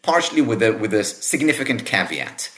partially 0.00 0.40
with 0.40 0.62
a, 0.62 0.72
with 0.72 0.94
a 0.94 1.04
significant 1.04 1.84
caveat. 1.84 2.50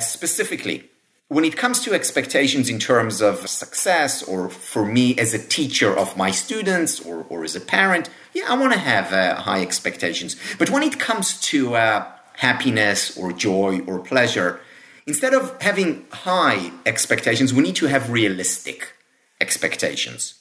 Specifically, 0.00 0.90
when 1.28 1.44
it 1.44 1.56
comes 1.56 1.80
to 1.84 1.94
expectations 1.94 2.68
in 2.68 2.80
terms 2.80 3.20
of 3.20 3.48
success, 3.48 4.24
or 4.24 4.48
for 4.48 4.84
me 4.84 5.16
as 5.18 5.32
a 5.32 5.38
teacher 5.38 5.96
of 5.96 6.16
my 6.16 6.32
students, 6.32 7.00
or, 7.00 7.26
or 7.28 7.44
as 7.44 7.54
a 7.54 7.60
parent, 7.60 8.10
yeah, 8.34 8.46
I 8.48 8.58
want 8.58 8.72
to 8.72 8.78
have 8.78 9.12
uh, 9.12 9.36
high 9.36 9.62
expectations. 9.62 10.34
But 10.58 10.70
when 10.70 10.82
it 10.82 10.98
comes 10.98 11.40
to 11.52 11.76
uh, 11.76 12.06
happiness, 12.34 13.16
or 13.16 13.32
joy, 13.32 13.80
or 13.86 14.00
pleasure, 14.00 14.60
instead 15.06 15.34
of 15.34 15.60
having 15.62 16.06
high 16.10 16.72
expectations, 16.84 17.54
we 17.54 17.62
need 17.62 17.76
to 17.76 17.86
have 17.86 18.10
realistic 18.10 18.94
expectations. 19.40 20.34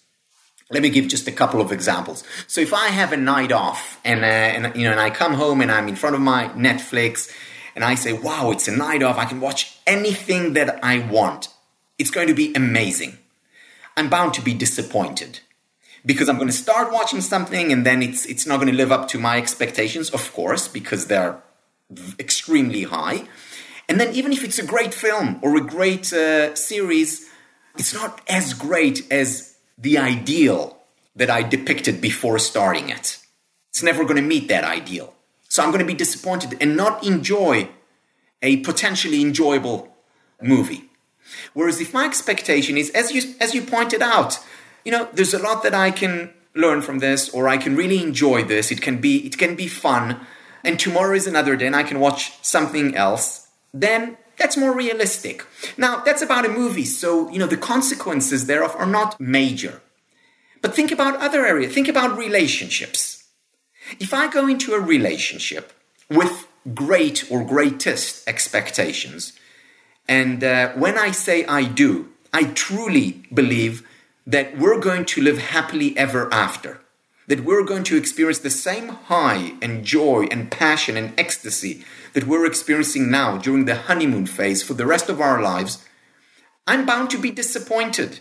Let 0.71 0.81
me 0.81 0.89
give 0.89 1.07
just 1.07 1.27
a 1.27 1.31
couple 1.31 1.61
of 1.61 1.71
examples. 1.71 2.23
So 2.47 2.59
if 2.59 2.73
I 2.73 2.87
have 2.87 3.11
a 3.11 3.17
night 3.17 3.51
off 3.51 3.99
and, 4.03 4.23
uh, 4.23 4.27
and 4.27 4.75
you 4.75 4.85
know 4.85 4.91
and 4.91 4.99
I 4.99 5.11
come 5.11 5.33
home 5.33 5.61
and 5.61 5.71
I'm 5.71 5.87
in 5.87 5.95
front 5.95 6.15
of 6.15 6.21
my 6.21 6.49
Netflix 6.49 7.31
and 7.75 7.83
I 7.83 7.93
say, 7.95 8.13
"Wow, 8.13 8.51
it's 8.51 8.67
a 8.67 8.75
night 8.75 9.03
off. 9.03 9.17
I 9.17 9.25
can 9.25 9.39
watch 9.39 9.77
anything 9.85 10.53
that 10.53 10.79
I 10.83 10.99
want. 10.99 11.49
It's 11.99 12.09
going 12.09 12.27
to 12.27 12.33
be 12.33 12.53
amazing." 12.55 13.19
I'm 13.97 14.09
bound 14.09 14.33
to 14.33 14.41
be 14.41 14.53
disappointed 14.53 15.39
because 16.05 16.27
I'm 16.27 16.35
going 16.35 16.49
to 16.49 16.53
start 16.53 16.91
watching 16.91 17.21
something 17.21 17.71
and 17.71 17.85
then 17.85 18.01
it's 18.01 18.25
it's 18.25 18.45
not 18.45 18.57
going 18.57 18.71
to 18.71 18.75
live 18.75 18.91
up 18.91 19.07
to 19.09 19.19
my 19.19 19.37
expectations, 19.37 20.09
of 20.09 20.33
course, 20.33 20.67
because 20.67 21.07
they're 21.07 21.41
extremely 22.19 22.83
high. 22.83 23.27
And 23.87 23.99
then 23.99 24.13
even 24.13 24.31
if 24.33 24.43
it's 24.43 24.59
a 24.59 24.65
great 24.65 24.93
film 24.93 25.39
or 25.41 25.55
a 25.55 25.61
great 25.61 26.11
uh, 26.11 26.55
series, 26.55 27.29
it's 27.77 27.93
not 27.93 28.21
as 28.27 28.53
great 28.53 29.11
as 29.11 29.55
the 29.77 29.97
ideal 29.97 30.77
that 31.15 31.29
I 31.29 31.43
depicted 31.43 32.01
before 32.01 32.39
starting 32.39 32.89
it. 32.89 33.19
It's 33.69 33.83
never 33.83 34.03
going 34.03 34.15
to 34.15 34.21
meet 34.21 34.47
that 34.47 34.63
ideal. 34.63 35.13
So 35.49 35.63
I'm 35.63 35.69
going 35.69 35.79
to 35.79 35.85
be 35.85 35.93
disappointed 35.93 36.57
and 36.59 36.75
not 36.75 37.05
enjoy 37.05 37.69
a 38.41 38.57
potentially 38.57 39.21
enjoyable 39.21 39.93
movie. 40.41 40.89
Whereas 41.53 41.79
if 41.79 41.93
my 41.93 42.05
expectation 42.05 42.77
is, 42.77 42.89
as 42.91 43.11
you, 43.11 43.35
as 43.39 43.53
you 43.53 43.61
pointed 43.61 44.01
out, 44.01 44.39
you 44.83 44.91
know, 44.91 45.07
there's 45.13 45.33
a 45.33 45.39
lot 45.39 45.63
that 45.63 45.73
I 45.73 45.91
can 45.91 46.33
learn 46.53 46.81
from 46.81 46.99
this 46.99 47.29
or 47.29 47.47
I 47.47 47.57
can 47.57 47.75
really 47.75 48.01
enjoy 48.01 48.43
this. 48.43 48.71
It 48.71 48.81
can 48.81 48.99
be, 48.99 49.25
it 49.25 49.37
can 49.37 49.55
be 49.55 49.67
fun. 49.67 50.19
And 50.63 50.79
tomorrow 50.79 51.15
is 51.15 51.27
another 51.27 51.55
day 51.55 51.67
and 51.67 51.75
I 51.75 51.83
can 51.83 51.99
watch 51.99 52.37
something 52.43 52.95
else. 52.95 53.44
Then 53.75 54.17
that's 54.37 54.55
more 54.55 54.73
realistic. 54.73 55.45
Now, 55.77 55.99
that's 55.99 56.21
about 56.21 56.45
a 56.45 56.49
movie, 56.49 56.85
so, 56.85 57.29
you 57.29 57.37
know, 57.37 57.45
the 57.45 57.57
consequences 57.57 58.45
thereof 58.45 58.73
are 58.77 58.85
not 58.85 59.19
major. 59.19 59.81
But 60.61 60.73
think 60.73 60.91
about 60.91 61.17
other 61.17 61.45
areas. 61.45 61.73
Think 61.73 61.89
about 61.89 62.17
relationships. 62.17 63.25
If 63.99 64.13
I 64.13 64.27
go 64.27 64.47
into 64.47 64.73
a 64.73 64.79
relationship 64.79 65.73
with 66.09 66.47
great 66.73 67.29
or 67.29 67.43
greatest 67.43 68.27
expectations, 68.27 69.33
and 70.07 70.41
uh, 70.41 70.71
when 70.73 70.97
I 70.97 71.11
say 71.11 71.45
I 71.45 71.65
do, 71.65 72.09
I 72.33 72.45
truly 72.45 73.23
believe 73.33 73.85
that 74.25 74.57
we're 74.57 74.79
going 74.79 75.05
to 75.05 75.21
live 75.21 75.37
happily 75.37 75.97
ever 75.97 76.33
after 76.33 76.79
that 77.27 77.43
we're 77.43 77.63
going 77.63 77.83
to 77.85 77.97
experience 77.97 78.39
the 78.39 78.49
same 78.49 78.89
high 78.89 79.53
and 79.61 79.83
joy 79.83 80.27
and 80.31 80.51
passion 80.51 80.95
and 80.97 81.17
ecstasy 81.19 81.83
that 82.13 82.27
we're 82.27 82.45
experiencing 82.45 83.09
now 83.09 83.37
during 83.37 83.65
the 83.65 83.75
honeymoon 83.75 84.25
phase 84.25 84.61
for 84.61 84.73
the 84.73 84.85
rest 84.85 85.09
of 85.09 85.19
our 85.19 85.41
lives, 85.41 85.83
I'm 86.67 86.85
bound 86.85 87.09
to 87.11 87.17
be 87.17 87.31
disappointed. 87.31 88.19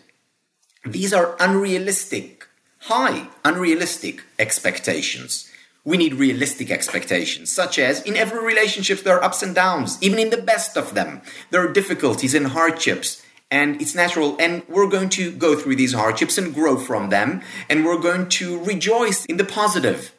These 0.85 1.13
are 1.13 1.37
unrealistic, 1.41 2.47
high, 2.81 3.29
unrealistic 3.45 4.23
expectations. 4.39 5.51
We 5.85 5.97
need 5.97 6.15
realistic 6.15 6.71
expectations, 6.71 7.51
such 7.51 7.79
as 7.79 8.03
in 8.03 8.17
every 8.17 8.43
relationship 8.45 9.01
there 9.01 9.17
are 9.17 9.25
ups 9.25 9.43
and 9.43 9.55
downs, 9.55 9.99
even 10.03 10.19
in 10.19 10.31
the 10.31 10.41
best 10.41 10.77
of 10.77 10.95
them. 10.95 11.21
There 11.51 11.67
are 11.67 11.73
difficulties 11.73 12.35
and 12.35 12.49
hardships 12.49 13.24
and 13.51 13.81
it's 13.81 13.95
natural. 13.95 14.37
And 14.41 14.63
we're 14.69 14.89
going 14.89 15.11
to 15.11 15.31
go 15.33 15.57
through 15.57 15.77
these 15.77 15.93
hardships 15.93 16.39
and 16.39 16.55
grow 16.55 16.77
from 16.77 17.11
them. 17.11 17.43
And 17.69 17.85
we're 17.85 18.01
going 18.01 18.29
to 18.41 18.63
rejoice 18.65 19.25
in 19.27 19.37
the 19.37 19.45
positive 19.45 20.15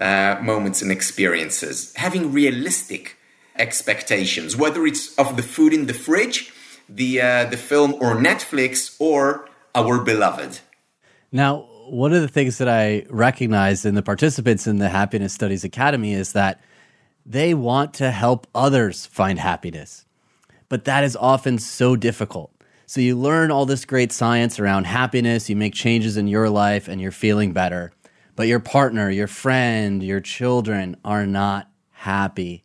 uh, 0.00 0.38
moments 0.42 0.80
and 0.80 0.90
experiences 0.90 1.92
having 1.96 2.32
realistic 2.32 3.18
expectations 3.56 4.56
whether 4.56 4.86
it's 4.86 5.14
of 5.18 5.36
the 5.36 5.42
food 5.42 5.74
in 5.74 5.84
the 5.84 5.92
fridge 5.92 6.50
the 6.88 7.20
uh, 7.20 7.44
the 7.44 7.58
film 7.58 7.92
or 7.94 8.16
netflix 8.16 8.96
or 8.98 9.46
our 9.74 10.02
beloved. 10.02 10.60
Now 11.30 11.68
one 11.88 12.14
of 12.14 12.22
the 12.22 12.28
things 12.28 12.56
that 12.56 12.68
i 12.68 13.04
recognize 13.10 13.84
in 13.84 13.94
the 13.94 14.02
participants 14.02 14.66
in 14.66 14.78
the 14.78 14.88
happiness 14.88 15.34
studies 15.34 15.62
academy 15.62 16.14
is 16.14 16.32
that 16.32 16.60
they 17.26 17.52
want 17.52 17.92
to 17.94 18.10
help 18.10 18.46
others 18.54 19.06
find 19.06 19.38
happiness. 19.38 20.06
But 20.68 20.86
that 20.86 21.04
is 21.04 21.14
often 21.16 21.58
so 21.58 21.96
difficult 21.96 22.50
so 22.92 23.00
you 23.00 23.16
learn 23.16 23.50
all 23.50 23.64
this 23.64 23.86
great 23.86 24.12
science 24.12 24.60
around 24.60 24.84
happiness, 24.84 25.48
you 25.48 25.56
make 25.56 25.72
changes 25.72 26.18
in 26.18 26.28
your 26.28 26.50
life, 26.50 26.88
and 26.88 27.00
you're 27.00 27.10
feeling 27.10 27.54
better. 27.54 27.90
But 28.36 28.48
your 28.48 28.60
partner, 28.60 29.08
your 29.08 29.28
friend, 29.28 30.02
your 30.02 30.20
children 30.20 30.98
are 31.02 31.26
not 31.26 31.70
happy. 31.92 32.64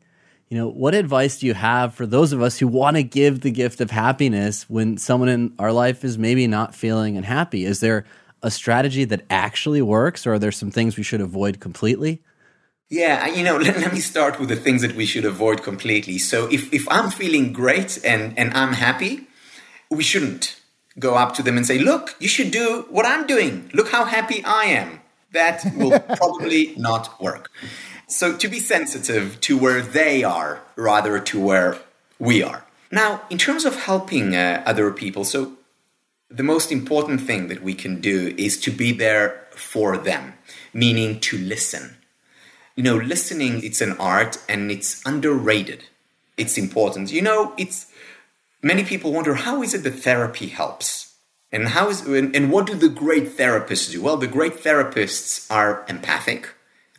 You 0.49 0.57
know, 0.57 0.67
what 0.67 0.93
advice 0.93 1.39
do 1.39 1.45
you 1.45 1.53
have 1.53 1.93
for 1.93 2.05
those 2.05 2.33
of 2.33 2.41
us 2.41 2.59
who 2.59 2.67
want 2.67 2.97
to 2.97 3.03
give 3.03 3.39
the 3.39 3.51
gift 3.51 3.79
of 3.79 3.89
happiness 3.89 4.69
when 4.69 4.97
someone 4.97 5.29
in 5.29 5.53
our 5.59 5.71
life 5.71 6.03
is 6.03 6.17
maybe 6.17 6.45
not 6.45 6.75
feeling 6.75 7.15
unhappy? 7.15 7.63
Is 7.63 7.79
there 7.79 8.03
a 8.43 8.51
strategy 8.51 9.05
that 9.05 9.25
actually 9.29 9.81
works, 9.81 10.27
or 10.27 10.33
are 10.33 10.39
there 10.39 10.51
some 10.51 10.71
things 10.71 10.97
we 10.97 11.03
should 11.03 11.21
avoid 11.21 11.61
completely? 11.61 12.21
Yeah, 12.89 13.27
you 13.27 13.45
know, 13.45 13.55
let, 13.65 13.77
let, 13.79 13.93
me 13.93 14.01
start 14.01 14.41
with 14.41 14.49
the 14.49 14.57
things 14.57 14.81
that 14.81 14.93
we 14.93 15.05
should 15.05 15.23
avoid 15.23 15.63
completely. 15.63 16.17
So 16.17 16.49
if, 16.51 16.73
if 16.73 16.85
I'm 16.89 17.11
feeling 17.11 17.53
great 17.53 17.97
and, 18.03 18.37
and 18.37 18.53
I'm 18.53 18.73
happy, 18.73 19.26
we 19.89 20.03
shouldn't 20.03 20.59
go 20.99 21.15
up 21.15 21.33
to 21.35 21.43
them 21.43 21.57
and 21.57 21.65
say, 21.65 21.77
Look, 21.77 22.15
you 22.19 22.27
should 22.27 22.51
do 22.51 22.85
what 22.89 23.05
I'm 23.05 23.27
doing. 23.27 23.69
Look 23.73 23.89
how 23.89 24.05
happy 24.05 24.43
I 24.43 24.65
am. 24.65 25.01
That 25.31 25.65
will 25.75 25.99
probably 26.17 26.73
not 26.77 27.21
work. 27.21 27.51
So, 28.07 28.35
to 28.37 28.47
be 28.47 28.59
sensitive 28.59 29.39
to 29.41 29.57
where 29.57 29.81
they 29.81 30.23
are 30.23 30.61
rather 30.75 31.19
to 31.19 31.39
where 31.39 31.77
we 32.19 32.41
are. 32.41 32.65
Now, 32.91 33.23
in 33.29 33.37
terms 33.37 33.65
of 33.65 33.75
helping 33.75 34.35
uh, 34.35 34.63
other 34.65 34.91
people, 34.91 35.25
so 35.25 35.57
the 36.29 36.43
most 36.43 36.71
important 36.71 37.21
thing 37.21 37.47
that 37.47 37.61
we 37.61 37.73
can 37.73 37.99
do 37.99 38.33
is 38.37 38.59
to 38.61 38.71
be 38.71 38.91
there 38.91 39.45
for 39.51 39.97
them, 39.97 40.33
meaning 40.73 41.19
to 41.21 41.37
listen. 41.37 41.97
You 42.75 42.83
know, 42.83 42.95
listening, 42.95 43.63
it's 43.63 43.81
an 43.81 43.97
art 43.99 44.37
and 44.47 44.71
it's 44.71 45.01
underrated. 45.05 45.85
It's 46.37 46.57
important. 46.57 47.11
You 47.11 47.23
know, 47.23 47.53
it's 47.57 47.87
many 48.61 48.83
people 48.83 49.13
wonder 49.13 49.35
how 49.35 49.61
is 49.61 49.73
it 49.73 49.83
that 49.83 49.91
therapy 49.91 50.47
helps? 50.47 51.15
And 51.51 51.69
how 51.69 51.89
is 51.89 52.01
and, 52.05 52.51
what 52.51 52.67
do 52.67 52.75
the 52.75 52.89
great 52.89 53.37
therapists 53.37 53.91
do? 53.91 54.01
Well, 54.01 54.17
the 54.17 54.27
great 54.27 54.55
therapists 54.55 55.49
are 55.49 55.85
empathic. 55.87 56.49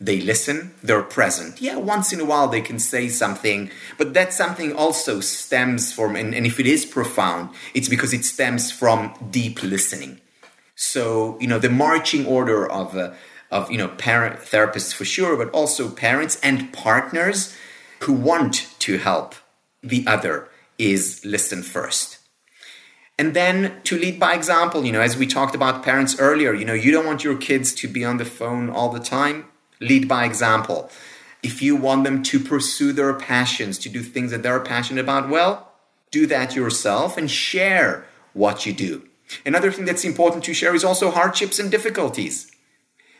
They 0.01 0.21
listen, 0.21 0.73
they're 0.81 1.03
present. 1.03 1.61
Yeah, 1.61 1.75
once 1.75 2.13
in 2.13 2.21
a 2.21 2.25
while 2.25 2.47
they 2.47 2.61
can 2.61 2.79
say 2.79 3.09
something, 3.09 3.69
but 3.97 4.13
that 4.13 4.33
something 4.33 4.73
also 4.73 5.19
stems 5.19 5.91
from, 5.91 6.15
and, 6.15 6.33
and 6.33 6.45
if 6.45 6.57
it 6.59 6.65
is 6.65 6.85
profound, 6.85 7.49
it's 7.73 7.89
because 7.89 8.13
it 8.13 8.23
stems 8.23 8.71
from 8.71 9.13
deep 9.29 9.61
listening. 9.61 10.21
So, 10.75 11.37
you 11.41 11.47
know, 11.47 11.59
the 11.59 11.69
marching 11.69 12.25
order 12.25 12.65
of, 12.71 12.95
uh, 12.95 13.13
of 13.51 13.69
you 13.69 13.77
know, 13.77 13.89
parent 13.89 14.39
therapists 14.39 14.93
for 14.93 15.03
sure, 15.03 15.35
but 15.35 15.51
also 15.51 15.89
parents 15.89 16.39
and 16.41 16.71
partners 16.71 17.53
who 17.99 18.13
want 18.13 18.73
to 18.79 18.97
help 18.97 19.35
the 19.83 20.07
other 20.07 20.47
is 20.79 21.23
listen 21.23 21.61
first. 21.61 22.19
And 23.19 23.35
then 23.35 23.81
to 23.83 23.97
lead 23.97 24.17
by 24.17 24.33
example, 24.33 24.85
you 24.85 24.93
know, 24.93 25.01
as 25.01 25.17
we 25.17 25.27
talked 25.27 25.53
about 25.53 25.83
parents 25.83 26.17
earlier, 26.19 26.53
you 26.53 26.63
know, 26.63 26.73
you 26.73 26.91
don't 26.91 27.05
want 27.05 27.23
your 27.23 27.35
kids 27.35 27.73
to 27.73 27.87
be 27.87 28.05
on 28.05 28.15
the 28.15 28.25
phone 28.25 28.69
all 28.69 28.89
the 28.89 28.99
time. 28.99 29.45
Lead 29.81 30.07
by 30.07 30.23
example. 30.23 30.89
If 31.43 31.61
you 31.61 31.75
want 31.75 32.05
them 32.05 32.23
to 32.23 32.39
pursue 32.39 32.93
their 32.93 33.13
passions, 33.13 33.77
to 33.79 33.89
do 33.89 34.01
things 34.01 34.31
that 34.31 34.41
they're 34.41 34.59
passionate 34.61 35.01
about, 35.03 35.29
well, 35.29 35.73
do 36.11 36.25
that 36.27 36.55
yourself 36.55 37.17
and 37.17 37.29
share 37.29 38.05
what 38.33 38.65
you 38.65 38.71
do. 38.71 39.07
Another 39.45 39.71
thing 39.71 39.85
that's 39.85 40.05
important 40.05 40.43
to 40.45 40.53
share 40.53 40.73
is 40.73 40.83
also 40.83 41.11
hardships 41.11 41.59
and 41.59 41.69
difficulties. 41.69 42.51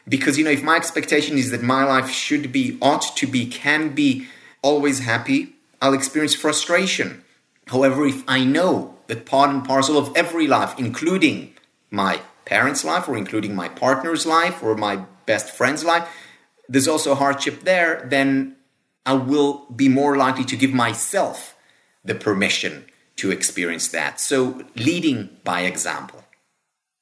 Because, 0.07 0.37
you 0.37 0.43
know, 0.43 0.51
if 0.51 0.63
my 0.63 0.75
expectation 0.75 1.37
is 1.37 1.51
that 1.51 1.61
my 1.61 1.83
life 1.83 2.09
should 2.09 2.51
be, 2.51 2.77
ought 2.81 3.15
to 3.17 3.27
be, 3.27 3.45
can 3.45 3.93
be 3.93 4.27
always 4.61 4.99
happy, 4.99 5.55
I'll 5.81 5.93
experience 5.93 6.35
frustration. 6.35 7.23
However, 7.69 8.03
if 8.05 8.23
I 8.27 8.43
know 8.43 8.97
that 9.07 9.27
part 9.27 9.51
and 9.51 9.63
parcel 9.63 9.95
of 9.95 10.11
every 10.15 10.47
life, 10.47 10.73
including 10.79 11.53
my 11.91 12.19
parents' 12.45 12.83
life 12.83 13.07
or 13.07 13.15
including 13.15 13.55
my 13.55 13.69
partner's 13.69 14.25
life 14.25 14.63
or 14.63 14.75
my 14.75 15.05
best 15.27 15.51
friend's 15.55 15.83
life, 15.83 16.09
there's 16.67 16.87
also 16.87 17.13
hardship 17.13 17.61
there, 17.61 18.07
then 18.09 18.55
I 19.05 19.13
will 19.13 19.67
be 19.75 19.87
more 19.87 20.17
likely 20.17 20.45
to 20.45 20.55
give 20.55 20.73
myself 20.73 21.55
the 22.03 22.15
permission 22.15 22.85
to 23.17 23.29
experience 23.29 23.89
that. 23.89 24.19
So, 24.19 24.63
leading 24.75 25.29
by 25.43 25.61
example. 25.61 26.23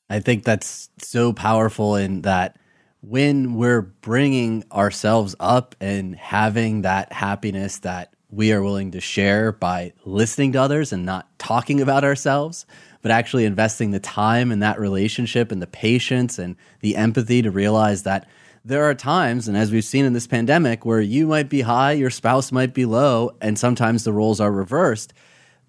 I 0.10 0.20
think 0.20 0.44
that's 0.44 0.90
so 0.98 1.32
powerful 1.32 1.96
in 1.96 2.24
that 2.24 2.58
when 3.00 3.56
we're 3.56 3.84
bringing 3.84 4.66
ourselves 4.72 5.34
up 5.40 5.76
and 5.80 6.14
having 6.16 6.82
that 6.82 7.14
happiness 7.14 7.80
that 7.80 8.14
we 8.30 8.52
are 8.52 8.62
willing 8.62 8.92
to 8.92 9.00
share 9.00 9.52
by 9.52 9.94
listening 10.06 10.52
to 10.52 10.62
others 10.62 10.92
and 10.92 11.06
not 11.06 11.28
talking 11.40 11.80
about 11.82 12.04
ourselves, 12.04 12.66
but 13.02 13.12
actually 13.12 13.46
investing 13.46 13.92
the 13.92 14.00
time 14.00 14.52
in 14.52 14.60
that 14.60 14.80
relationship 14.80 15.52
and 15.52 15.62
the 15.62 15.68
patience 15.68 16.38
and 16.38 16.56
the 16.82 16.96
empathy 16.96 17.42
to 17.42 17.52
realize 17.52 18.04
that 18.04 18.28
there 18.66 18.84
are 18.84 18.94
times, 18.94 19.48
and 19.48 19.56
as 19.56 19.72
we've 19.72 19.86
seen 19.86 20.04
in 20.04 20.12
this 20.12 20.28
pandemic, 20.28 20.84
where 20.84 21.00
you 21.00 21.26
might 21.26 21.48
be 21.48 21.62
high, 21.62 21.94
your 21.94 22.10
spouse 22.10 22.52
might 22.52 22.74
be 22.74 22.84
low, 22.84 23.32
and 23.40 23.58
sometimes 23.58 24.04
the 24.04 24.12
roles 24.12 24.42
are 24.42 24.52
reversed. 24.52 25.14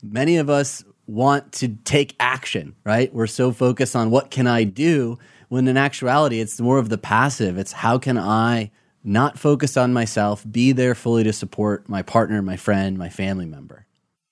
Many 0.02 0.36
of 0.36 0.50
us 0.50 0.82
want 1.06 1.52
to 1.52 1.68
take 1.84 2.16
action, 2.18 2.74
right? 2.84 3.14
We're 3.14 3.28
so 3.28 3.52
focused 3.52 3.94
on 3.94 4.10
what 4.10 4.32
can 4.32 4.48
I 4.48 4.64
do 4.64 5.16
when 5.48 5.68
in 5.68 5.76
actuality, 5.76 6.40
it's 6.40 6.60
more 6.60 6.78
of 6.78 6.88
the 6.88 6.98
passive. 6.98 7.56
It's 7.56 7.72
how 7.72 7.98
can 7.98 8.18
I 8.18 8.70
not 9.04 9.38
focus 9.38 9.76
on 9.76 9.92
myself, 9.92 10.44
be 10.50 10.72
there 10.72 10.94
fully 10.94 11.24
to 11.24 11.32
support 11.32 11.88
my 11.88 12.02
partner, 12.02 12.42
my 12.42 12.56
friend, 12.56 12.98
my 12.98 13.08
family 13.08 13.46
member. 13.46 13.86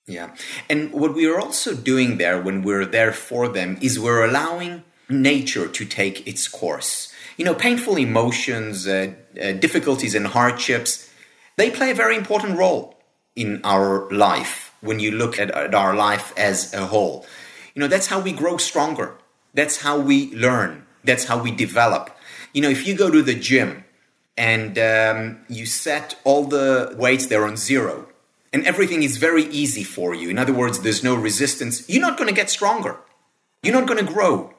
Yeah. 0.07 0.35
And 0.69 0.93
what 0.93 1.13
we 1.13 1.27
are 1.27 1.39
also 1.39 1.75
doing 1.75 2.17
there 2.17 2.41
when 2.41 2.63
we're 2.63 2.85
there 2.85 3.11
for 3.11 3.47
them 3.47 3.77
is 3.81 3.99
we're 3.99 4.23
allowing 4.23 4.83
nature 5.09 5.67
to 5.67 5.85
take 5.85 6.25
its 6.27 6.47
course. 6.47 7.13
You 7.35 7.45
know, 7.45 7.53
painful 7.53 7.97
emotions, 7.97 8.87
uh, 8.87 9.13
uh, 9.41 9.51
difficulties, 9.53 10.15
and 10.15 10.27
hardships, 10.27 11.11
they 11.57 11.69
play 11.69 11.91
a 11.91 11.95
very 11.95 12.15
important 12.15 12.57
role 12.57 12.97
in 13.35 13.61
our 13.63 14.09
life 14.09 14.73
when 14.81 14.99
you 14.99 15.11
look 15.11 15.37
at, 15.39 15.51
at 15.51 15.75
our 15.75 15.93
life 15.93 16.33
as 16.37 16.73
a 16.73 16.87
whole. 16.87 17.25
You 17.75 17.81
know, 17.81 17.87
that's 17.87 18.07
how 18.07 18.19
we 18.19 18.31
grow 18.31 18.57
stronger. 18.57 19.15
That's 19.53 19.81
how 19.81 19.99
we 19.99 20.33
learn. 20.33 20.85
That's 21.03 21.25
how 21.25 21.41
we 21.41 21.51
develop. 21.51 22.15
You 22.53 22.61
know, 22.61 22.69
if 22.69 22.87
you 22.87 22.95
go 22.95 23.11
to 23.11 23.21
the 23.21 23.35
gym 23.35 23.83
and 24.37 24.77
um, 24.77 25.39
you 25.49 25.65
set 25.65 26.15
all 26.23 26.43
the 26.45 26.95
weights 26.97 27.25
there 27.25 27.45
on 27.45 27.57
zero, 27.57 28.07
and 28.53 28.65
everything 28.65 29.03
is 29.03 29.17
very 29.17 29.45
easy 29.45 29.83
for 29.83 30.13
you. 30.13 30.29
In 30.29 30.37
other 30.37 30.53
words, 30.53 30.79
there's 30.79 31.03
no 31.03 31.15
resistance. 31.15 31.87
You're 31.89 32.01
not 32.01 32.17
going 32.17 32.29
to 32.29 32.35
get 32.35 32.49
stronger. 32.49 32.99
You're 33.63 33.73
not 33.73 33.87
going 33.87 34.05
to 34.05 34.13
grow. 34.13 34.53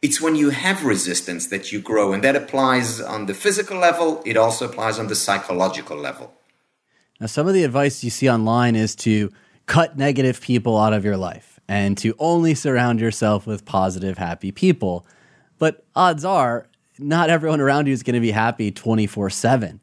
It's 0.00 0.20
when 0.20 0.36
you 0.36 0.50
have 0.50 0.84
resistance 0.84 1.46
that 1.48 1.72
you 1.72 1.80
grow, 1.80 2.12
and 2.12 2.22
that 2.22 2.36
applies 2.36 3.00
on 3.00 3.26
the 3.26 3.34
physical 3.34 3.78
level, 3.78 4.22
it 4.24 4.36
also 4.36 4.66
applies 4.66 4.98
on 4.98 5.08
the 5.08 5.16
psychological 5.16 5.96
level. 5.96 6.32
Now, 7.20 7.26
some 7.26 7.48
of 7.48 7.54
the 7.54 7.64
advice 7.64 8.04
you 8.04 8.10
see 8.10 8.28
online 8.28 8.76
is 8.76 8.94
to 8.96 9.32
cut 9.66 9.96
negative 9.96 10.40
people 10.40 10.78
out 10.78 10.92
of 10.92 11.04
your 11.04 11.16
life 11.16 11.58
and 11.68 11.96
to 11.98 12.14
only 12.18 12.54
surround 12.54 13.00
yourself 13.00 13.46
with 13.46 13.64
positive, 13.64 14.18
happy 14.18 14.52
people. 14.52 15.06
But 15.58 15.84
odds 15.96 16.24
are, 16.24 16.66
not 16.98 17.30
everyone 17.30 17.60
around 17.60 17.86
you 17.86 17.92
is 17.92 18.02
going 18.02 18.14
to 18.14 18.20
be 18.20 18.30
happy 18.30 18.70
24 18.70 19.30
7. 19.30 19.80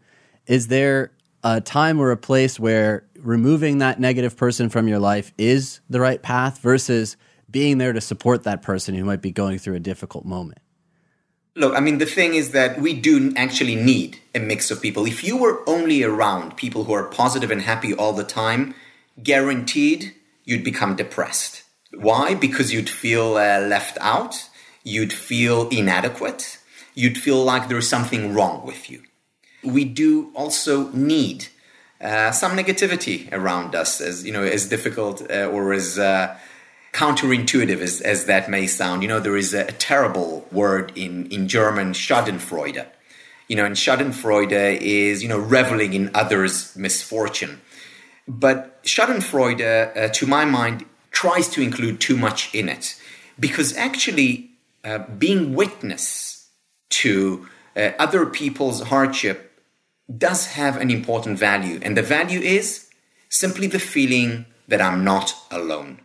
Is 0.48 0.68
there 0.68 1.12
a 1.44 1.62
time 1.62 2.00
or 2.00 2.12
a 2.12 2.18
place 2.18 2.60
where 2.60 3.06
removing 3.18 3.80
that 3.80 4.00
negative 4.00 4.38
person 4.38 4.70
from 4.70 4.88
your 4.88 5.00
life 5.00 5.32
is 5.38 5.82
the 5.90 6.00
right 6.00 6.22
path 6.22 6.60
versus 6.60 7.18
being 7.50 7.78
there 7.78 7.94
to 7.94 8.02
support 8.02 8.44
that 8.44 8.62
person 8.62 8.96
who 8.96 9.04
might 9.04 9.22
be 9.22 9.32
going 9.32 9.60
through 9.60 9.76
a 9.76 9.80
difficult 9.80 10.26
moment? 10.26 10.60
Look, 11.56 11.76
I 11.76 11.82
mean, 11.82 11.98
the 11.98 12.06
thing 12.06 12.34
is 12.34 12.52
that 12.52 12.80
we 12.80 12.94
do 12.94 13.34
actually 13.36 13.76
need 13.76 14.20
a 14.34 14.40
mix 14.40 14.72
of 14.72 14.82
people. 14.82 15.06
If 15.06 15.22
you 15.24 15.36
were 15.36 15.68
only 15.68 16.02
around 16.02 16.56
people 16.56 16.86
who 16.86 16.94
are 16.94 17.04
positive 17.04 17.52
and 17.52 17.62
happy 17.62 17.94
all 17.94 18.14
the 18.14 18.24
time, 18.24 18.74
guaranteed 19.22 20.14
you'd 20.46 20.64
become 20.64 20.96
depressed. 20.96 21.64
Why? 21.94 22.36
Because 22.36 22.72
you'd 22.72 22.90
feel 22.90 23.36
uh, 23.36 23.60
left 23.60 23.98
out, 24.00 24.48
you'd 24.84 25.12
feel 25.12 25.68
inadequate, 25.70 26.58
you'd 26.94 27.18
feel 27.18 27.44
like 27.44 27.70
there's 27.70 27.88
something 27.88 28.34
wrong 28.34 28.66
with 28.66 28.90
you. 28.90 29.04
We 29.64 29.86
do 29.86 30.32
also 30.34 30.90
need 30.90 31.48
uh, 32.02 32.32
some 32.32 32.58
negativity 32.58 33.32
around 33.32 33.76
us, 33.76 34.02
as 34.02 34.26
you 34.26 34.32
know, 34.32 34.44
as 34.44 34.68
difficult 34.68 35.22
uh, 35.30 35.46
or 35.46 35.72
as 35.74 36.00
uh, 36.00 36.36
counterintuitive 36.94 37.80
as, 37.80 38.02
as 38.02 38.26
that 38.26 38.50
may 38.50 38.68
sound. 38.68 39.04
You 39.04 39.08
know, 39.08 39.20
there 39.20 39.38
is 39.38 39.54
a, 39.54 39.66
a 39.68 39.72
terrible 39.72 40.48
word 40.52 40.92
in 40.96 41.28
in 41.28 41.48
German, 41.48 41.94
Schadenfreude. 41.94 42.86
You 43.48 43.58
know, 43.58 43.66
and 43.66 43.76
Schadenfreude 43.76 44.82
is 44.82 45.22
you 45.22 45.30
know 45.30 45.40
reveling 45.40 45.94
in 45.94 46.10
others' 46.16 46.76
misfortune. 46.76 47.62
But 48.28 48.84
Schadenfreude, 48.84 49.98
uh, 49.98 50.08
to 50.10 50.26
my 50.26 50.46
mind, 50.46 50.86
tries 51.12 51.50
to 51.50 51.62
include 51.62 52.00
too 52.00 52.16
much 52.16 52.54
in 52.56 52.70
it, 52.70 52.96
because 53.40 53.76
actually, 53.76 54.52
uh, 54.84 55.00
being 55.20 55.54
witness 55.54 56.41
to 56.92 57.48
uh, 57.76 57.92
other 58.00 58.26
people's 58.26 58.82
hardship 58.84 59.60
does 60.18 60.48
have 60.48 60.78
an 60.78 60.90
important 60.90 61.40
value. 61.40 61.80
And 61.82 61.98
the 61.98 62.02
value 62.02 62.40
is 62.40 62.90
simply 63.30 63.68
the 63.68 63.80
feeling 63.80 64.46
that 64.68 64.82
I'm 64.82 65.04
not 65.04 65.34
alone. 65.50 66.02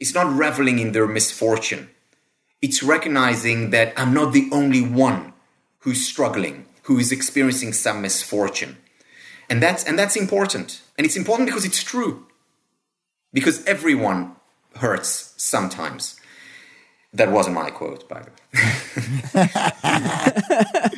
It's 0.00 0.14
not 0.14 0.32
reveling 0.32 0.78
in 0.78 0.92
their 0.92 1.06
misfortune. 1.06 1.90
It's 2.60 2.82
recognizing 2.82 3.70
that 3.70 3.92
I'm 3.96 4.12
not 4.12 4.32
the 4.32 4.48
only 4.52 4.82
one 4.82 5.32
who's 5.80 6.06
struggling, 6.06 6.66
who 6.82 6.98
is 6.98 7.12
experiencing 7.12 7.72
some 7.72 8.02
misfortune. 8.02 8.76
And 9.48 9.62
that's, 9.62 9.84
and 9.84 9.98
that's 9.98 10.16
important. 10.16 10.82
And 10.96 11.06
it's 11.06 11.16
important 11.16 11.48
because 11.48 11.64
it's 11.64 11.82
true. 11.82 12.26
Because 13.32 13.64
everyone 13.66 14.36
hurts 14.76 15.34
sometimes. 15.36 16.17
That 17.14 17.32
wasn't 17.32 17.56
my 17.56 17.70
quote, 17.70 18.08
by 18.08 18.22
the 18.22 18.30
way. 18.30 19.48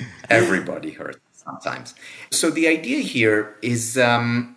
Everybody 0.31 0.91
hurts 0.91 1.21
sometimes. 1.33 1.95
So 2.31 2.51
the 2.51 2.67
idea 2.69 3.01
here 3.01 3.57
is 3.63 3.97
um, 3.97 4.57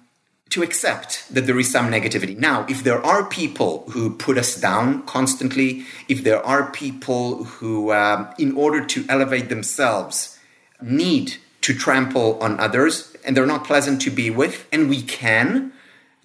to 0.49 0.64
accept 0.64 1.34
that 1.34 1.45
there 1.45 1.58
is 1.60 1.72
some 1.72 1.89
negativity. 1.91 2.38
Now, 2.38 2.66
if 2.70 2.84
there 2.84 3.04
are 3.04 3.26
people 3.26 3.86
who 3.89 4.16
put 4.16 4.38
us 4.38 4.56
down 4.56 5.04
constantly, 5.04 5.86
if 6.08 6.24
there 6.24 6.43
are 6.45 6.72
people 6.72 7.43
who, 7.43 7.91
um, 7.91 8.30
in 8.38 8.56
order 8.56 8.86
to 8.86 9.06
elevate 9.10 9.49
themselves, 9.49 10.38
need 10.82 11.38
to 11.62 11.74
trample 11.74 12.38
on 12.39 12.60
others 12.60 13.16
and 13.26 13.38
they're 13.38 13.45
not 13.45 13.64
pleasant 13.64 14.01
to 14.01 14.12
be 14.12 14.30
with, 14.30 14.68
and 14.72 14.89
we 14.89 15.01
can 15.01 15.72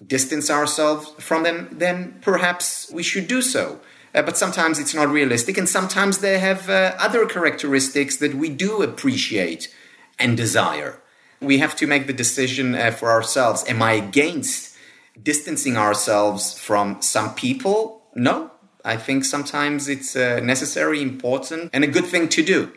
distance 0.05 0.49
ourselves 0.49 1.11
from 1.17 1.43
them, 1.43 1.69
then 1.71 2.19
perhaps 2.21 2.91
we 2.91 3.03
should 3.03 3.27
do 3.27 3.41
so. 3.41 3.79
Uh, 4.13 4.21
but 4.23 4.37
sometimes 4.37 4.79
it's 4.79 4.95
not 4.95 5.09
realistic, 5.09 5.57
and 5.57 5.69
sometimes 5.69 6.17
they 6.17 6.39
have 6.39 6.69
uh, 6.69 6.95
other 6.99 7.25
characteristics 7.25 8.17
that 8.17 8.33
we 8.33 8.49
do 8.49 8.81
appreciate 8.81 9.73
and 10.17 10.35
desire. 10.35 11.01
We 11.41 11.59
have 11.59 11.75
to 11.77 11.87
make 11.87 12.07
the 12.07 12.13
decision 12.13 12.75
uh, 12.75 12.91
for 12.91 13.11
ourselves. 13.11 13.63
Am 13.67 13.81
I 13.81 13.93
against 13.93 14.75
distancing 15.21 15.77
ourselves 15.77 16.57
from 16.59 17.01
some 17.01 17.35
people? 17.35 18.03
No. 18.15 18.51
I 18.83 18.97
think 18.97 19.25
sometimes 19.25 19.87
it's 19.87 20.15
uh, 20.15 20.39
necessary, 20.41 21.01
important, 21.01 21.69
and 21.73 21.83
a 21.83 21.87
good 21.87 22.05
thing 22.05 22.29
to 22.29 22.43
do. 22.43 22.71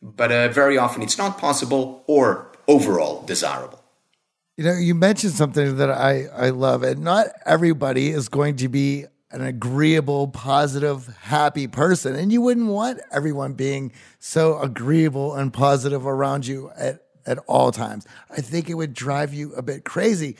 But 0.00 0.32
uh, 0.32 0.48
very 0.48 0.76
often 0.78 1.02
it's 1.02 1.18
not 1.18 1.38
possible 1.38 2.02
or 2.06 2.50
overall 2.66 3.22
desirable. 3.22 3.82
You 4.56 4.64
know, 4.64 4.74
you 4.74 4.94
mentioned 4.94 5.32
something 5.32 5.76
that 5.76 5.90
I, 5.90 6.26
I 6.34 6.50
love, 6.50 6.82
and 6.82 7.02
not 7.02 7.26
everybody 7.46 8.08
is 8.08 8.28
going 8.28 8.56
to 8.56 8.68
be 8.68 9.06
an 9.32 9.40
agreeable, 9.40 10.28
positive, 10.28 11.16
happy 11.20 11.66
person. 11.66 12.14
And 12.14 12.30
you 12.30 12.40
wouldn't 12.42 12.68
want 12.68 13.00
everyone 13.10 13.54
being 13.54 13.92
so 14.18 14.58
agreeable 14.60 15.34
and 15.34 15.52
positive 15.52 16.06
around 16.06 16.46
you 16.46 16.70
at, 16.76 17.06
at 17.26 17.38
all 17.46 17.72
times. 17.72 18.06
I 18.30 18.42
think 18.42 18.68
it 18.68 18.74
would 18.74 18.92
drive 18.92 19.32
you 19.32 19.54
a 19.54 19.62
bit 19.62 19.84
crazy. 19.84 20.36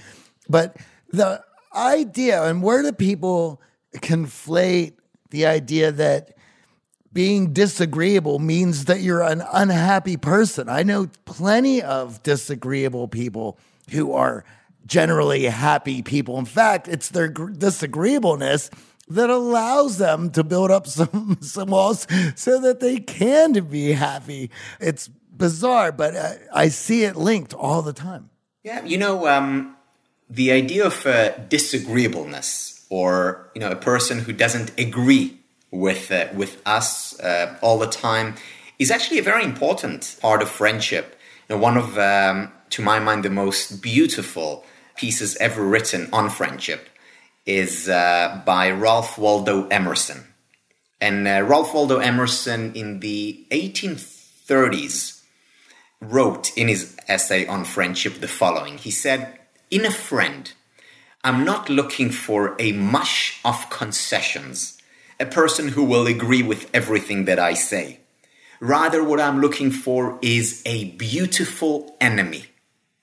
But 0.49 0.77
the 1.11 1.43
idea, 1.75 2.45
and 2.45 2.63
where 2.63 2.83
do 2.83 2.93
people 2.93 3.63
conflate 3.97 4.95
the 5.31 5.47
idea 5.47 5.91
that 5.93 6.37
being 7.13 7.53
disagreeable 7.53 8.39
means 8.39 8.87
that 8.87 9.01
you're 9.01 9.23
an 9.23 9.43
unhappy 9.53 10.19
person? 10.19 10.69
I 10.69 10.83
know 10.83 11.09
plenty 11.25 11.83
of 11.83 12.23
disagreeable 12.23 13.09
people 13.09 13.59
who 13.91 14.13
are 14.13 14.45
generally 14.87 15.45
happy 15.45 16.03
people. 16.03 16.39
In 16.39 16.45
fact, 16.45 16.89
it's 16.89 17.09
their 17.09 17.29
disagreeableness 17.29 18.71
that 19.09 19.31
allows 19.31 19.99
them 19.99 20.31
to 20.31 20.45
build 20.45 20.71
up 20.71 20.87
some 20.99 21.39
some 21.41 21.71
walls 21.71 22.07
so 22.35 22.61
that 22.61 22.81
they 22.81 22.99
can 22.99 23.53
be 23.53 23.93
happy. 23.93 24.51
It's 24.81 25.09
bizarre, 25.09 25.93
but 25.93 26.17
uh, 26.17 26.35
I 26.53 26.69
see 26.69 27.05
it 27.05 27.17
linked 27.17 27.55
all 27.55 27.83
the 27.83 27.93
time. 27.93 28.31
Yeah, 28.63 28.85
you 28.85 28.99
know, 28.99 29.27
um, 29.27 29.77
the 30.31 30.53
idea 30.53 30.87
of 30.87 31.05
uh, 31.05 31.37
disagreeableness, 31.49 32.87
or 32.91 33.51
you 33.55 33.61
know, 33.61 33.71
a 33.71 33.77
person 33.77 34.21
who 34.21 34.33
doesn't 34.33 34.79
agree 34.79 35.39
with 35.71 36.11
uh, 36.13 36.29
with 36.35 36.63
us 36.67 37.19
uh, 37.21 37.59
all 37.61 37.79
the 37.79 37.89
time, 37.89 38.35
is 38.79 38.91
actually 38.91 39.19
a 39.19 39.23
very 39.23 39.45
important 39.45 40.17
part 40.21 40.43
of 40.43 40.49
friendship. 40.49 41.19
You 41.49 41.57
know, 41.57 41.63
one 41.63 41.77
of, 41.77 41.99
um, 41.99 42.53
to 42.71 42.83
my 42.83 42.99
mind, 42.99 43.25
the 43.25 43.31
most 43.31 43.83
beautiful 43.83 44.65
pieces 45.03 45.35
ever 45.39 45.65
written 45.65 46.09
on 46.13 46.31
friendship 46.31 46.89
is 47.45 47.89
uh, 47.89 48.41
by 48.47 48.71
Ralph 48.71 49.19
Waldo 49.19 49.67
Emerson. 49.67 50.29
And 51.01 51.27
uh, 51.27 51.43
Ralph 51.43 51.75
Waldo 51.75 51.99
Emerson 51.99 52.73
in 52.75 53.01
the 53.01 53.45
1830s 53.51 55.23
wrote 56.01 56.57
in 56.57 56.69
his 56.69 56.97
essay 57.09 57.45
on 57.49 57.65
friendship 57.65 58.21
the 58.21 58.29
following 58.29 58.79
He 58.79 58.93
said, 58.93 59.41
In 59.73 59.85
a 59.85 59.91
friend, 59.91 60.53
I'm 61.25 61.45
not 61.45 61.69
looking 61.69 62.11
for 62.11 62.55
a 62.61 62.71
mush 62.71 63.41
of 63.45 63.69
concessions, 63.71 64.79
a 65.19 65.27
person 65.27 65.71
who 65.75 65.83
will 65.83 66.07
agree 66.07 66.45
with 66.45 66.71
everything 66.73 67.25
that 67.25 67.41
I 67.41 67.55
say. 67.55 67.99
Rather, 68.61 69.03
what 69.03 69.21
I'm 69.21 69.41
looking 69.41 69.73
for 69.73 70.21
is 70.23 70.63
a 70.65 70.93
beautiful 70.93 71.97
enemy 72.01 72.45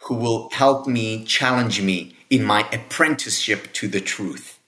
who 0.10 0.16
will 0.16 0.50
help 0.50 0.88
me, 0.88 1.24
challenge 1.24 1.82
me 1.82 2.16
in 2.32 2.44
my 2.44 2.68
apprenticeship 2.74 3.72
to 3.74 3.88
the 3.88 4.02
truth. 4.02 4.60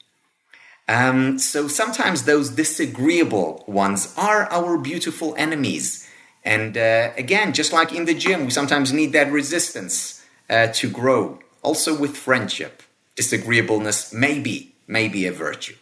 Um, 0.87 1.39
so 1.39 1.67
sometimes 1.67 2.23
those 2.23 2.51
disagreeable 2.51 3.63
ones 3.67 4.13
are 4.17 4.43
our 4.51 4.77
beautiful 4.77 5.33
enemies. 5.37 6.07
And 6.43 6.77
uh, 6.77 7.11
again, 7.17 7.53
just 7.53 7.73
like 7.73 7.91
in 7.91 8.05
the 8.05 8.13
gym, 8.13 8.45
we 8.45 8.51
sometimes 8.51 8.93
need 8.93 9.13
that 9.13 9.31
resistance 9.31 10.23
uh, 10.47 10.67
to 10.67 10.89
grow. 10.89 11.39
Also 11.63 11.99
with 11.99 12.15
friendship, 12.15 12.83
disagreeableness 13.15 14.13
may 14.13 14.39
be, 14.39 14.75
may 14.87 15.07
be 15.07 15.25
a 15.25 15.31
virtue. 15.31 15.75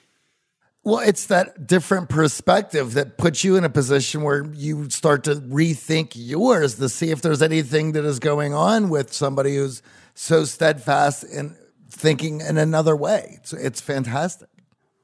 Well, 0.90 1.08
it's 1.08 1.28
that 1.28 1.68
different 1.68 2.10
perspective 2.10 2.96
that 2.96 3.16
puts 3.20 3.44
you 3.44 3.58
in 3.58 3.64
a 3.64 3.70
position 3.70 4.24
where 4.24 4.44
you 4.56 4.90
start 4.90 5.24
to 5.26 5.36
rethink 5.36 6.14
yours 6.16 6.78
to 6.78 6.90
see 6.90 7.12
if 7.12 7.22
there's 7.22 7.44
anything 7.44 7.92
that 7.92 8.04
is 8.06 8.18
going 8.18 8.56
on 8.56 8.90
with 8.90 9.14
somebody 9.14 9.58
who's 9.58 9.84
so 10.16 10.46
steadfast 10.46 11.26
in 11.26 11.56
thinking 11.92 12.42
in 12.42 12.58
another 12.58 12.96
way. 12.96 13.36
It's, 13.36 13.54
it's 13.54 13.80
fantastic. 13.80 14.50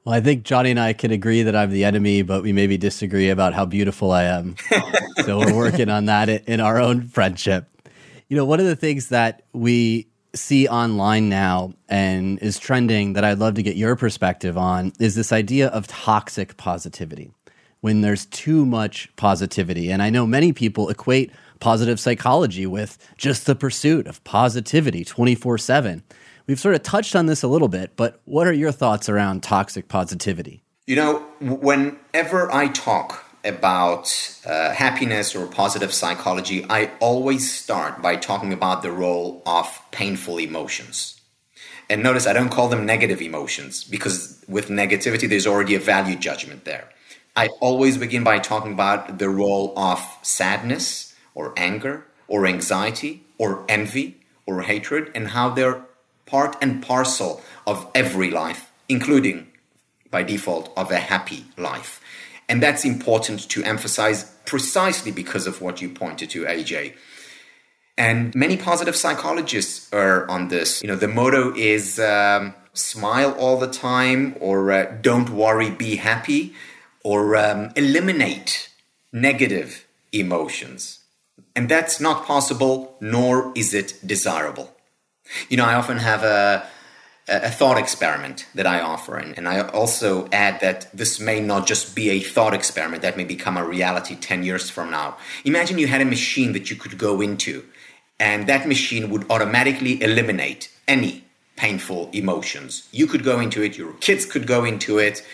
Well, 0.04 0.16
I 0.16 0.20
think 0.20 0.42
Johnny 0.42 0.72
and 0.72 0.80
I 0.80 0.92
can 0.92 1.12
agree 1.12 1.44
that 1.44 1.54
I'm 1.54 1.70
the 1.70 1.84
enemy, 1.84 2.22
but 2.22 2.42
we 2.42 2.52
maybe 2.52 2.76
disagree 2.76 3.30
about 3.30 3.54
how 3.54 3.64
beautiful 3.64 4.10
I 4.10 4.24
am. 4.24 4.56
so 5.24 5.38
we're 5.38 5.54
working 5.54 5.88
on 5.88 6.06
that 6.06 6.28
in 6.28 6.58
our 6.58 6.80
own 6.80 7.06
friendship. 7.06 7.68
You 8.28 8.36
know, 8.36 8.44
one 8.44 8.58
of 8.58 8.66
the 8.66 8.74
things 8.74 9.10
that 9.10 9.44
we 9.52 10.08
see 10.36 10.68
online 10.68 11.28
now 11.28 11.72
and 11.88 12.38
is 12.40 12.58
trending 12.58 13.14
that 13.14 13.24
I'd 13.24 13.38
love 13.38 13.54
to 13.54 13.62
get 13.62 13.76
your 13.76 13.96
perspective 13.96 14.56
on 14.56 14.92
is 14.98 15.14
this 15.14 15.32
idea 15.32 15.68
of 15.68 15.86
toxic 15.86 16.56
positivity. 16.56 17.32
When 17.80 18.00
there's 18.00 18.26
too 18.26 18.66
much 18.66 19.14
positivity. 19.16 19.90
And 19.90 20.02
I 20.02 20.10
know 20.10 20.26
many 20.26 20.52
people 20.52 20.88
equate 20.88 21.30
positive 21.60 22.00
psychology 22.00 22.66
with 22.66 22.98
just 23.16 23.46
the 23.46 23.54
pursuit 23.54 24.06
of 24.06 24.22
positivity 24.24 25.04
24 25.04 25.58
7. 25.58 26.02
We've 26.46 26.60
sort 26.60 26.74
of 26.74 26.82
touched 26.82 27.16
on 27.16 27.26
this 27.26 27.42
a 27.42 27.48
little 27.48 27.68
bit, 27.68 27.92
but 27.96 28.20
what 28.24 28.46
are 28.46 28.52
your 28.52 28.72
thoughts 28.72 29.08
around 29.08 29.42
toxic 29.42 29.88
positivity? 29.88 30.62
You 30.86 30.96
know, 30.96 31.18
whenever 31.40 32.52
I 32.52 32.68
talk 32.68 33.25
about 33.46 34.12
uh, 34.44 34.72
happiness 34.72 35.34
or 35.34 35.46
positive 35.46 35.92
psychology, 35.92 36.66
I 36.68 36.90
always 37.00 37.52
start 37.52 38.02
by 38.02 38.16
talking 38.16 38.52
about 38.52 38.82
the 38.82 38.90
role 38.90 39.42
of 39.46 39.80
painful 39.92 40.38
emotions. 40.38 41.20
And 41.88 42.02
notice 42.02 42.26
I 42.26 42.32
don't 42.32 42.50
call 42.50 42.68
them 42.68 42.84
negative 42.84 43.22
emotions 43.22 43.84
because 43.84 44.44
with 44.48 44.68
negativity, 44.68 45.28
there's 45.28 45.46
already 45.46 45.76
a 45.76 45.78
value 45.78 46.16
judgment 46.16 46.64
there. 46.64 46.88
I 47.36 47.48
always 47.60 47.96
begin 47.96 48.24
by 48.24 48.38
talking 48.38 48.72
about 48.72 49.18
the 49.18 49.28
role 49.28 49.72
of 49.78 50.00
sadness 50.22 51.14
or 51.34 51.52
anger 51.56 52.06
or 52.28 52.46
anxiety 52.46 53.22
or 53.38 53.64
envy 53.68 54.16
or 54.46 54.62
hatred 54.62 55.12
and 55.14 55.28
how 55.28 55.50
they're 55.50 55.82
part 56.24 56.56
and 56.60 56.82
parcel 56.82 57.42
of 57.66 57.88
every 57.94 58.30
life, 58.30 58.72
including 58.88 59.46
by 60.10 60.22
default 60.22 60.72
of 60.76 60.90
a 60.90 60.98
happy 60.98 61.44
life. 61.56 62.00
And 62.48 62.62
that's 62.62 62.84
important 62.84 63.48
to 63.50 63.62
emphasize 63.64 64.32
precisely 64.44 65.10
because 65.10 65.46
of 65.46 65.60
what 65.60 65.82
you 65.82 65.88
pointed 65.88 66.30
to, 66.30 66.44
AJ. 66.44 66.94
And 67.98 68.34
many 68.34 68.56
positive 68.56 68.94
psychologists 68.94 69.92
are 69.92 70.28
on 70.28 70.48
this. 70.48 70.82
You 70.82 70.88
know, 70.88 70.96
the 70.96 71.08
motto 71.08 71.54
is 71.56 71.98
um, 71.98 72.54
smile 72.72 73.32
all 73.32 73.58
the 73.58 73.66
time, 73.70 74.36
or 74.40 74.70
uh, 74.70 74.96
don't 75.00 75.30
worry, 75.30 75.70
be 75.70 75.96
happy, 75.96 76.54
or 77.02 77.36
um, 77.36 77.70
eliminate 77.74 78.70
negative 79.12 79.86
emotions. 80.12 81.00
And 81.54 81.68
that's 81.68 82.00
not 82.00 82.26
possible, 82.26 82.96
nor 83.00 83.52
is 83.56 83.72
it 83.72 83.98
desirable. 84.04 84.76
You 85.48 85.56
know, 85.56 85.64
I 85.64 85.74
often 85.74 85.96
have 85.98 86.22
a, 86.22 86.66
a 87.28 87.50
thought 87.50 87.76
experiment 87.76 88.46
that 88.54 88.66
I 88.66 88.80
offer, 88.80 89.16
and, 89.16 89.36
and 89.36 89.48
I 89.48 89.60
also 89.60 90.28
add 90.30 90.60
that 90.60 90.88
this 90.96 91.18
may 91.18 91.40
not 91.40 91.66
just 91.66 91.96
be 91.96 92.10
a 92.10 92.20
thought 92.20 92.54
experiment 92.54 93.02
that 93.02 93.16
may 93.16 93.24
become 93.24 93.56
a 93.56 93.66
reality 93.66 94.14
10 94.14 94.44
years 94.44 94.70
from 94.70 94.90
now. 94.90 95.16
Imagine 95.44 95.78
you 95.78 95.88
had 95.88 96.00
a 96.00 96.04
machine 96.04 96.52
that 96.52 96.70
you 96.70 96.76
could 96.76 96.98
go 96.98 97.20
into, 97.20 97.64
and 98.20 98.46
that 98.46 98.68
machine 98.68 99.10
would 99.10 99.28
automatically 99.30 100.00
eliminate 100.02 100.70
any 100.86 101.24
painful 101.56 102.10
emotions. 102.12 102.88
You 102.92 103.06
could 103.06 103.24
go 103.24 103.40
into 103.40 103.62
it, 103.62 103.76
your 103.76 103.94
kids 103.94 104.24
could 104.24 104.46
go 104.46 104.64
into 104.64 104.98
it. 104.98 105.24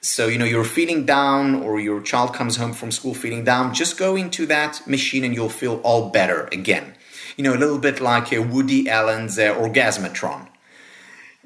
So, 0.00 0.28
you 0.28 0.38
know, 0.38 0.44
you're 0.44 0.64
feeling 0.64 1.06
down 1.06 1.62
or 1.62 1.80
your 1.80 2.00
child 2.00 2.34
comes 2.34 2.56
home 2.56 2.72
from 2.72 2.92
school 2.92 3.14
feeling 3.14 3.42
down, 3.44 3.74
just 3.74 3.98
go 3.98 4.16
into 4.16 4.46
that 4.46 4.86
machine 4.86 5.24
and 5.24 5.34
you'll 5.34 5.48
feel 5.48 5.80
all 5.82 6.10
better 6.10 6.48
again 6.52 6.94
you 7.38 7.44
know, 7.44 7.54
a 7.54 7.56
little 7.56 7.78
bit 7.78 8.00
like 8.00 8.32
a 8.32 8.40
Woody 8.40 8.88
Allen's 8.88 9.38
uh, 9.38 9.54
Orgasmatron. 9.54 10.48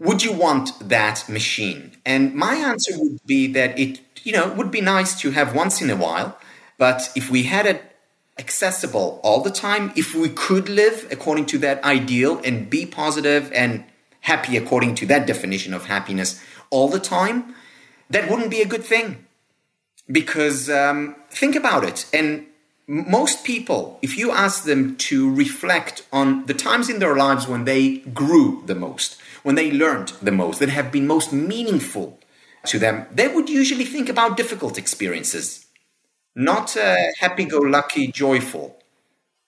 Would 0.02 0.24
you 0.24 0.32
want 0.32 0.88
that 0.88 1.28
machine? 1.28 1.92
And 2.04 2.34
my 2.34 2.56
answer 2.56 2.92
would 2.96 3.24
be 3.24 3.46
that 3.52 3.78
it, 3.78 4.00
you 4.24 4.32
know, 4.32 4.52
would 4.54 4.72
be 4.72 4.80
nice 4.80 5.18
to 5.20 5.30
have 5.30 5.54
once 5.54 5.80
in 5.80 5.90
a 5.90 5.96
while, 5.96 6.36
but 6.76 7.12
if 7.14 7.30
we 7.30 7.44
had 7.44 7.66
it 7.66 7.94
accessible 8.36 9.20
all 9.22 9.42
the 9.42 9.50
time, 9.50 9.92
if 9.94 10.12
we 10.12 10.28
could 10.28 10.68
live 10.68 11.06
according 11.12 11.46
to 11.46 11.58
that 11.58 11.84
ideal 11.84 12.40
and 12.44 12.68
be 12.68 12.84
positive 12.84 13.52
and 13.52 13.84
happy 14.22 14.56
according 14.56 14.96
to 14.96 15.06
that 15.06 15.24
definition 15.24 15.72
of 15.72 15.84
happiness 15.84 16.42
all 16.70 16.88
the 16.88 16.98
time, 16.98 17.54
that 18.10 18.28
wouldn't 18.28 18.50
be 18.50 18.60
a 18.60 18.66
good 18.66 18.84
thing. 18.84 19.24
Because 20.10 20.68
um, 20.68 21.14
think 21.30 21.54
about 21.54 21.84
it, 21.84 22.06
and 22.12 22.46
most 22.88 23.44
people, 23.44 24.00
if 24.02 24.18
you 24.18 24.32
ask 24.32 24.64
them 24.64 24.96
to 24.96 25.32
reflect 25.32 26.04
on 26.12 26.44
the 26.46 26.54
times 26.54 26.90
in 26.90 26.98
their 26.98 27.14
lives 27.14 27.46
when 27.46 27.64
they 27.64 27.98
grew 27.98 28.64
the 28.66 28.74
most, 28.74 29.21
when 29.42 29.54
they 29.54 29.72
learned 29.72 30.12
the 30.22 30.32
most, 30.32 30.58
that 30.60 30.68
have 30.68 30.92
been 30.92 31.06
most 31.06 31.32
meaningful 31.32 32.18
to 32.66 32.78
them, 32.78 33.06
they 33.12 33.28
would 33.28 33.48
usually 33.48 33.84
think 33.84 34.08
about 34.08 34.36
difficult 34.36 34.78
experiences, 34.78 35.66
not 36.34 36.76
uh, 36.76 36.96
happy 37.18 37.44
go 37.44 37.58
lucky, 37.58 38.06
joyful, 38.06 38.78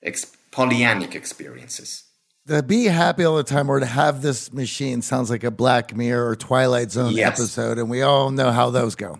ex- 0.03 0.37
Pollyannic 0.51 1.15
experiences. 1.15 2.05
To 2.47 2.63
be 2.63 2.85
happy 2.85 3.25
all 3.25 3.37
the 3.37 3.43
time 3.43 3.71
or 3.71 3.81
to 3.81 3.87
have 3.87 4.21
this 4.21 4.53
machine 4.53 5.01
sounds 5.01 5.31
like 5.31 5.45
a 5.45 5.51
Black 5.51 5.97
Mirror 5.97 6.29
or 6.29 6.37
Twilight 6.37 6.91
Zone 6.91 7.13
yes. 7.13 7.41
episode, 7.41 7.79
and 7.79 7.89
we 7.89 8.03
all 8.03 8.31
know 8.31 8.53
how 8.53 8.71
those 8.71 8.95
go. 8.95 9.17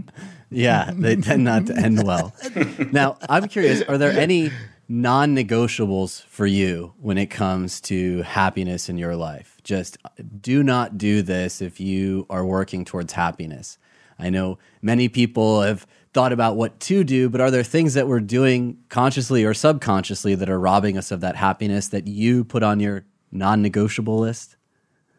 Yeah, 0.51 0.91
they 0.95 1.17
tend 1.17 1.43
not 1.43 1.67
to 1.67 1.77
end 1.77 2.07
well. 2.07 2.35
now, 2.93 3.17
I'm 3.29 3.49
curious 3.49 3.83
are 3.83 3.99
there 3.99 4.13
any 4.13 4.53
non 4.89 5.35
negotiables 5.35 6.23
for 6.25 6.47
you 6.47 6.95
when 7.01 7.19
it 7.19 7.27
comes 7.27 7.81
to 7.83 8.23
happiness 8.23 8.89
in 8.89 8.99
your 8.99 9.17
life? 9.17 9.59
Just 9.63 9.99
do 10.41 10.63
not 10.63 10.99
do 10.99 11.23
this 11.23 11.63
if 11.63 11.81
you 11.81 12.27
are 12.31 12.45
working 12.45 12.85
towards 12.85 13.13
happiness. 13.13 13.79
I 14.19 14.31
know 14.31 14.59
many 14.83 15.09
people 15.09 15.63
have 15.63 15.87
thought 16.13 16.33
about 16.33 16.57
what 16.57 16.79
to 16.81 17.03
do, 17.03 17.29
but 17.29 17.41
are 17.41 17.51
there 17.51 17.65
things 17.65 17.95
that 17.95 18.07
we're 18.07 18.21
doing 18.21 18.79
consciously 18.89 19.45
or 19.45 19.53
subconsciously 19.53 20.37
that 20.37 20.49
are 20.49 20.61
robbing 20.61 20.97
us 20.97 21.11
of 21.11 21.21
that 21.21 21.37
happiness 21.37 21.89
that 21.89 22.07
you 22.07 22.45
put 22.45 22.63
on 22.63 22.79
your 22.81 23.05
non 23.33 23.61
negotiable 23.61 24.19
list? 24.19 24.57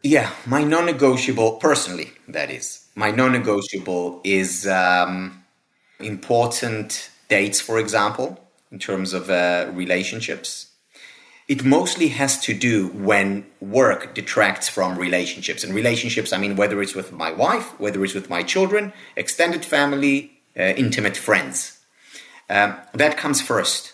Yeah, 0.02 0.32
my 0.46 0.64
non 0.64 0.86
negotiable, 0.86 1.52
personally, 1.52 2.12
that 2.28 2.50
is, 2.50 2.86
my 2.94 3.10
non 3.10 3.32
negotiable 3.32 4.20
is 4.24 4.66
um, 4.66 5.44
important 6.00 7.10
dates, 7.28 7.60
for 7.60 7.78
example, 7.78 8.40
in 8.70 8.78
terms 8.78 9.12
of 9.12 9.30
uh, 9.30 9.70
relationships. 9.72 10.72
It 11.48 11.64
mostly 11.64 12.08
has 12.08 12.40
to 12.40 12.52
do 12.52 12.88
when 12.88 13.46
work 13.60 14.14
detracts 14.14 14.68
from 14.68 14.98
relationships. 14.98 15.62
And 15.64 15.72
relationships, 15.74 16.32
I 16.32 16.38
mean, 16.38 16.56
whether 16.56 16.82
it's 16.82 16.94
with 16.94 17.12
my 17.12 17.30
wife, 17.30 17.78
whether 17.78 18.04
it's 18.04 18.14
with 18.14 18.28
my 18.28 18.42
children, 18.42 18.92
extended 19.14 19.64
family, 19.64 20.32
uh, 20.58 20.62
intimate 20.76 21.16
friends. 21.16 21.78
Um, 22.50 22.76
that 22.94 23.16
comes 23.16 23.40
first. 23.40 23.92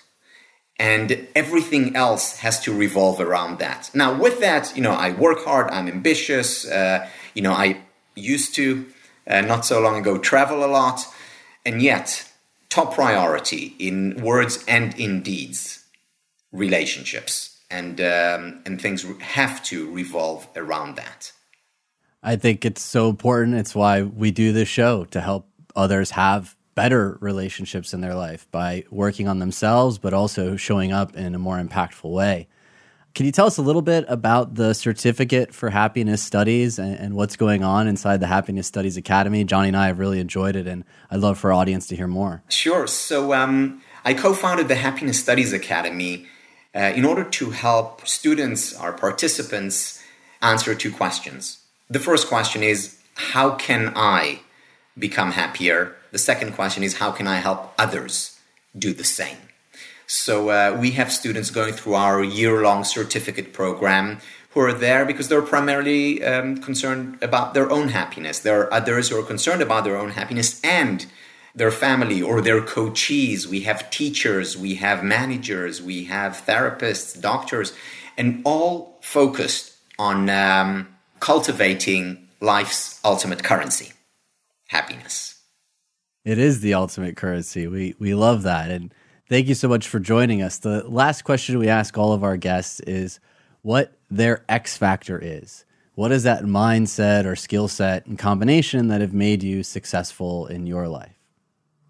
and 0.79 1.29
everything 1.37 1.95
else 1.95 2.39
has 2.39 2.61
to 2.61 2.77
revolve 2.77 3.20
around 3.20 3.59
that. 3.61 3.91
Now, 3.95 4.18
with 4.18 4.41
that, 4.41 4.73
you 4.75 4.83
know, 4.83 4.93
I 4.93 5.12
work 5.12 5.45
hard, 5.45 5.70
I'm 5.70 5.87
ambitious, 5.87 6.66
uh, 6.66 7.09
you 7.35 7.43
know, 7.43 7.53
I 7.53 7.83
used 8.16 8.55
to 8.57 8.87
uh, 9.27 9.43
not 9.43 9.64
so 9.64 9.81
long 9.81 9.97
ago 9.97 10.18
travel 10.18 10.64
a 10.64 10.66
lot, 10.66 11.07
and 11.64 11.81
yet, 11.81 12.29
top 12.73 12.95
priority 12.95 13.75
in 13.79 14.20
words 14.23 14.64
and 14.66 14.99
in 14.99 15.23
deeds, 15.23 15.85
relationships, 16.53 17.61
and 17.70 18.01
um, 18.01 18.62
and 18.64 18.81
things 18.81 19.05
have 19.20 19.62
to 19.64 19.91
revolve 19.93 20.49
around 20.57 20.97
that. 20.97 21.33
I 22.23 22.37
think 22.37 22.64
it's 22.64 22.83
so 22.83 23.11
important. 23.11 23.57
It's 23.57 23.75
why 23.75 24.03
we 24.03 24.31
do 24.31 24.53
this 24.53 24.68
show 24.68 25.05
to 25.07 25.20
help 25.20 25.49
others 25.77 26.12
have 26.12 26.57
better 26.75 27.18
relationships 27.20 27.93
in 27.93 28.01
their 28.01 28.14
life 28.14 28.51
by 28.51 28.85
working 28.91 29.29
on 29.29 29.39
themselves, 29.39 29.99
but 29.99 30.14
also 30.14 30.57
showing 30.57 30.93
up 30.93 31.14
in 31.14 31.35
a 31.35 31.39
more 31.39 31.59
impactful 31.59 32.11
way. 32.11 32.49
Can 33.14 33.26
you 33.26 33.32
tell 33.32 33.46
us 33.46 33.58
a 33.58 33.62
little 33.62 33.82
bit 33.82 34.06
about 34.08 34.54
the 34.54 34.72
certificate 34.72 35.54
for 35.54 35.68
happiness 35.68 36.22
studies 36.22 36.78
and, 36.78 36.98
and, 36.98 37.14
what's 37.14 37.36
going 37.36 37.62
on 37.62 37.86
inside 37.86 38.20
the 38.20 38.26
Happiness 38.26 38.66
Studies 38.66 38.96
Academy? 38.96 39.44
Johnny 39.44 39.68
and 39.68 39.76
I 39.76 39.88
have 39.88 39.98
really 39.98 40.18
enjoyed 40.18 40.56
it, 40.56 40.66
and 40.66 40.84
I'd 41.10 41.20
love 41.20 41.38
for 41.38 41.52
our 41.52 41.60
audience 41.60 41.86
to 41.88 41.96
hear 41.96 42.06
more. 42.06 42.42
Sure. 42.48 42.86
So, 42.86 43.34
um, 43.34 43.82
I 44.04 44.14
co 44.14 44.32
founded 44.32 44.68
the 44.68 44.76
Happiness 44.76 45.20
Studies 45.20 45.52
Academy 45.52 46.26
uh, 46.74 46.92
in 46.94 47.04
order 47.04 47.24
to 47.24 47.50
help 47.50 48.06
students, 48.06 48.74
our 48.74 48.92
participants, 48.92 50.02
answer 50.40 50.74
two 50.74 50.90
questions. 50.90 51.58
The 51.90 52.00
first 52.00 52.28
question 52.28 52.62
is 52.62 52.98
How 53.14 53.50
can 53.56 53.92
I 53.94 54.40
become 54.98 55.32
happier? 55.32 55.96
The 56.12 56.18
second 56.18 56.52
question 56.52 56.82
is 56.82 56.98
how 56.98 57.10
can 57.10 57.26
I 57.26 57.36
help 57.36 57.72
others 57.78 58.38
do 58.76 58.92
the 58.92 59.04
same? 59.04 59.38
So 60.07 60.50
uh, 60.50 60.76
we 60.80 60.92
have 60.92 61.12
students 61.12 61.50
going 61.50 61.74
through 61.74 61.94
our 61.94 62.22
year-long 62.22 62.84
certificate 62.84 63.53
program 63.53 64.18
who 64.50 64.61
are 64.61 64.72
there 64.72 65.05
because 65.07 65.28
they're 65.28 65.42
primarily 65.42 66.22
um, 66.24 66.59
concerned 66.59 67.18
about 67.22 67.55
their 67.55 67.70
own 67.70 67.88
happiness. 67.88 68.40
There 68.40 68.61
are 68.61 68.72
others 68.72 69.09
who 69.09 69.18
are 69.18 69.22
concerned 69.22 69.62
about 69.62 69.84
their 69.84 69.96
own 69.96 70.11
happiness 70.11 70.61
and 70.62 71.07
their 71.55 71.70
family 71.70 72.20
or 72.20 72.40
their 72.40 72.61
coachees. 72.61 73.46
We 73.46 73.61
have 73.61 73.90
teachers, 73.90 74.57
we 74.57 74.74
have 74.76 75.03
managers, 75.03 75.80
we 75.82 76.05
have 76.05 76.42
therapists, 76.46 77.18
doctors, 77.20 77.72
and 78.16 78.42
all 78.44 78.98
focused 79.03 79.76
on 79.98 80.28
um, 80.28 80.88
cultivating 81.20 82.28
life's 82.40 83.00
ultimate 83.05 83.42
currency 83.42 83.92
happiness. 84.66 85.40
It 86.24 86.38
is 86.38 86.61
the 86.61 86.74
ultimate 86.74 87.16
currency. 87.16 87.66
We 87.66 87.94
we 87.98 88.14
love 88.14 88.42
that. 88.42 88.70
And 88.70 88.94
thank 89.33 89.49
you 89.49 89.55
so 89.55 89.66
much 89.66 89.89
for 89.89 89.99
joining 89.99 90.43
us. 90.43 90.59
The 90.59 90.87
last 90.87 91.22
question 91.22 91.59
we 91.59 91.70
ask 91.70 91.97
all 91.97 92.12
of 92.12 92.22
our 92.22 92.37
guests 92.37 92.80
is 92.80 93.18
what 93.62 93.95
their 94.11 94.45
X 94.47 94.76
factor 94.76 95.18
is. 95.18 95.64
What 95.95 96.12
is 96.12 96.24
that 96.24 96.43
mindset 96.43 97.24
or 97.24 97.35
skill 97.35 97.66
set 97.66 98.05
and 98.05 98.18
combination 98.18 98.89
that 98.89 99.01
have 99.01 99.14
made 99.14 99.43
you 99.43 99.62
successful 99.62 100.49
in 100.49 100.66
your 100.66 100.87
life? 100.87 101.16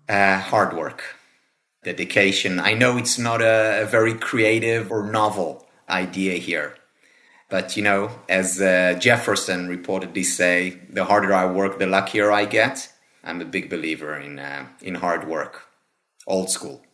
Uh, 0.08 0.38
hard 0.38 0.76
work, 0.76 1.02
dedication. 1.82 2.60
I 2.60 2.74
know 2.74 2.96
it's 2.96 3.18
not 3.18 3.42
a, 3.42 3.82
a, 3.82 3.86
very 3.86 4.14
creative 4.14 4.92
or 4.92 5.10
novel 5.10 5.66
idea 5.88 6.34
here, 6.34 6.76
but 7.48 7.76
you 7.76 7.82
know, 7.82 8.10
as 8.28 8.60
uh, 8.60 8.96
Jefferson 9.00 9.66
reportedly 9.68 10.24
say, 10.24 10.78
the 10.88 11.06
harder 11.06 11.34
I 11.34 11.46
work, 11.50 11.80
the 11.80 11.88
luckier 11.88 12.30
I 12.30 12.44
get. 12.44 12.92
I'm 13.24 13.40
a 13.40 13.44
big 13.44 13.68
believer 13.68 14.16
in 14.16 14.38
uh, 14.38 14.66
in 14.80 14.94
hard 14.94 15.26
work, 15.26 15.62
old 16.28 16.48
school. 16.48 16.84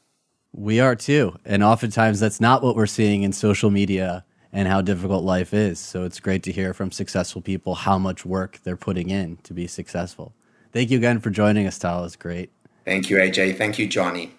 We 0.53 0.81
are 0.81 0.97
too, 0.97 1.39
and 1.45 1.63
oftentimes 1.63 2.21
that's 2.21 2.41
not 2.41 2.63
what 2.63 2.75
we're 2.75 2.87
seeing 2.87 3.23
in 3.23 3.33
social 3.33 3.71
media 3.71 4.25
and 4.53 4.67
how 4.67 4.81
difficult 4.81 5.25
life 5.25 5.53
is. 5.53 5.79
So 5.79 6.05
it's 6.05 6.21
great 6.21 6.43
to 6.45 6.53
hear 6.53 6.73
from 6.73 6.91
successful 6.91 7.43
people 7.43 7.75
how 7.75 7.99
much 7.99 8.25
work 8.25 8.61
they're 8.65 8.77
putting 8.77 9.11
in 9.11 9.37
to 9.45 9.53
be 9.53 9.67
successful. 9.67 10.35
Thank 10.73 10.91
you 10.91 10.99
again 10.99 11.21
for 11.21 11.31
joining 11.31 11.67
us, 11.67 11.79
Tal. 11.79 12.05
It's 12.05 12.17
great. 12.17 12.51
Thank 12.85 13.11
you, 13.11 13.19
AJ. 13.19 13.59
Thank 13.59 13.79
you, 13.79 13.87
Johnny. 13.87 14.33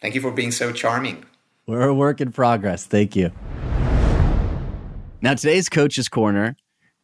Thank 0.00 0.14
you 0.14 0.20
for 0.20 0.30
being 0.30 0.50
so 0.50 0.72
charming. 0.72 1.24
We're 1.66 1.88
a 1.88 1.94
work 1.94 2.20
in 2.20 2.30
progress. 2.30 2.84
Thank 2.84 3.16
you. 3.16 3.30
Now, 5.22 5.34
today's 5.34 5.70
Coach's 5.70 6.08
Corner 6.08 6.56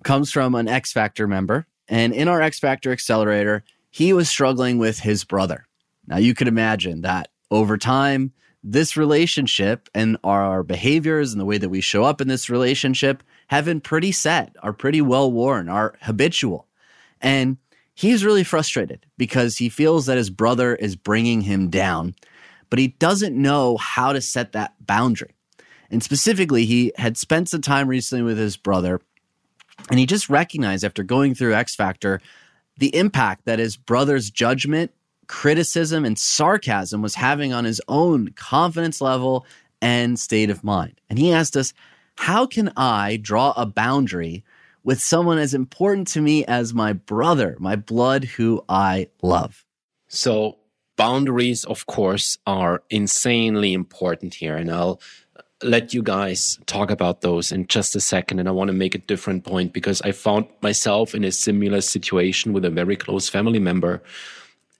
comes 0.05 0.31
from 0.31 0.55
an 0.55 0.69
X 0.69 0.93
Factor 0.93 1.27
member. 1.27 1.67
And 1.89 2.13
in 2.13 2.29
our 2.29 2.43
X 2.43 2.59
Factor 2.59 2.93
Accelerator, 2.93 3.65
he 3.91 4.13
was 4.13 4.29
struggling 4.29 4.79
with 4.79 5.01
his 5.01 5.25
brother. 5.25 5.67
Now, 6.07 6.19
you 6.19 6.35
could 6.35 6.47
imagine 6.47 7.01
that 7.03 7.29
over 7.51 7.79
time, 7.79 8.33
this 8.63 8.97
relationship 8.97 9.89
and 9.95 10.17
our 10.23 10.63
behaviors 10.63 11.33
and 11.33 11.41
the 11.41 11.47
way 11.47 11.59
that 11.59 11.69
we 11.69 11.81
show 11.81 12.05
up 12.05 12.21
in 12.21 12.29
this 12.29 12.51
relationship 12.51 13.23
have 13.49 13.65
been 13.65 13.81
pretty 13.81 14.13
set, 14.13 14.55
are 14.63 14.73
pretty 14.73 15.01
well 15.01 15.31
worn, 15.33 15.69
are 15.69 15.97
habitual. 16.03 16.67
And 17.21 17.57
he's 17.95 18.25
really 18.25 18.45
frustrated 18.45 19.07
because 19.17 19.57
he 19.57 19.69
feels 19.69 20.07
that 20.07 20.19
his 20.19 20.31
brother 20.31 20.75
is 20.75 20.97
bringing 20.97 21.43
him 21.43 21.69
down, 21.69 22.15
but 22.69 22.79
he 22.79 22.89
doesn't 22.89 23.41
know 23.41 23.77
how 23.77 24.13
to 24.13 24.21
set 24.21 24.53
that 24.53 24.75
boundary. 24.87 25.35
And 25.91 26.03
specifically, 26.03 26.67
he 26.67 26.93
had 26.97 27.17
spent 27.17 27.49
some 27.49 27.63
time 27.63 27.89
recently 27.89 28.23
with 28.23 28.39
his 28.39 28.57
brother, 28.57 29.01
and 29.91 29.99
he 29.99 30.07
just 30.07 30.31
recognized 30.31 30.85
after 30.85 31.03
going 31.03 31.35
through 31.35 31.55
X 31.55 31.75
Factor 31.75 32.21
the 32.79 32.95
impact 32.95 33.45
that 33.45 33.59
his 33.59 33.77
brother's 33.77 34.31
judgment, 34.31 34.93
criticism, 35.31 36.05
and 36.05 36.19
sarcasm 36.19 37.03
was 37.03 37.15
having 37.15 37.53
on 37.53 37.65
his 37.65 37.81
own 37.87 38.33
confidence 38.33 39.01
level 39.01 39.47
and 39.81 40.19
state 40.19 40.51
of 40.51 40.65
mind. 40.65 41.01
And 41.09 41.21
he 41.21 41.33
asked 41.33 41.57
us, 41.57 41.73
How 42.17 42.47
can 42.47 42.73
I 42.77 43.17
draw 43.17 43.55
a 43.57 43.65
boundary 43.65 44.43
with 44.83 45.01
someone 45.01 45.39
as 45.39 45.55
important 45.55 46.09
to 46.09 46.21
me 46.21 46.45
as 46.47 46.75
my 46.75 46.93
brother, 46.93 47.57
my 47.61 47.77
blood, 47.77 48.25
who 48.25 48.65
I 48.69 49.07
love? 49.23 49.65
So, 50.09 50.59
boundaries, 50.97 51.65
of 51.65 51.87
course, 51.87 52.37
are 52.45 52.83
insanely 52.91 53.73
important 53.73 54.35
here. 54.35 54.57
And 54.57 54.69
I'll 54.69 55.01
uh, 55.37 55.43
let 55.63 55.95
you 55.95 56.03
guys 56.03 56.59
talk 56.67 56.91
about 56.91 57.21
those 57.21 57.53
in 57.53 57.69
just 57.69 57.95
a 57.95 58.01
second. 58.01 58.41
And 58.41 58.49
I 58.49 58.53
want 58.53 58.67
to 58.67 58.77
make 58.77 58.97
a 58.97 59.07
different 59.07 59.45
point 59.45 59.73
because 59.73 60.03
I 60.03 60.11
found 60.11 60.49
myself 60.61 61.15
in 61.15 61.23
a 61.23 61.31
similar 61.31 61.83
situation 61.83 62.53
with 62.53 62.65
a 62.65 62.71
very 62.71 62.97
close 62.97 63.29
family 63.29 63.61
member. 63.61 64.03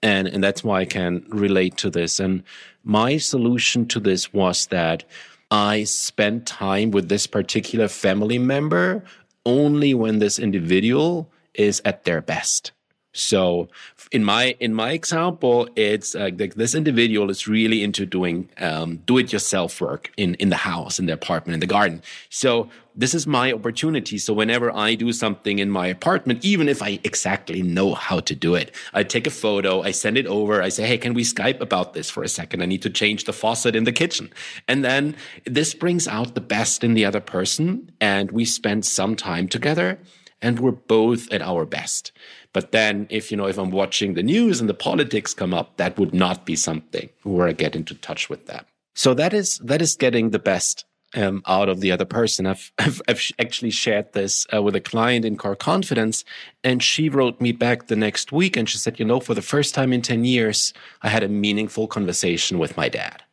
And, 0.03 0.27
and 0.27 0.43
that's 0.43 0.63
why 0.63 0.81
I 0.81 0.85
can 0.85 1.25
relate 1.29 1.77
to 1.77 1.89
this. 1.89 2.19
And 2.19 2.43
my 2.83 3.17
solution 3.17 3.85
to 3.87 3.99
this 3.99 4.33
was 4.33 4.67
that 4.67 5.03
I 5.51 5.83
spent 5.83 6.47
time 6.47 6.91
with 6.91 7.09
this 7.09 7.27
particular 7.27 7.87
family 7.87 8.39
member 8.39 9.03
only 9.45 9.93
when 9.93 10.19
this 10.19 10.39
individual 10.39 11.29
is 11.53 11.81
at 11.85 12.05
their 12.05 12.21
best. 12.21 12.71
So 13.13 13.67
in 14.11 14.23
my 14.23 14.55
in 14.59 14.73
my 14.73 14.91
example, 14.91 15.67
it's 15.75 16.15
uh, 16.15 16.29
like 16.37 16.55
this 16.55 16.75
individual 16.75 17.29
is 17.29 17.47
really 17.47 17.83
into 17.83 18.05
doing 18.05 18.49
um, 18.57 18.97
do 19.05 19.17
it 19.17 19.33
yourself 19.33 19.81
work 19.81 20.11
in 20.17 20.35
in 20.35 20.49
the 20.49 20.55
house, 20.55 20.97
in 20.99 21.07
the 21.07 21.13
apartment, 21.13 21.55
in 21.55 21.59
the 21.59 21.67
garden. 21.67 22.01
So 22.29 22.69
this 22.95 23.13
is 23.13 23.25
my 23.25 23.53
opportunity. 23.53 24.17
So 24.17 24.33
whenever 24.33 24.69
I 24.75 24.95
do 24.95 25.13
something 25.13 25.59
in 25.59 25.69
my 25.69 25.87
apartment, 25.87 26.43
even 26.43 26.67
if 26.67 26.81
I 26.81 26.99
exactly 27.03 27.61
know 27.61 27.93
how 27.93 28.19
to 28.19 28.35
do 28.35 28.55
it, 28.55 28.75
I 28.93 29.03
take 29.03 29.27
a 29.27 29.29
photo, 29.29 29.81
I 29.81 29.91
send 29.91 30.17
it 30.17 30.27
over, 30.27 30.61
I 30.61 30.67
say, 30.69 30.85
hey, 30.85 30.97
can 30.97 31.13
we 31.13 31.23
Skype 31.23 31.61
about 31.61 31.93
this 31.93 32.09
for 32.09 32.21
a 32.21 32.27
second? 32.27 32.61
I 32.61 32.65
need 32.65 32.81
to 32.81 32.89
change 32.89 33.23
the 33.23 33.33
faucet 33.33 33.75
in 33.75 33.85
the 33.85 33.93
kitchen, 33.93 34.29
and 34.67 34.83
then 34.83 35.15
this 35.45 35.73
brings 35.73 36.07
out 36.07 36.35
the 36.35 36.41
best 36.41 36.83
in 36.83 36.93
the 36.93 37.05
other 37.05 37.21
person, 37.21 37.91
and 38.01 38.31
we 38.31 38.45
spend 38.45 38.85
some 38.85 39.15
time 39.15 39.47
together, 39.47 39.97
and 40.41 40.59
we're 40.59 40.71
both 40.71 41.31
at 41.31 41.41
our 41.41 41.65
best. 41.65 42.11
But 42.53 42.71
then 42.71 43.07
if, 43.09 43.31
you 43.31 43.37
know, 43.37 43.47
if 43.47 43.57
I'm 43.57 43.71
watching 43.71 44.13
the 44.13 44.23
news 44.23 44.59
and 44.59 44.69
the 44.69 44.73
politics 44.73 45.33
come 45.33 45.53
up, 45.53 45.77
that 45.77 45.97
would 45.97 46.13
not 46.13 46.45
be 46.45 46.55
something 46.55 47.09
where 47.23 47.47
I 47.47 47.53
get 47.53 47.75
into 47.75 47.95
touch 47.95 48.29
with 48.29 48.47
that. 48.47 48.67
So 48.95 49.13
that 49.13 49.33
is, 49.33 49.57
that 49.59 49.81
is 49.81 49.95
getting 49.95 50.31
the 50.31 50.39
best 50.39 50.85
um, 51.15 51.43
out 51.45 51.69
of 51.69 51.81
the 51.81 51.91
other 51.91 52.05
person. 52.05 52.45
I've, 52.45 52.71
I've, 52.79 53.01
I've 53.07 53.31
actually 53.39 53.71
shared 53.71 54.13
this 54.13 54.45
uh, 54.53 54.61
with 54.61 54.75
a 54.75 54.81
client 54.81 55.25
in 55.25 55.37
Core 55.37 55.55
Confidence, 55.55 56.23
and 56.63 56.81
she 56.81 57.09
wrote 57.09 57.39
me 57.39 57.51
back 57.51 57.87
the 57.87 57.95
next 57.95 58.31
week 58.31 58.57
and 58.57 58.69
she 58.69 58.77
said, 58.77 58.99
You 58.99 59.05
know, 59.05 59.19
for 59.19 59.33
the 59.33 59.41
first 59.41 59.73
time 59.73 59.93
in 59.93 60.01
10 60.01 60.25
years, 60.25 60.73
I 61.01 61.09
had 61.09 61.23
a 61.23 61.29
meaningful 61.29 61.87
conversation 61.87 62.59
with 62.59 62.77
my 62.77 62.89
dad. 62.89 63.23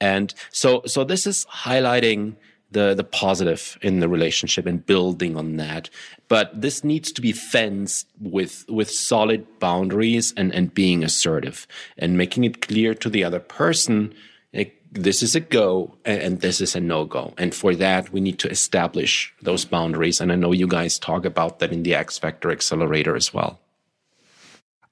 And 0.00 0.32
so, 0.50 0.82
so 0.86 1.04
this 1.04 1.26
is 1.26 1.46
highlighting 1.46 2.36
the 2.70 2.94
the 2.94 3.04
positive 3.04 3.78
in 3.82 4.00
the 4.00 4.08
relationship 4.08 4.66
and 4.66 4.84
building 4.84 5.36
on 5.36 5.56
that. 5.56 5.90
But 6.28 6.60
this 6.60 6.84
needs 6.84 7.12
to 7.12 7.20
be 7.20 7.32
fenced 7.32 8.06
with 8.20 8.64
with 8.68 8.90
solid 8.90 9.46
boundaries 9.58 10.32
and 10.36 10.54
and 10.54 10.72
being 10.72 11.04
assertive 11.04 11.66
and 11.98 12.16
making 12.16 12.44
it 12.44 12.60
clear 12.60 12.94
to 12.94 13.10
the 13.10 13.24
other 13.24 13.40
person 13.40 14.14
like, 14.52 14.82
this 14.92 15.22
is 15.22 15.34
a 15.36 15.40
go 15.40 15.96
and 16.04 16.40
this 16.40 16.60
is 16.60 16.74
a 16.74 16.80
no 16.80 17.04
go. 17.04 17.34
And 17.38 17.54
for 17.54 17.74
that, 17.76 18.12
we 18.12 18.20
need 18.20 18.38
to 18.40 18.50
establish 18.50 19.32
those 19.40 19.64
boundaries. 19.64 20.20
And 20.20 20.32
I 20.32 20.34
know 20.34 20.52
you 20.52 20.66
guys 20.66 20.98
talk 20.98 21.24
about 21.24 21.60
that 21.60 21.72
in 21.72 21.84
the 21.84 21.94
X 21.94 22.18
Factor 22.18 22.50
Accelerator 22.50 23.14
as 23.14 23.32
well. 23.32 23.60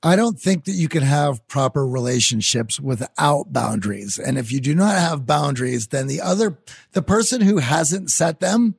I 0.02 0.14
don't 0.14 0.38
think 0.38 0.64
that 0.64 0.72
you 0.72 0.88
can 0.88 1.02
have 1.02 1.46
proper 1.48 1.86
relationships 1.86 2.78
without 2.78 3.52
boundaries. 3.52 4.18
And 4.18 4.38
if 4.38 4.52
you 4.52 4.60
do 4.60 4.74
not 4.74 4.94
have 4.94 5.26
boundaries, 5.26 5.88
then 5.88 6.06
the 6.06 6.20
other, 6.20 6.58
the 6.92 7.02
person 7.02 7.40
who 7.40 7.58
hasn't 7.58 8.10
set 8.10 8.38
them 8.38 8.76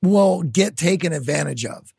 will 0.00 0.42
get 0.42 0.76
taken 0.76 1.12
advantage 1.12 1.64
of. 1.66 1.92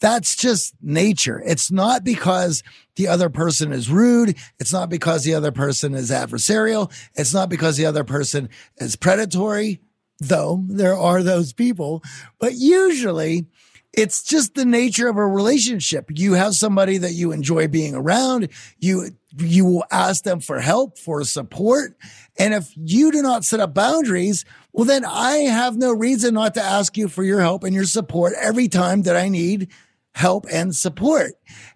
That's 0.00 0.34
just 0.34 0.74
nature. 0.80 1.42
It's 1.44 1.70
not 1.70 2.04
because 2.04 2.62
the 2.96 3.08
other 3.08 3.28
person 3.28 3.72
is 3.72 3.90
rude. 3.90 4.36
It's 4.58 4.72
not 4.72 4.88
because 4.88 5.24
the 5.24 5.34
other 5.34 5.52
person 5.52 5.94
is 5.94 6.10
adversarial. 6.10 6.90
It's 7.14 7.34
not 7.34 7.50
because 7.50 7.76
the 7.76 7.86
other 7.86 8.04
person 8.04 8.48
is 8.78 8.96
predatory, 8.96 9.80
though 10.18 10.64
there 10.68 10.96
are 10.96 11.22
those 11.22 11.52
people. 11.52 12.02
But 12.38 12.54
usually 12.54 13.46
it's 13.92 14.22
just 14.22 14.54
the 14.54 14.64
nature 14.64 15.08
of 15.08 15.16
a 15.16 15.26
relationship. 15.26 16.10
You 16.10 16.34
have 16.34 16.54
somebody 16.54 16.98
that 16.98 17.12
you 17.12 17.32
enjoy 17.32 17.68
being 17.68 17.94
around. 17.94 18.48
You, 18.78 19.10
you 19.36 19.64
will 19.64 19.84
ask 19.90 20.22
them 20.22 20.40
for 20.40 20.60
help, 20.60 20.98
for 20.98 21.24
support. 21.24 21.96
And 22.38 22.54
if 22.54 22.72
you 22.76 23.10
do 23.10 23.20
not 23.22 23.44
set 23.44 23.60
up 23.60 23.74
boundaries, 23.74 24.44
well, 24.72 24.84
then 24.84 25.04
I 25.04 25.38
have 25.38 25.76
no 25.76 25.92
reason 25.92 26.34
not 26.34 26.54
to 26.54 26.62
ask 26.62 26.96
you 26.96 27.08
for 27.08 27.24
your 27.24 27.40
help 27.40 27.64
and 27.64 27.74
your 27.74 27.84
support 27.84 28.34
every 28.38 28.68
time 28.68 29.02
that 29.02 29.16
I 29.16 29.28
need 29.28 29.68
help 30.14 30.46
and 30.50 30.74
support. 30.74 31.32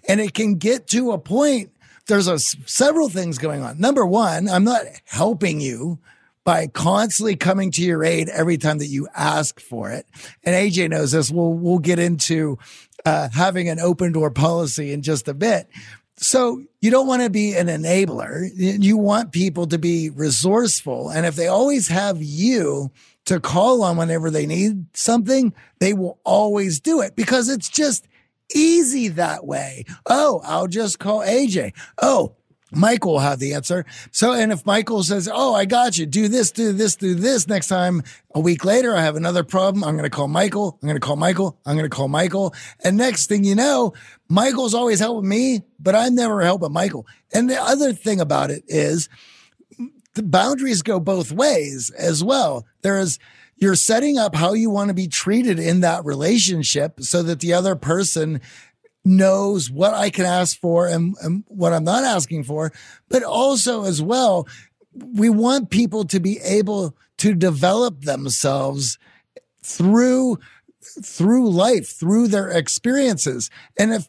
And 0.09 0.21
it 0.21 0.35
can 0.35 0.57
get 0.57 0.87
to 0.89 1.13
a 1.13 1.19
point. 1.19 1.71
There's 2.07 2.29
a, 2.29 2.39
several 2.39 3.09
things 3.09 3.39
going 3.39 3.63
on. 3.63 3.81
Number 3.81 4.07
one, 4.07 4.49
I'm 4.49 4.65
not 4.65 4.83
helping 5.07 5.61
you 5.61 5.99
by 6.45 6.67
constantly 6.67 7.37
coming 7.37 7.71
to 7.73 7.83
your 7.83 8.05
aid 8.05 8.29
every 8.29 8.59
time 8.59 8.79
that 8.79 8.87
you 8.87 9.09
ask 9.15 9.59
for 9.59 9.91
it. 9.91 10.07
And 10.45 10.55
AJ 10.55 10.91
knows 10.91 11.13
this. 11.13 11.31
We'll, 11.31 11.55
we'll 11.55 11.79
get 11.79 11.99
into 11.99 12.59
uh, 13.05 13.31
having 13.31 13.69
an 13.69 13.81
open 13.81 14.13
door 14.13 14.31
policy 14.31 14.93
in 14.93 15.03
just 15.03 15.27
a 15.27 15.35
bit. 15.35 15.69
So 16.17 16.63
you 16.81 16.91
don't 16.91 17.07
want 17.07 17.23
to 17.23 17.31
be 17.31 17.55
an 17.55 17.67
enabler. 17.67 18.49
You 18.55 18.97
want 18.97 19.33
people 19.33 19.67
to 19.69 19.79
be 19.79 20.11
resourceful. 20.11 21.11
And 21.11 21.27
if 21.27 21.35
they 21.35 21.49
always 21.49 21.89
have 21.89 22.23
you 22.23 22.93
to 23.25 23.41
call 23.41 23.83
on 23.83 23.97
whenever 23.97 24.31
they 24.31 24.47
need 24.47 24.87
something, 24.97 25.55
they 25.81 25.93
will 25.93 26.19
always 26.25 26.79
do 26.79 27.01
it 27.01 27.17
because 27.17 27.49
it's 27.49 27.69
just 27.69 28.07
easy 28.55 29.09
that 29.09 29.47
way. 29.47 29.85
Oh, 30.07 30.41
I'll 30.45 30.69
just 30.69 30.99
call 30.99 31.21
AJ. 31.21 31.73
Oh, 32.01 32.37
Michael 32.77 33.13
will 33.13 33.21
have 33.21 33.39
the 33.39 33.55
answer. 33.55 33.85
So, 34.11 34.33
and 34.33 34.53
if 34.53 34.65
Michael 34.67 35.03
says, 35.03 35.29
Oh, 35.33 35.55
I 35.55 35.65
got 35.65 35.99
you, 35.99 36.07
do 36.07 36.29
this, 36.29 36.51
do 36.51 36.73
this, 36.73 36.97
do 36.97 37.15
this. 37.15 37.49
Next 37.49 37.69
time, 37.69 38.03
a 38.35 38.41
week 38.41 38.65
later, 38.65 38.97
I 38.97 39.03
have 39.03 39.17
another 39.17 39.45
problem. 39.45 39.85
I'm 39.85 39.97
going 39.97 40.09
to 40.09 40.15
call 40.15 40.29
Michael. 40.29 40.79
I'm 40.83 40.89
going 40.89 41.01
to 41.01 41.07
call 41.07 41.17
Michael. 41.17 41.59
I'm 41.65 41.77
going 41.77 41.89
to 41.89 41.95
call 41.95 42.09
Michael. 42.09 42.55
And 42.83 42.97
next 42.97 43.27
thing 43.27 43.45
you 43.45 43.55
know, 43.55 43.95
Michael's 44.29 44.75
always 44.75 45.01
helping 45.01 45.29
me, 45.29 45.63
but 45.79 45.95
I'm 45.95 46.15
never 46.15 46.43
helping 46.43 46.73
Michael. 46.73 47.07
And 47.33 47.49
the 47.49 47.61
other 47.61 47.93
thing 47.93 48.21
about 48.21 48.51
it 48.51 48.65
is 48.67 49.09
the 50.15 50.23
boundaries 50.23 50.83
go 50.83 51.01
both 51.01 51.33
ways 51.33 51.91
as 51.91 52.23
well. 52.23 52.67
There 52.83 52.99
is, 52.99 53.19
you're 53.57 53.75
setting 53.75 54.19
up 54.19 54.35
how 54.35 54.53
you 54.53 54.71
want 54.71 54.89
to 54.89 54.95
be 54.95 55.09
treated 55.09 55.59
in 55.59 55.81
that 55.81 56.05
relationship 56.05 57.01
so 57.01 57.23
that 57.23 57.41
the 57.41 57.53
other 57.53 57.77
person 57.77 58.41
knows 59.05 59.71
what 59.71 59.95
I 59.95 60.11
can 60.11 60.25
ask 60.25 60.59
for 60.59 60.87
and, 60.87 61.15
and 61.23 61.45
what 61.49 61.73
I'm 61.73 61.85
not 61.85 62.05
asking 62.05 62.45
for, 62.45 62.73
but 63.09 63.23
also 63.23 63.85
as 63.85 64.01
well, 64.01 64.49
we 64.95 65.29
want 65.29 65.71
people 65.71 66.05
to 66.07 66.21
be 66.21 66.39
able 66.41 66.97
to 67.19 67.35
develop 67.35 68.03
themselves 68.03 68.99
through 69.63 70.39
through 71.03 71.49
life 71.49 71.89
through 71.89 72.29
their 72.29 72.49
experiences. 72.51 73.51
And 73.79 73.93
if 73.95 74.07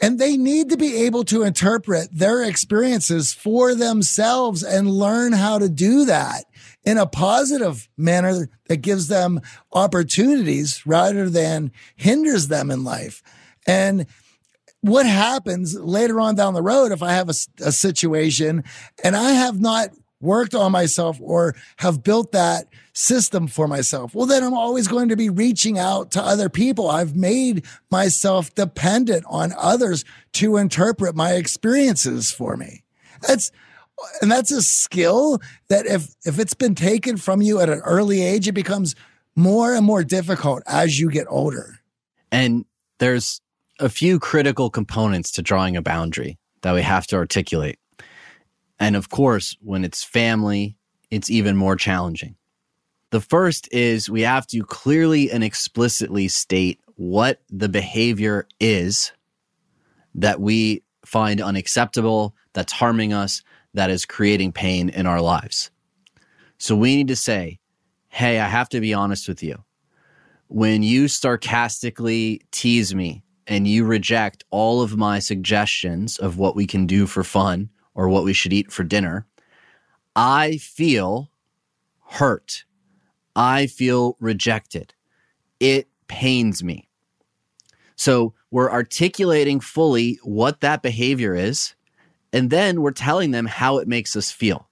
and 0.00 0.18
they 0.18 0.36
need 0.36 0.70
to 0.70 0.76
be 0.76 1.02
able 1.04 1.24
to 1.24 1.44
interpret 1.44 2.08
their 2.12 2.42
experiences 2.42 3.32
for 3.32 3.74
themselves 3.74 4.62
and 4.62 4.90
learn 4.90 5.32
how 5.32 5.58
to 5.58 5.68
do 5.68 6.04
that 6.06 6.44
in 6.84 6.98
a 6.98 7.06
positive 7.06 7.88
manner 7.96 8.48
that 8.66 8.78
gives 8.78 9.06
them 9.06 9.40
opportunities 9.72 10.84
rather 10.84 11.30
than 11.30 11.70
hinders 11.94 12.48
them 12.48 12.70
in 12.72 12.82
life. 12.82 13.22
And 13.66 14.06
what 14.84 15.06
happens 15.06 15.74
later 15.74 16.20
on 16.20 16.34
down 16.34 16.52
the 16.52 16.60
road 16.60 16.92
if 16.92 17.02
I 17.02 17.14
have 17.14 17.30
a, 17.30 17.34
a 17.62 17.72
situation 17.72 18.64
and 19.02 19.16
I 19.16 19.30
have 19.30 19.58
not 19.58 19.88
worked 20.20 20.54
on 20.54 20.72
myself 20.72 21.18
or 21.22 21.54
have 21.78 22.02
built 22.02 22.32
that 22.32 22.66
system 22.92 23.46
for 23.46 23.66
myself. 23.66 24.14
Well, 24.14 24.26
then 24.26 24.44
I'm 24.44 24.52
always 24.52 24.86
going 24.86 25.08
to 25.08 25.16
be 25.16 25.30
reaching 25.30 25.78
out 25.78 26.10
to 26.12 26.22
other 26.22 26.50
people. 26.50 26.90
I've 26.90 27.16
made 27.16 27.64
myself 27.90 28.54
dependent 28.54 29.24
on 29.26 29.54
others 29.56 30.04
to 30.34 30.58
interpret 30.58 31.16
my 31.16 31.32
experiences 31.32 32.30
for 32.30 32.54
me. 32.54 32.84
That's, 33.26 33.52
and 34.20 34.30
that's 34.30 34.50
a 34.50 34.60
skill 34.60 35.40
that 35.68 35.86
if, 35.86 36.14
if 36.26 36.38
it's 36.38 36.52
been 36.52 36.74
taken 36.74 37.16
from 37.16 37.40
you 37.40 37.58
at 37.58 37.70
an 37.70 37.80
early 37.80 38.20
age, 38.20 38.46
it 38.48 38.52
becomes 38.52 38.94
more 39.34 39.74
and 39.74 39.86
more 39.86 40.04
difficult 40.04 40.62
as 40.66 41.00
you 41.00 41.10
get 41.10 41.26
older. 41.30 41.78
And 42.30 42.66
there's 42.98 43.40
a 43.80 43.88
few 43.88 44.18
critical 44.18 44.70
components 44.70 45.30
to 45.32 45.42
drawing 45.42 45.76
a 45.76 45.82
boundary 45.82 46.38
that 46.62 46.74
we 46.74 46.82
have 46.82 47.06
to 47.08 47.16
articulate. 47.16 47.78
And 48.78 48.96
of 48.96 49.08
course, 49.08 49.56
when 49.60 49.84
it's 49.84 50.04
family, 50.04 50.76
it's 51.10 51.30
even 51.30 51.56
more 51.56 51.76
challenging. 51.76 52.36
The 53.10 53.20
first 53.20 53.68
is 53.72 54.08
we 54.10 54.22
have 54.22 54.46
to 54.48 54.62
clearly 54.62 55.30
and 55.30 55.44
explicitly 55.44 56.28
state 56.28 56.80
what 56.96 57.40
the 57.50 57.68
behavior 57.68 58.46
is 58.60 59.12
that 60.14 60.40
we 60.40 60.82
find 61.04 61.40
unacceptable, 61.40 62.34
that's 62.52 62.72
harming 62.72 63.12
us, 63.12 63.42
that 63.74 63.90
is 63.90 64.06
creating 64.06 64.52
pain 64.52 64.88
in 64.88 65.06
our 65.06 65.20
lives. 65.20 65.70
So 66.58 66.76
we 66.76 66.96
need 66.96 67.08
to 67.08 67.16
say, 67.16 67.58
hey, 68.08 68.38
I 68.38 68.46
have 68.46 68.68
to 68.70 68.80
be 68.80 68.94
honest 68.94 69.28
with 69.28 69.42
you. 69.42 69.64
When 70.46 70.84
you 70.84 71.08
sarcastically 71.08 72.42
tease 72.52 72.94
me 72.94 73.23
and 73.46 73.68
you 73.68 73.84
reject 73.84 74.44
all 74.50 74.80
of 74.80 74.96
my 74.96 75.18
suggestions 75.18 76.16
of 76.18 76.38
what 76.38 76.56
we 76.56 76.66
can 76.66 76.86
do 76.86 77.06
for 77.06 77.24
fun 77.24 77.70
or 77.94 78.08
what 78.08 78.24
we 78.24 78.32
should 78.32 78.52
eat 78.52 78.72
for 78.72 78.84
dinner, 78.84 79.26
I 80.16 80.56
feel 80.58 81.30
hurt. 82.06 82.64
I 83.36 83.66
feel 83.66 84.16
rejected. 84.20 84.94
It 85.60 85.88
pains 86.08 86.62
me. 86.62 86.88
So 87.96 88.34
we're 88.50 88.70
articulating 88.70 89.60
fully 89.60 90.18
what 90.22 90.60
that 90.60 90.82
behavior 90.82 91.34
is, 91.34 91.74
and 92.32 92.50
then 92.50 92.80
we're 92.80 92.90
telling 92.90 93.30
them 93.30 93.46
how 93.46 93.78
it 93.78 93.88
makes 93.88 94.16
us 94.16 94.30
feel 94.30 94.68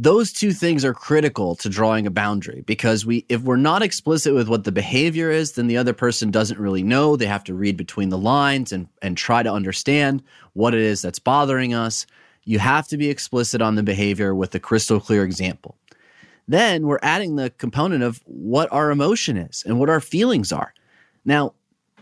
those 0.00 0.32
two 0.32 0.52
things 0.52 0.84
are 0.84 0.94
critical 0.94 1.56
to 1.56 1.68
drawing 1.68 2.06
a 2.06 2.10
boundary 2.10 2.62
because 2.66 3.04
we 3.04 3.26
if 3.28 3.42
we're 3.42 3.56
not 3.56 3.82
explicit 3.82 4.32
with 4.32 4.48
what 4.48 4.62
the 4.62 4.70
behavior 4.70 5.28
is 5.28 5.52
then 5.52 5.66
the 5.66 5.76
other 5.76 5.92
person 5.92 6.30
doesn't 6.30 6.60
really 6.60 6.84
know. 6.84 7.16
They 7.16 7.26
have 7.26 7.42
to 7.44 7.54
read 7.54 7.76
between 7.76 8.08
the 8.08 8.18
lines 8.18 8.70
and 8.70 8.86
and 9.02 9.16
try 9.16 9.42
to 9.42 9.52
understand 9.52 10.22
what 10.52 10.72
it 10.72 10.80
is 10.80 11.02
that's 11.02 11.18
bothering 11.18 11.74
us. 11.74 12.06
You 12.44 12.60
have 12.60 12.86
to 12.88 12.96
be 12.96 13.10
explicit 13.10 13.60
on 13.60 13.74
the 13.74 13.82
behavior 13.82 14.36
with 14.36 14.54
a 14.54 14.60
crystal 14.60 15.00
clear 15.00 15.24
example. 15.24 15.76
Then 16.46 16.86
we're 16.86 17.00
adding 17.02 17.34
the 17.34 17.50
component 17.50 18.04
of 18.04 18.22
what 18.24 18.72
our 18.72 18.92
emotion 18.92 19.36
is 19.36 19.64
and 19.66 19.80
what 19.80 19.90
our 19.90 20.00
feelings 20.00 20.52
are. 20.52 20.74
Now 21.24 21.54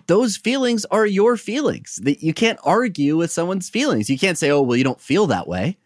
those 0.07 0.36
feelings 0.36 0.84
are 0.90 1.07
your 1.07 1.38
feelings 1.38 1.99
that 2.03 2.22
you 2.22 2.34
can't 2.34 2.59
argue 2.62 3.16
with 3.16 3.30
someone's 3.30 3.70
feelings. 3.70 4.11
You 4.11 4.18
can't 4.18 4.36
say 4.36 4.51
oh 4.51 4.61
well 4.61 4.76
you 4.76 4.84
don't 4.84 5.01
feel 5.01 5.26
that 5.28 5.49
way 5.49 5.78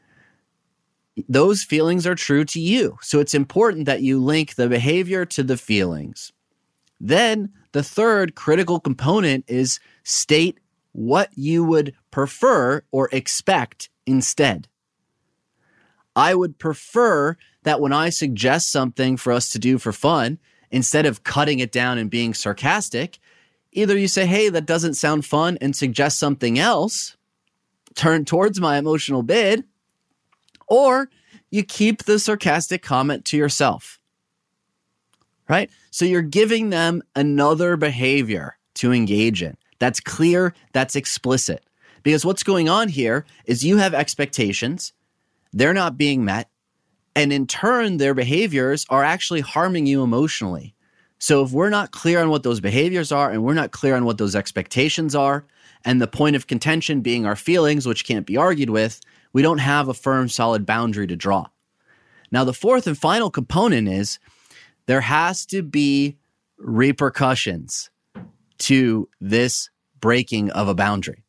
those 1.28 1.62
feelings 1.62 2.06
are 2.06 2.14
true 2.14 2.44
to 2.46 2.60
you. 2.60 2.98
So 3.02 3.20
it's 3.20 3.34
important 3.34 3.86
that 3.86 4.02
you 4.02 4.22
link 4.22 4.54
the 4.54 4.68
behavior 4.68 5.24
to 5.26 5.42
the 5.42 5.56
feelings. 5.56 6.32
Then 7.00 7.52
the 7.72 7.82
third 7.82 8.34
critical 8.34 8.80
component 8.80 9.44
is 9.48 9.80
state 10.04 10.58
what 10.92 11.30
you 11.34 11.64
would 11.64 11.94
prefer 12.10 12.82
or 12.90 13.08
expect 13.12 13.90
instead. 14.06 14.68
I 16.16 16.34
would 16.34 16.58
prefer 16.58 17.36
that 17.62 17.80
when 17.80 17.92
I 17.92 18.10
suggest 18.10 18.72
something 18.72 19.16
for 19.16 19.32
us 19.32 19.50
to 19.50 19.58
do 19.58 19.78
for 19.78 19.92
fun, 19.92 20.38
instead 20.70 21.06
of 21.06 21.24
cutting 21.24 21.60
it 21.60 21.72
down 21.72 21.98
and 21.98 22.10
being 22.10 22.34
sarcastic, 22.34 23.18
either 23.72 23.96
you 23.96 24.08
say, 24.08 24.26
hey, 24.26 24.48
that 24.48 24.66
doesn't 24.66 24.94
sound 24.94 25.24
fun 25.24 25.58
and 25.60 25.74
suggest 25.74 26.18
something 26.18 26.58
else, 26.58 27.16
turn 27.94 28.24
towards 28.24 28.60
my 28.60 28.78
emotional 28.78 29.22
bid, 29.22 29.64
or 30.70 31.10
you 31.50 31.62
keep 31.62 32.04
the 32.04 32.18
sarcastic 32.18 32.82
comment 32.82 33.26
to 33.26 33.36
yourself. 33.36 33.98
Right? 35.48 35.68
So 35.90 36.04
you're 36.04 36.22
giving 36.22 36.70
them 36.70 37.02
another 37.14 37.76
behavior 37.76 38.56
to 38.76 38.92
engage 38.92 39.42
in. 39.42 39.56
That's 39.80 40.00
clear, 40.00 40.54
that's 40.72 40.96
explicit. 40.96 41.64
Because 42.02 42.24
what's 42.24 42.44
going 42.44 42.68
on 42.68 42.88
here 42.88 43.26
is 43.44 43.64
you 43.64 43.76
have 43.76 43.92
expectations, 43.92 44.92
they're 45.52 45.74
not 45.74 45.98
being 45.98 46.24
met, 46.24 46.48
and 47.16 47.32
in 47.32 47.46
turn, 47.46 47.96
their 47.96 48.14
behaviors 48.14 48.86
are 48.88 49.02
actually 49.02 49.40
harming 49.40 49.86
you 49.86 50.02
emotionally. 50.02 50.74
So 51.18 51.42
if 51.42 51.50
we're 51.50 51.68
not 51.68 51.90
clear 51.90 52.22
on 52.22 52.30
what 52.30 52.44
those 52.44 52.60
behaviors 52.60 53.12
are 53.12 53.30
and 53.30 53.42
we're 53.42 53.54
not 53.54 53.72
clear 53.72 53.96
on 53.96 54.04
what 54.04 54.16
those 54.16 54.36
expectations 54.36 55.14
are, 55.14 55.44
and 55.84 56.00
the 56.00 56.06
point 56.06 56.36
of 56.36 56.46
contention 56.46 57.00
being 57.00 57.26
our 57.26 57.36
feelings, 57.36 57.86
which 57.86 58.04
can't 58.04 58.26
be 58.26 58.36
argued 58.36 58.70
with, 58.70 59.00
we 59.32 59.42
don't 59.42 59.58
have 59.58 59.88
a 59.88 59.94
firm, 59.94 60.28
solid 60.28 60.66
boundary 60.66 61.06
to 61.06 61.16
draw. 61.16 61.46
Now, 62.32 62.44
the 62.44 62.52
fourth 62.52 62.86
and 62.86 62.96
final 62.96 63.30
component 63.30 63.88
is 63.88 64.18
there 64.86 65.00
has 65.00 65.46
to 65.46 65.62
be 65.62 66.16
repercussions 66.58 67.90
to 68.58 69.08
this 69.20 69.70
breaking 70.00 70.50
of 70.50 70.68
a 70.68 70.74
boundary. 70.74 71.24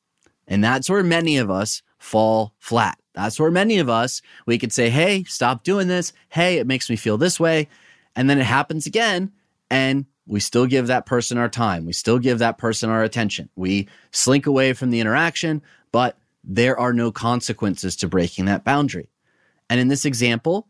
And 0.48 0.64
that's 0.64 0.90
where 0.90 1.04
many 1.04 1.38
of 1.38 1.50
us 1.50 1.82
fall 1.98 2.54
flat. 2.60 2.98
That's 3.14 3.40
where 3.40 3.52
many 3.52 3.80
of 3.80 3.90
us, 3.90 4.22
we 4.46 4.58
could 4.58 4.72
say, 4.72 4.90
hey, 4.90 5.24
stop 5.26 5.64
doing 5.64 5.88
this. 5.88 6.14
Hey, 6.30 6.58
it 6.58 6.68
makes 6.68 6.90
me 6.90 6.96
feel 6.96 7.18
this 7.18 7.40
way. 7.40 7.68
And 8.16 8.30
then 8.30 8.40
it 8.40 8.46
happens 8.46 8.86
again. 8.86 9.32
And 9.70 10.06
we 10.28 10.40
still 10.40 10.66
give 10.66 10.88
that 10.88 11.06
person 11.06 11.38
our 11.38 11.50
time. 11.50 11.86
We 11.86 11.94
still 11.94 12.20
give 12.20 12.40
that 12.40 12.58
person 12.58 12.90
our 12.90 13.04
attention. 13.04 13.50
We 13.56 13.88
slink 14.12 14.46
away 14.46 14.74
from 14.74 14.92
the 14.92 15.00
interaction, 15.00 15.62
but 15.92 16.18
there 16.44 16.80
are 16.80 16.94
no 16.94 17.12
consequences 17.12 17.96
to 17.98 18.08
breaking 18.08 18.46
that 18.46 18.64
boundary. 18.64 19.10
And 19.70 19.80
in 19.80 19.88
this 19.88 20.06
example, 20.06 20.68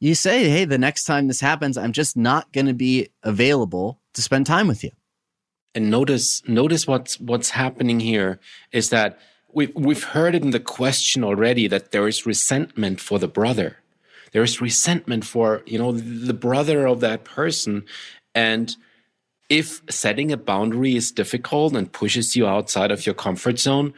you 0.00 0.14
say, 0.14 0.48
hey, 0.48 0.64
the 0.64 0.78
next 0.78 1.04
time 1.04 1.28
this 1.28 1.40
happens, 1.40 1.76
I'm 1.76 1.92
just 1.92 2.16
not 2.16 2.52
going 2.52 2.66
to 2.66 2.74
be 2.74 3.10
available 3.22 4.00
to 4.14 4.22
spend 4.22 4.46
time 4.46 4.66
with 4.66 4.82
you. 4.82 4.90
And 5.74 5.90
notice, 5.90 6.42
notice 6.48 6.86
what's, 6.86 7.20
what's 7.20 7.50
happening 7.50 8.00
here 8.00 8.40
is 8.72 8.90
that 8.90 9.18
we've, 9.52 9.72
we've 9.74 10.02
heard 10.02 10.34
it 10.34 10.42
in 10.42 10.50
the 10.50 10.60
question 10.60 11.22
already 11.22 11.68
that 11.68 11.92
there 11.92 12.08
is 12.08 12.26
resentment 12.26 13.00
for 13.00 13.18
the 13.18 13.28
brother. 13.28 13.76
There 14.32 14.42
is 14.42 14.60
resentment 14.60 15.24
for, 15.24 15.62
you 15.66 15.78
know, 15.78 15.92
the 15.92 16.34
brother 16.34 16.86
of 16.86 17.00
that 17.00 17.24
person. 17.24 17.84
And 18.34 18.74
if 19.48 19.82
setting 19.90 20.32
a 20.32 20.36
boundary 20.36 20.96
is 20.96 21.12
difficult 21.12 21.74
and 21.74 21.92
pushes 21.92 22.36
you 22.36 22.46
outside 22.46 22.90
of 22.90 23.04
your 23.04 23.14
comfort 23.14 23.58
zone, 23.58 23.92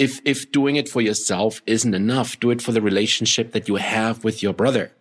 if 0.00 0.18
if 0.24 0.50
doing 0.50 0.76
it 0.76 0.88
for 0.88 1.02
yourself 1.02 1.60
isn't 1.66 1.92
enough, 1.92 2.40
do 2.40 2.50
it 2.50 2.62
for 2.62 2.72
the 2.72 2.80
relationship 2.80 3.52
that 3.52 3.68
you 3.68 3.76
have 3.76 4.24
with 4.24 4.42
your 4.42 4.54
brother. 4.54 4.92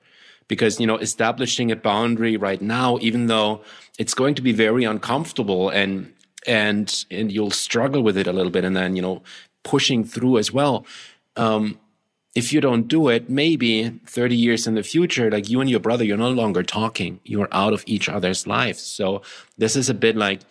Because, 0.49 0.77
you 0.77 0.87
know, 0.87 0.97
establishing 0.97 1.71
a 1.71 1.77
boundary 1.77 2.35
right 2.35 2.61
now, 2.61 2.97
even 2.99 3.27
though 3.27 3.61
it's 3.97 4.13
going 4.13 4.35
to 4.35 4.41
be 4.41 4.51
very 4.51 4.83
uncomfortable 4.83 5.69
and 5.69 6.13
and 6.45 7.05
and 7.09 7.31
you'll 7.31 7.51
struggle 7.67 8.01
with 8.01 8.17
it 8.17 8.27
a 8.27 8.33
little 8.33 8.51
bit 8.51 8.65
and 8.65 8.75
then, 8.75 8.97
you 8.97 9.01
know, 9.01 9.21
pushing 9.63 10.03
through 10.03 10.37
as 10.37 10.51
well. 10.51 10.85
Um, 11.37 11.79
if 12.35 12.51
you 12.51 12.59
don't 12.59 12.87
do 12.89 13.07
it, 13.07 13.29
maybe 13.29 13.89
30 14.05 14.35
years 14.35 14.67
in 14.67 14.75
the 14.75 14.83
future, 14.83 15.31
like 15.31 15.49
you 15.49 15.61
and 15.61 15.69
your 15.69 15.79
brother, 15.79 16.03
you're 16.03 16.17
no 16.17 16.29
longer 16.29 16.61
talking. 16.61 17.21
You're 17.23 17.49
out 17.53 17.73
of 17.73 17.83
each 17.87 18.09
other's 18.09 18.45
lives. 18.45 18.81
So 18.81 19.21
this 19.57 19.77
is 19.77 19.89
a 19.89 19.93
bit 19.93 20.17
like 20.17 20.41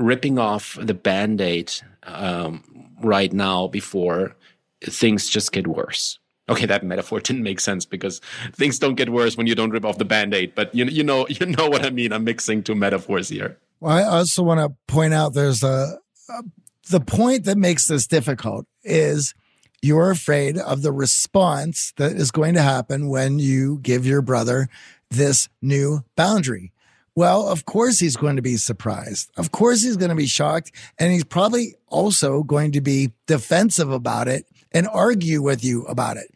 ripping 0.00 0.38
off 0.38 0.76
the 0.80 0.94
band 0.94 1.40
aid 1.40 1.72
um, 2.04 2.62
right 3.02 3.32
now 3.32 3.66
before 3.66 4.36
things 4.82 5.28
just 5.28 5.52
get 5.52 5.66
worse. 5.66 6.18
Okay, 6.48 6.66
that 6.66 6.82
metaphor 6.82 7.20
didn't 7.20 7.42
make 7.42 7.60
sense 7.60 7.84
because 7.84 8.20
things 8.52 8.78
don't 8.78 8.96
get 8.96 9.10
worse 9.10 9.36
when 9.36 9.46
you 9.46 9.54
don't 9.54 9.70
rip 9.70 9.84
off 9.84 9.98
the 9.98 10.04
band 10.04 10.34
aid. 10.34 10.54
But 10.54 10.74
you, 10.74 10.84
you 10.86 11.04
know, 11.04 11.26
you 11.28 11.46
know 11.46 11.68
what 11.68 11.84
I 11.84 11.90
mean. 11.90 12.12
I'm 12.12 12.24
mixing 12.24 12.62
two 12.62 12.74
metaphors 12.74 13.28
here. 13.28 13.58
Well, 13.80 13.96
I 13.96 14.02
also 14.02 14.42
want 14.42 14.60
to 14.60 14.76
point 14.92 15.14
out 15.14 15.32
there's 15.32 15.62
a, 15.62 15.98
a 16.28 16.42
the 16.90 17.00
point 17.00 17.44
that 17.44 17.56
makes 17.56 17.86
this 17.86 18.06
difficult 18.06 18.66
is 18.82 19.34
you're 19.80 20.10
afraid 20.10 20.58
of 20.58 20.82
the 20.82 20.92
response 20.92 21.92
that 21.96 22.12
is 22.12 22.30
going 22.30 22.54
to 22.54 22.62
happen 22.62 23.08
when 23.08 23.38
you 23.38 23.78
give 23.78 24.04
your 24.04 24.20
brother 24.20 24.68
this 25.10 25.48
new 25.62 26.04
boundary. 26.16 26.72
Well, 27.20 27.46
of 27.46 27.66
course 27.66 27.98
he's 27.98 28.16
going 28.16 28.36
to 28.36 28.42
be 28.42 28.56
surprised. 28.56 29.30
Of 29.36 29.52
course 29.52 29.82
he's 29.82 29.98
going 29.98 30.08
to 30.08 30.14
be 30.14 30.26
shocked. 30.26 30.72
And 30.98 31.12
he's 31.12 31.22
probably 31.22 31.74
also 31.86 32.42
going 32.42 32.72
to 32.72 32.80
be 32.80 33.12
defensive 33.26 33.90
about 33.90 34.26
it 34.26 34.46
and 34.72 34.88
argue 34.88 35.42
with 35.42 35.62
you 35.62 35.84
about 35.84 36.16
it 36.16 36.32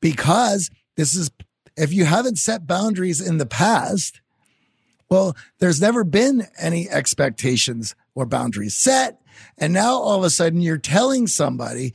because 0.00 0.70
this 0.96 1.14
is, 1.14 1.30
if 1.76 1.92
you 1.92 2.06
haven't 2.06 2.38
set 2.38 2.66
boundaries 2.66 3.20
in 3.20 3.36
the 3.36 3.44
past, 3.44 4.22
well, 5.10 5.36
there's 5.58 5.82
never 5.82 6.04
been 6.04 6.46
any 6.58 6.88
expectations 6.88 7.94
or 8.14 8.24
boundaries 8.24 8.78
set. 8.78 9.20
And 9.58 9.74
now 9.74 9.92
all 9.92 10.16
of 10.16 10.24
a 10.24 10.30
sudden 10.30 10.62
you're 10.62 10.78
telling 10.78 11.26
somebody 11.26 11.92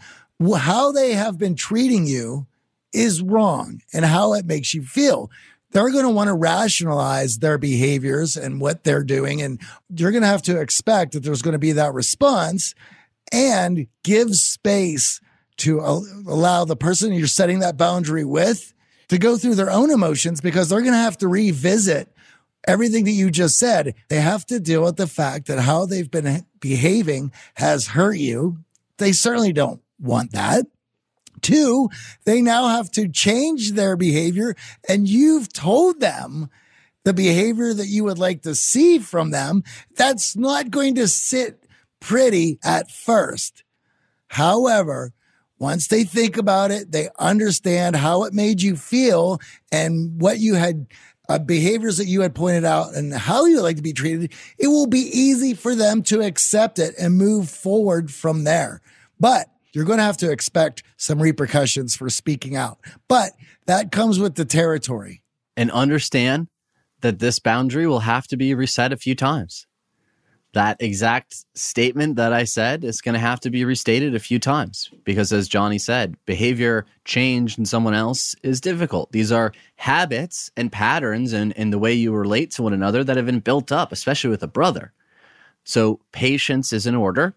how 0.55 0.91
they 0.91 1.13
have 1.13 1.39
been 1.39 1.55
treating 1.55 2.05
you 2.05 2.45
is 2.93 3.23
wrong 3.23 3.81
and 3.91 4.05
how 4.05 4.33
it 4.33 4.45
makes 4.45 4.75
you 4.75 4.83
feel. 4.83 5.31
They're 5.71 5.91
going 5.91 6.05
to 6.05 6.09
want 6.09 6.29
to 6.29 6.33
rationalize 6.33 7.37
their 7.37 7.57
behaviors 7.57 8.35
and 8.35 8.59
what 8.59 8.83
they're 8.83 9.03
doing. 9.03 9.41
And 9.41 9.61
you're 9.95 10.11
going 10.11 10.23
to 10.23 10.27
have 10.27 10.41
to 10.43 10.59
expect 10.59 11.13
that 11.13 11.23
there's 11.23 11.41
going 11.41 11.53
to 11.53 11.59
be 11.59 11.73
that 11.73 11.93
response 11.93 12.73
and 13.31 13.87
give 14.03 14.35
space 14.35 15.21
to 15.57 15.79
allow 15.79 16.65
the 16.65 16.75
person 16.75 17.13
you're 17.13 17.27
setting 17.27 17.59
that 17.59 17.77
boundary 17.77 18.23
with 18.23 18.73
to 19.09 19.17
go 19.17 19.37
through 19.37 19.55
their 19.55 19.69
own 19.69 19.91
emotions 19.91 20.41
because 20.41 20.69
they're 20.69 20.81
going 20.81 20.93
to 20.93 20.97
have 20.97 21.17
to 21.17 21.27
revisit 21.27 22.11
everything 22.67 23.05
that 23.05 23.11
you 23.11 23.29
just 23.29 23.57
said. 23.57 23.95
They 24.07 24.21
have 24.21 24.45
to 24.47 24.59
deal 24.59 24.83
with 24.83 24.95
the 24.95 25.07
fact 25.07 25.47
that 25.47 25.59
how 25.59 25.85
they've 25.85 26.09
been 26.09 26.45
behaving 26.59 27.31
has 27.55 27.87
hurt 27.87 28.17
you. 28.17 28.59
They 28.97 29.11
certainly 29.11 29.53
don't 29.53 29.81
want 29.99 30.31
that. 30.31 30.65
Two, 31.41 31.89
they 32.25 32.41
now 32.41 32.67
have 32.67 32.91
to 32.91 33.07
change 33.07 33.71
their 33.71 33.95
behavior 33.95 34.55
and 34.87 35.07
you've 35.07 35.51
told 35.51 35.99
them 35.99 36.49
the 37.03 37.13
behavior 37.13 37.73
that 37.73 37.87
you 37.87 38.03
would 38.03 38.19
like 38.19 38.43
to 38.43 38.55
see 38.55 38.99
from 38.99 39.31
them. 39.31 39.63
That's 39.95 40.35
not 40.35 40.69
going 40.69 40.95
to 40.95 41.07
sit 41.07 41.65
pretty 41.99 42.59
at 42.63 42.91
first. 42.91 43.63
However, 44.27 45.13
once 45.57 45.87
they 45.87 46.03
think 46.03 46.37
about 46.37 46.71
it, 46.71 46.91
they 46.91 47.09
understand 47.19 47.95
how 47.95 48.23
it 48.23 48.33
made 48.33 48.61
you 48.61 48.75
feel 48.75 49.39
and 49.71 50.21
what 50.21 50.39
you 50.39 50.55
had 50.55 50.87
uh, 51.27 51.37
behaviors 51.37 51.97
that 51.97 52.07
you 52.07 52.21
had 52.21 52.33
pointed 52.33 52.65
out 52.65 52.95
and 52.95 53.13
how 53.13 53.45
you 53.45 53.61
like 53.61 53.75
to 53.75 53.83
be 53.83 53.93
treated, 53.93 54.33
it 54.57 54.67
will 54.67 54.87
be 54.87 55.09
easy 55.13 55.53
for 55.53 55.75
them 55.75 56.01
to 56.01 56.21
accept 56.21 56.79
it 56.79 56.95
and 56.97 57.17
move 57.17 57.49
forward 57.49 58.11
from 58.11 58.43
there. 58.45 58.81
But 59.19 59.47
you're 59.73 59.85
going 59.85 59.97
to 59.99 60.03
have 60.03 60.17
to 60.17 60.31
expect 60.31 60.83
some 60.97 61.21
repercussions 61.21 61.95
for 61.95 62.09
speaking 62.09 62.55
out. 62.55 62.79
But 63.07 63.31
that 63.65 63.91
comes 63.91 64.19
with 64.19 64.35
the 64.35 64.45
territory. 64.45 65.21
And 65.55 65.71
understand 65.71 66.47
that 67.01 67.19
this 67.19 67.39
boundary 67.39 67.85
will 67.85 67.99
have 67.99 68.27
to 68.27 68.37
be 68.37 68.53
reset 68.53 68.93
a 68.93 68.97
few 68.97 69.15
times. 69.15 69.67
That 70.53 70.77
exact 70.79 71.35
statement 71.53 72.15
that 72.15 72.33
I 72.33 72.43
said 72.45 72.83
is 72.83 73.01
going 73.01 73.13
to 73.13 73.19
have 73.19 73.39
to 73.41 73.51
be 73.51 73.63
restated 73.65 74.15
a 74.15 74.19
few 74.19 74.39
times 74.39 74.89
because, 75.03 75.31
as 75.31 75.47
Johnny 75.47 75.77
said, 75.77 76.15
behavior 76.25 76.85
change 77.05 77.59
in 77.59 77.65
someone 77.65 77.93
else 77.93 78.35
is 78.41 78.59
difficult. 78.59 79.11
These 79.11 79.31
are 79.31 79.53
habits 79.75 80.49
and 80.57 80.71
patterns 80.71 81.33
and 81.33 81.51
in, 81.51 81.69
the 81.69 81.77
way 81.77 81.93
you 81.93 82.11
relate 82.11 82.51
to 82.51 82.63
one 82.63 82.73
another 82.73 83.03
that 83.03 83.15
have 83.15 83.27
been 83.27 83.41
built 83.41 83.71
up, 83.71 83.91
especially 83.91 84.31
with 84.31 84.41
a 84.41 84.47
brother. 84.47 84.91
So, 85.65 85.99
patience 86.11 86.73
is 86.73 86.87
in 86.87 86.95
order, 86.95 87.35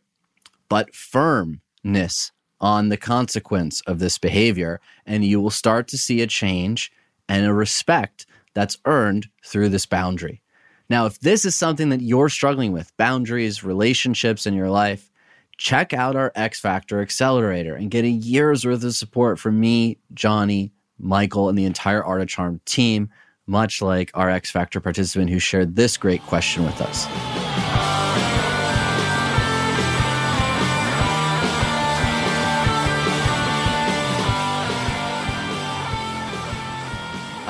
but 0.71 0.95
firm 0.95 1.61
ness 1.85 2.33
on 2.61 2.89
the 2.89 2.97
consequence 2.97 3.81
of 3.83 3.99
this 3.99 4.19
behavior, 4.19 4.81
and 5.05 5.25
you 5.25 5.41
will 5.41 5.51
start 5.51 5.89
to 5.89 5.99
see 5.99 6.23
a 6.23 6.27
change 6.27 6.93
and 7.29 7.45
a 7.45 7.53
respect 7.53 8.27
that's 8.55 8.79
earned 8.85 9.27
through 9.45 9.69
this 9.69 9.87
boundary. 9.87 10.43
Now, 10.89 11.07
if 11.07 11.19
this 11.21 11.45
is 11.45 11.55
something 11.55 11.89
that 11.89 12.03
you're 12.03 12.29
struggling 12.29 12.73
with, 12.73 12.97
boundaries, 12.97 13.65
relationships 13.65 14.47
in 14.47 14.55
your 14.55 14.71
life, 14.71 15.11
check 15.57 15.93
out 15.93 16.17
our 16.17 16.33
X 16.35 16.61
Factor 16.61 17.01
Accelerator 17.01 17.75
and 17.75 17.91
get 17.91 18.05
a 18.05 18.09
year's 18.09 18.65
worth 18.65 18.85
of 18.85 18.95
support 18.95 19.39
from 19.39 19.59
me, 19.59 19.99
Johnny, 20.13 20.73
Michael, 20.99 21.49
and 21.49 21.59
the 21.59 21.65
entire 21.65 22.05
Art 22.05 22.21
of 22.21 22.29
Charm 22.29 22.61
team, 22.65 23.11
much 23.47 23.83
like 23.83 24.11
our 24.15 24.31
X 24.31 24.51
Factor 24.51 24.81
participant 24.81 25.31
who 25.31 25.39
shared 25.39 25.75
this 25.75 25.97
great 25.97 26.23
question 26.23 26.65
with 26.65 26.81
us. 26.81 27.07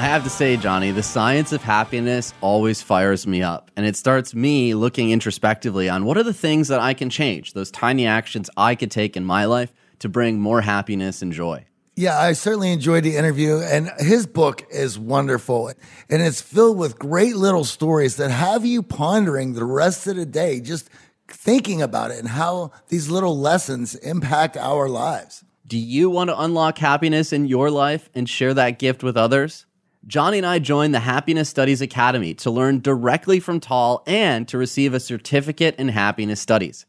I 0.03 0.07
have 0.07 0.25
to 0.25 0.31
say, 0.31 0.57
Johnny, 0.57 0.91
the 0.91 1.01
science 1.01 1.53
of 1.53 1.63
happiness 1.63 2.35
always 2.41 2.83
fires 2.83 3.25
me 3.25 3.41
up. 3.41 3.71
And 3.77 3.87
it 3.87 3.95
starts 3.95 4.35
me 4.35 4.75
looking 4.75 5.13
introspectively 5.13 5.89
on 5.89 6.05
what 6.05 6.19
are 6.19 6.25
the 6.25 6.35
things 6.35 6.67
that 6.67 6.81
I 6.81 6.93
can 6.93 7.09
change, 7.09 7.53
those 7.53 7.71
tiny 7.71 8.05
actions 8.05 8.51
I 8.57 8.75
could 8.75 8.91
take 8.91 9.17
in 9.17 9.25
my 9.25 9.45
life 9.45 9.73
to 10.01 10.09
bring 10.09 10.41
more 10.41 10.61
happiness 10.61 11.23
and 11.23 11.33
joy. 11.33 11.67
Yeah, 11.95 12.19
I 12.19 12.33
certainly 12.33 12.73
enjoyed 12.73 13.05
the 13.05 13.17
interview. 13.17 13.59
And 13.59 13.93
his 13.99 14.27
book 14.27 14.65
is 14.73 14.99
wonderful. 14.99 15.69
And 16.11 16.21
it's 16.21 16.43
filled 16.43 16.79
with 16.79 16.99
great 16.99 17.37
little 17.37 17.65
stories 17.65 18.17
that 18.17 18.33
have 18.33 18.67
you 18.67 18.83
pondering 18.83 19.53
the 19.53 19.65
rest 19.65 20.09
of 20.09 20.17
the 20.17 20.27
day, 20.27 20.61
just 20.61 20.91
thinking 21.29 21.81
about 21.81 22.11
it 22.11 22.19
and 22.19 22.27
how 22.27 22.73
these 22.89 23.09
little 23.09 23.39
lessons 23.39 23.95
impact 23.95 24.57
our 24.57 24.89
lives. 24.89 25.45
Do 25.65 25.79
you 25.79 26.11
want 26.11 26.31
to 26.31 26.41
unlock 26.41 26.79
happiness 26.79 27.33
in 27.33 27.47
your 27.47 27.71
life 27.71 28.11
and 28.17 28.29
share 28.29 28.53
that 28.55 28.81
gift 28.81 29.05
with 29.05 29.17
others? 29.17 29.65
Johnny 30.05 30.39
and 30.39 30.47
I 30.47 30.59
joined 30.59 30.93
the 30.93 31.01
Happiness 31.01 31.49
Studies 31.49 31.81
Academy 31.81 32.35
to 32.35 32.51
learn 32.51 32.81
directly 32.81 33.39
from 33.39 33.61
Tal 33.61 34.03
and 34.05 34.49
to 34.49 34.59
receive 34.59 34.95
a 34.95 35.01
certificate 35.01 35.77
in 35.77 35.91
happiness 35.91 36.41
studies. 36.41 36.87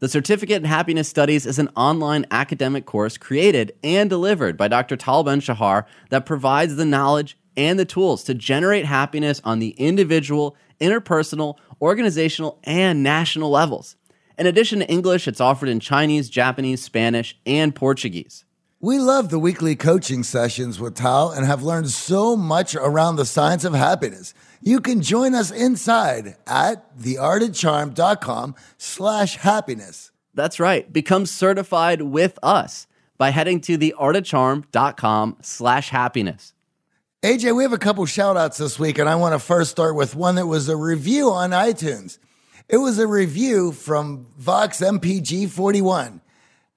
The 0.00 0.08
Certificate 0.08 0.56
in 0.56 0.64
Happiness 0.64 1.08
Studies 1.08 1.46
is 1.46 1.60
an 1.60 1.68
online 1.76 2.26
academic 2.32 2.84
course 2.84 3.16
created 3.18 3.72
and 3.84 4.10
delivered 4.10 4.56
by 4.56 4.66
Dr. 4.66 4.96
Tal 4.96 5.22
Ben 5.22 5.40
Shahar 5.40 5.86
that 6.10 6.26
provides 6.26 6.74
the 6.74 6.84
knowledge 6.84 7.38
and 7.56 7.78
the 7.78 7.84
tools 7.84 8.24
to 8.24 8.34
generate 8.34 8.84
happiness 8.84 9.40
on 9.44 9.60
the 9.60 9.70
individual, 9.78 10.56
interpersonal, 10.80 11.54
organizational, 11.80 12.58
and 12.64 13.00
national 13.00 13.48
levels. 13.48 13.94
In 14.36 14.46
addition 14.46 14.80
to 14.80 14.90
English, 14.90 15.28
it's 15.28 15.40
offered 15.40 15.68
in 15.68 15.78
Chinese, 15.78 16.28
Japanese, 16.28 16.82
Spanish, 16.82 17.38
and 17.46 17.76
Portuguese. 17.76 18.44
We 18.80 18.98
love 18.98 19.30
the 19.30 19.38
weekly 19.38 19.74
coaching 19.74 20.22
sessions 20.22 20.78
with 20.78 20.96
Tal 20.96 21.30
and 21.30 21.46
have 21.46 21.62
learned 21.62 21.88
so 21.88 22.36
much 22.36 22.74
around 22.74 23.16
the 23.16 23.24
science 23.24 23.64
of 23.64 23.72
happiness. 23.72 24.34
You 24.60 24.80
can 24.80 25.00
join 25.00 25.34
us 25.34 25.50
inside 25.50 26.36
at 26.46 26.98
theartofcharm.com 26.98 28.54
slash 28.76 29.36
happiness. 29.36 30.10
That's 30.34 30.60
right. 30.60 30.92
Become 30.92 31.24
certified 31.24 32.02
with 32.02 32.38
us 32.42 32.86
by 33.16 33.30
heading 33.30 33.62
to 33.62 33.78
theartofcharm.com 33.78 35.38
slash 35.40 35.88
happiness. 35.88 36.52
AJ, 37.22 37.56
we 37.56 37.62
have 37.62 37.72
a 37.72 37.78
couple 37.78 38.04
shout 38.04 38.36
outs 38.36 38.58
this 38.58 38.78
week, 38.78 38.98
and 38.98 39.08
I 39.08 39.14
want 39.14 39.32
to 39.32 39.38
first 39.38 39.70
start 39.70 39.96
with 39.96 40.14
one 40.14 40.34
that 40.34 40.46
was 40.46 40.68
a 40.68 40.76
review 40.76 41.30
on 41.30 41.50
iTunes. 41.50 42.18
It 42.68 42.76
was 42.76 42.98
a 42.98 43.06
review 43.06 43.72
from 43.72 44.26
Vox 44.36 44.80
MPG 44.80 45.48
41. 45.48 46.20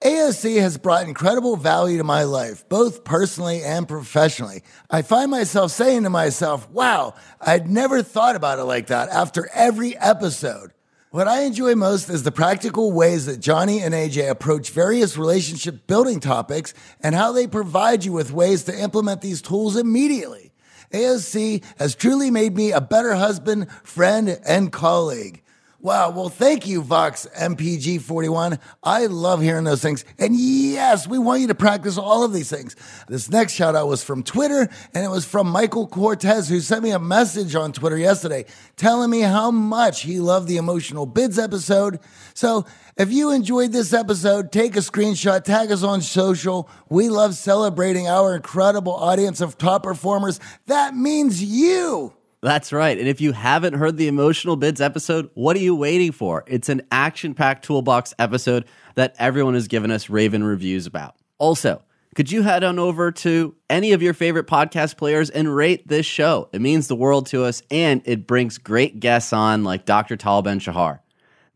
AOC 0.02 0.62
has 0.62 0.78
brought 0.78 1.10
incredible 1.10 1.58
value 1.58 1.98
to 1.98 2.06
my 2.06 2.24
life, 2.24 2.64
both 2.70 3.04
personally 3.04 3.62
and 3.64 3.86
professionally. 3.86 4.64
I 4.90 5.02
find 5.02 5.30
myself 5.30 5.72
saying 5.72 6.04
to 6.04 6.10
myself, 6.10 6.70
wow, 6.70 7.16
I'd 7.42 7.70
never 7.70 8.02
thought 8.02 8.38
about 8.38 8.60
it 8.60 8.64
like 8.64 8.88
that 8.88 9.10
after 9.10 9.50
every 9.54 9.98
episode. 9.98 10.72
What 11.12 11.28
I 11.28 11.42
enjoy 11.42 11.76
most 11.76 12.10
is 12.10 12.24
the 12.24 12.32
practical 12.32 12.94
ways 12.94 13.26
that 13.26 13.42
Johnny 13.42 13.82
and 13.82 13.94
AJ 13.94 14.30
approach 14.30 14.70
various 14.70 15.18
relationship 15.18 15.86
building 15.86 16.22
topics 16.22 16.74
and 17.04 17.14
how 17.14 17.34
they 17.34 17.46
provide 17.46 18.06
you 18.06 18.14
with 18.14 18.32
ways 18.32 18.64
to 18.66 18.80
implement 18.80 19.20
these 19.20 19.42
tools 19.42 19.76
immediately. 19.76 20.54
ASC 20.94 21.62
has 21.78 21.94
truly 21.94 22.32
made 22.32 22.56
me 22.56 22.72
a 22.72 22.80
better 22.80 23.16
husband, 23.16 23.70
friend, 23.84 24.40
and 24.46 24.72
colleague. 24.72 25.44
Wow. 25.82 26.10
Well, 26.10 26.28
thank 26.28 26.68
you, 26.68 26.82
Vox 26.82 27.26
MPG 27.38 28.02
41. 28.02 28.60
I 28.84 29.06
love 29.06 29.42
hearing 29.42 29.64
those 29.64 29.82
things. 29.82 30.04
And 30.18 30.36
yes, 30.36 31.08
we 31.08 31.18
want 31.18 31.40
you 31.40 31.48
to 31.48 31.56
practice 31.56 31.98
all 31.98 32.26
of 32.26 32.34
these 32.34 32.50
things. 32.50 32.76
This 33.08 33.30
next 33.30 33.54
shout 33.54 33.78
out 33.78 33.88
was 33.88 34.04
from 34.04 34.22
Twitter, 34.22 34.68
and 34.94 35.06
it 35.06 35.10
was 35.10 35.24
from 35.24 35.48
Michael 35.48 35.88
Cortez, 35.88 36.50
who 36.50 36.60
sent 36.60 36.84
me 36.84 36.92
a 36.92 37.00
message 37.00 37.56
on 37.56 37.72
Twitter 37.72 37.98
yesterday 37.98 38.46
telling 38.76 39.10
me 39.10 39.22
how 39.22 39.52
much 39.52 40.02
he 40.02 40.20
loved 40.20 40.50
the 40.50 40.58
emotional 40.58 41.06
bids 41.06 41.40
episode. 41.40 42.00
So 42.34 42.66
if 42.98 43.10
you 43.10 43.32
enjoyed 43.32 43.72
this 43.72 43.94
episode, 43.94 44.52
take 44.52 44.76
a 44.76 44.80
screenshot, 44.80 45.46
tag 45.46 45.72
us 45.72 45.82
on 45.82 46.02
social. 46.02 46.70
We 46.90 47.08
love 47.08 47.36
celebrating 47.36 48.10
our 48.10 48.36
incredible 48.36 48.94
audience 48.94 49.40
of 49.40 49.58
top 49.58 49.84
performers. 49.84 50.42
That 50.66 50.94
means 50.94 51.42
you. 51.42 52.19
That's 52.42 52.72
right. 52.72 52.98
And 52.98 53.08
if 53.08 53.20
you 53.20 53.34
haven't 53.34 53.74
heard 53.74 53.98
the 53.98 54.08
Emotional 54.08 54.56
Bids 54.56 54.80
episode, 54.80 55.30
what 55.34 55.58
are 55.58 55.62
you 55.62 55.76
waiting 55.76 56.14
for? 56.14 56.46
It's 56.48 56.70
an 56.70 56.84
action 56.90 57.34
packed 57.34 57.66
toolbox 57.66 58.14
episode 58.18 58.66
that 58.96 59.16
everyone 59.20 59.56
has 59.56 59.68
given 59.68 59.92
us 59.92 60.10
raven 60.10 60.44
reviews 60.44 60.88
about. 60.88 61.16
Also, 61.38 61.82
could 62.16 62.32
you 62.32 62.42
head 62.42 62.64
on 62.64 62.80
over 62.80 63.12
to 63.12 63.56
any 63.70 63.92
of 63.92 64.02
your 64.02 64.14
favorite 64.14 64.48
podcast 64.48 64.96
players 64.98 65.30
and 65.30 65.54
rate 65.54 65.88
this 65.88 66.06
show? 66.06 66.50
It 66.54 66.62
means 66.62 66.88
the 66.88 66.96
world 66.96 67.28
to 67.28 67.44
us 67.44 67.62
and 67.70 68.02
it 68.06 68.26
brings 68.26 68.58
great 68.58 69.00
guests 69.00 69.34
on 69.34 69.64
like 69.66 69.86
Dr. 69.86 70.16
Tal 70.16 70.42
Ben 70.42 70.60
Shahar. 70.60 71.02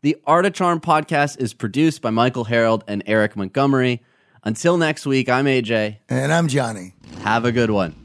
The 0.02 0.16
Art 0.26 0.44
of 0.44 0.52
Charm 0.52 0.80
podcast 0.80 1.40
is 1.40 1.54
produced 1.54 2.02
by 2.02 2.10
Michael 2.10 2.44
Harold 2.44 2.84
and 2.86 3.02
Eric 3.06 3.36
Montgomery. 3.36 4.02
Until 4.42 4.76
next 4.76 5.06
week, 5.06 5.30
I'm 5.30 5.46
AJ. 5.46 5.96
And 6.10 6.30
I'm 6.30 6.46
Johnny. 6.48 6.92
Have 7.22 7.46
a 7.46 7.52
good 7.52 7.70
one. 7.70 8.03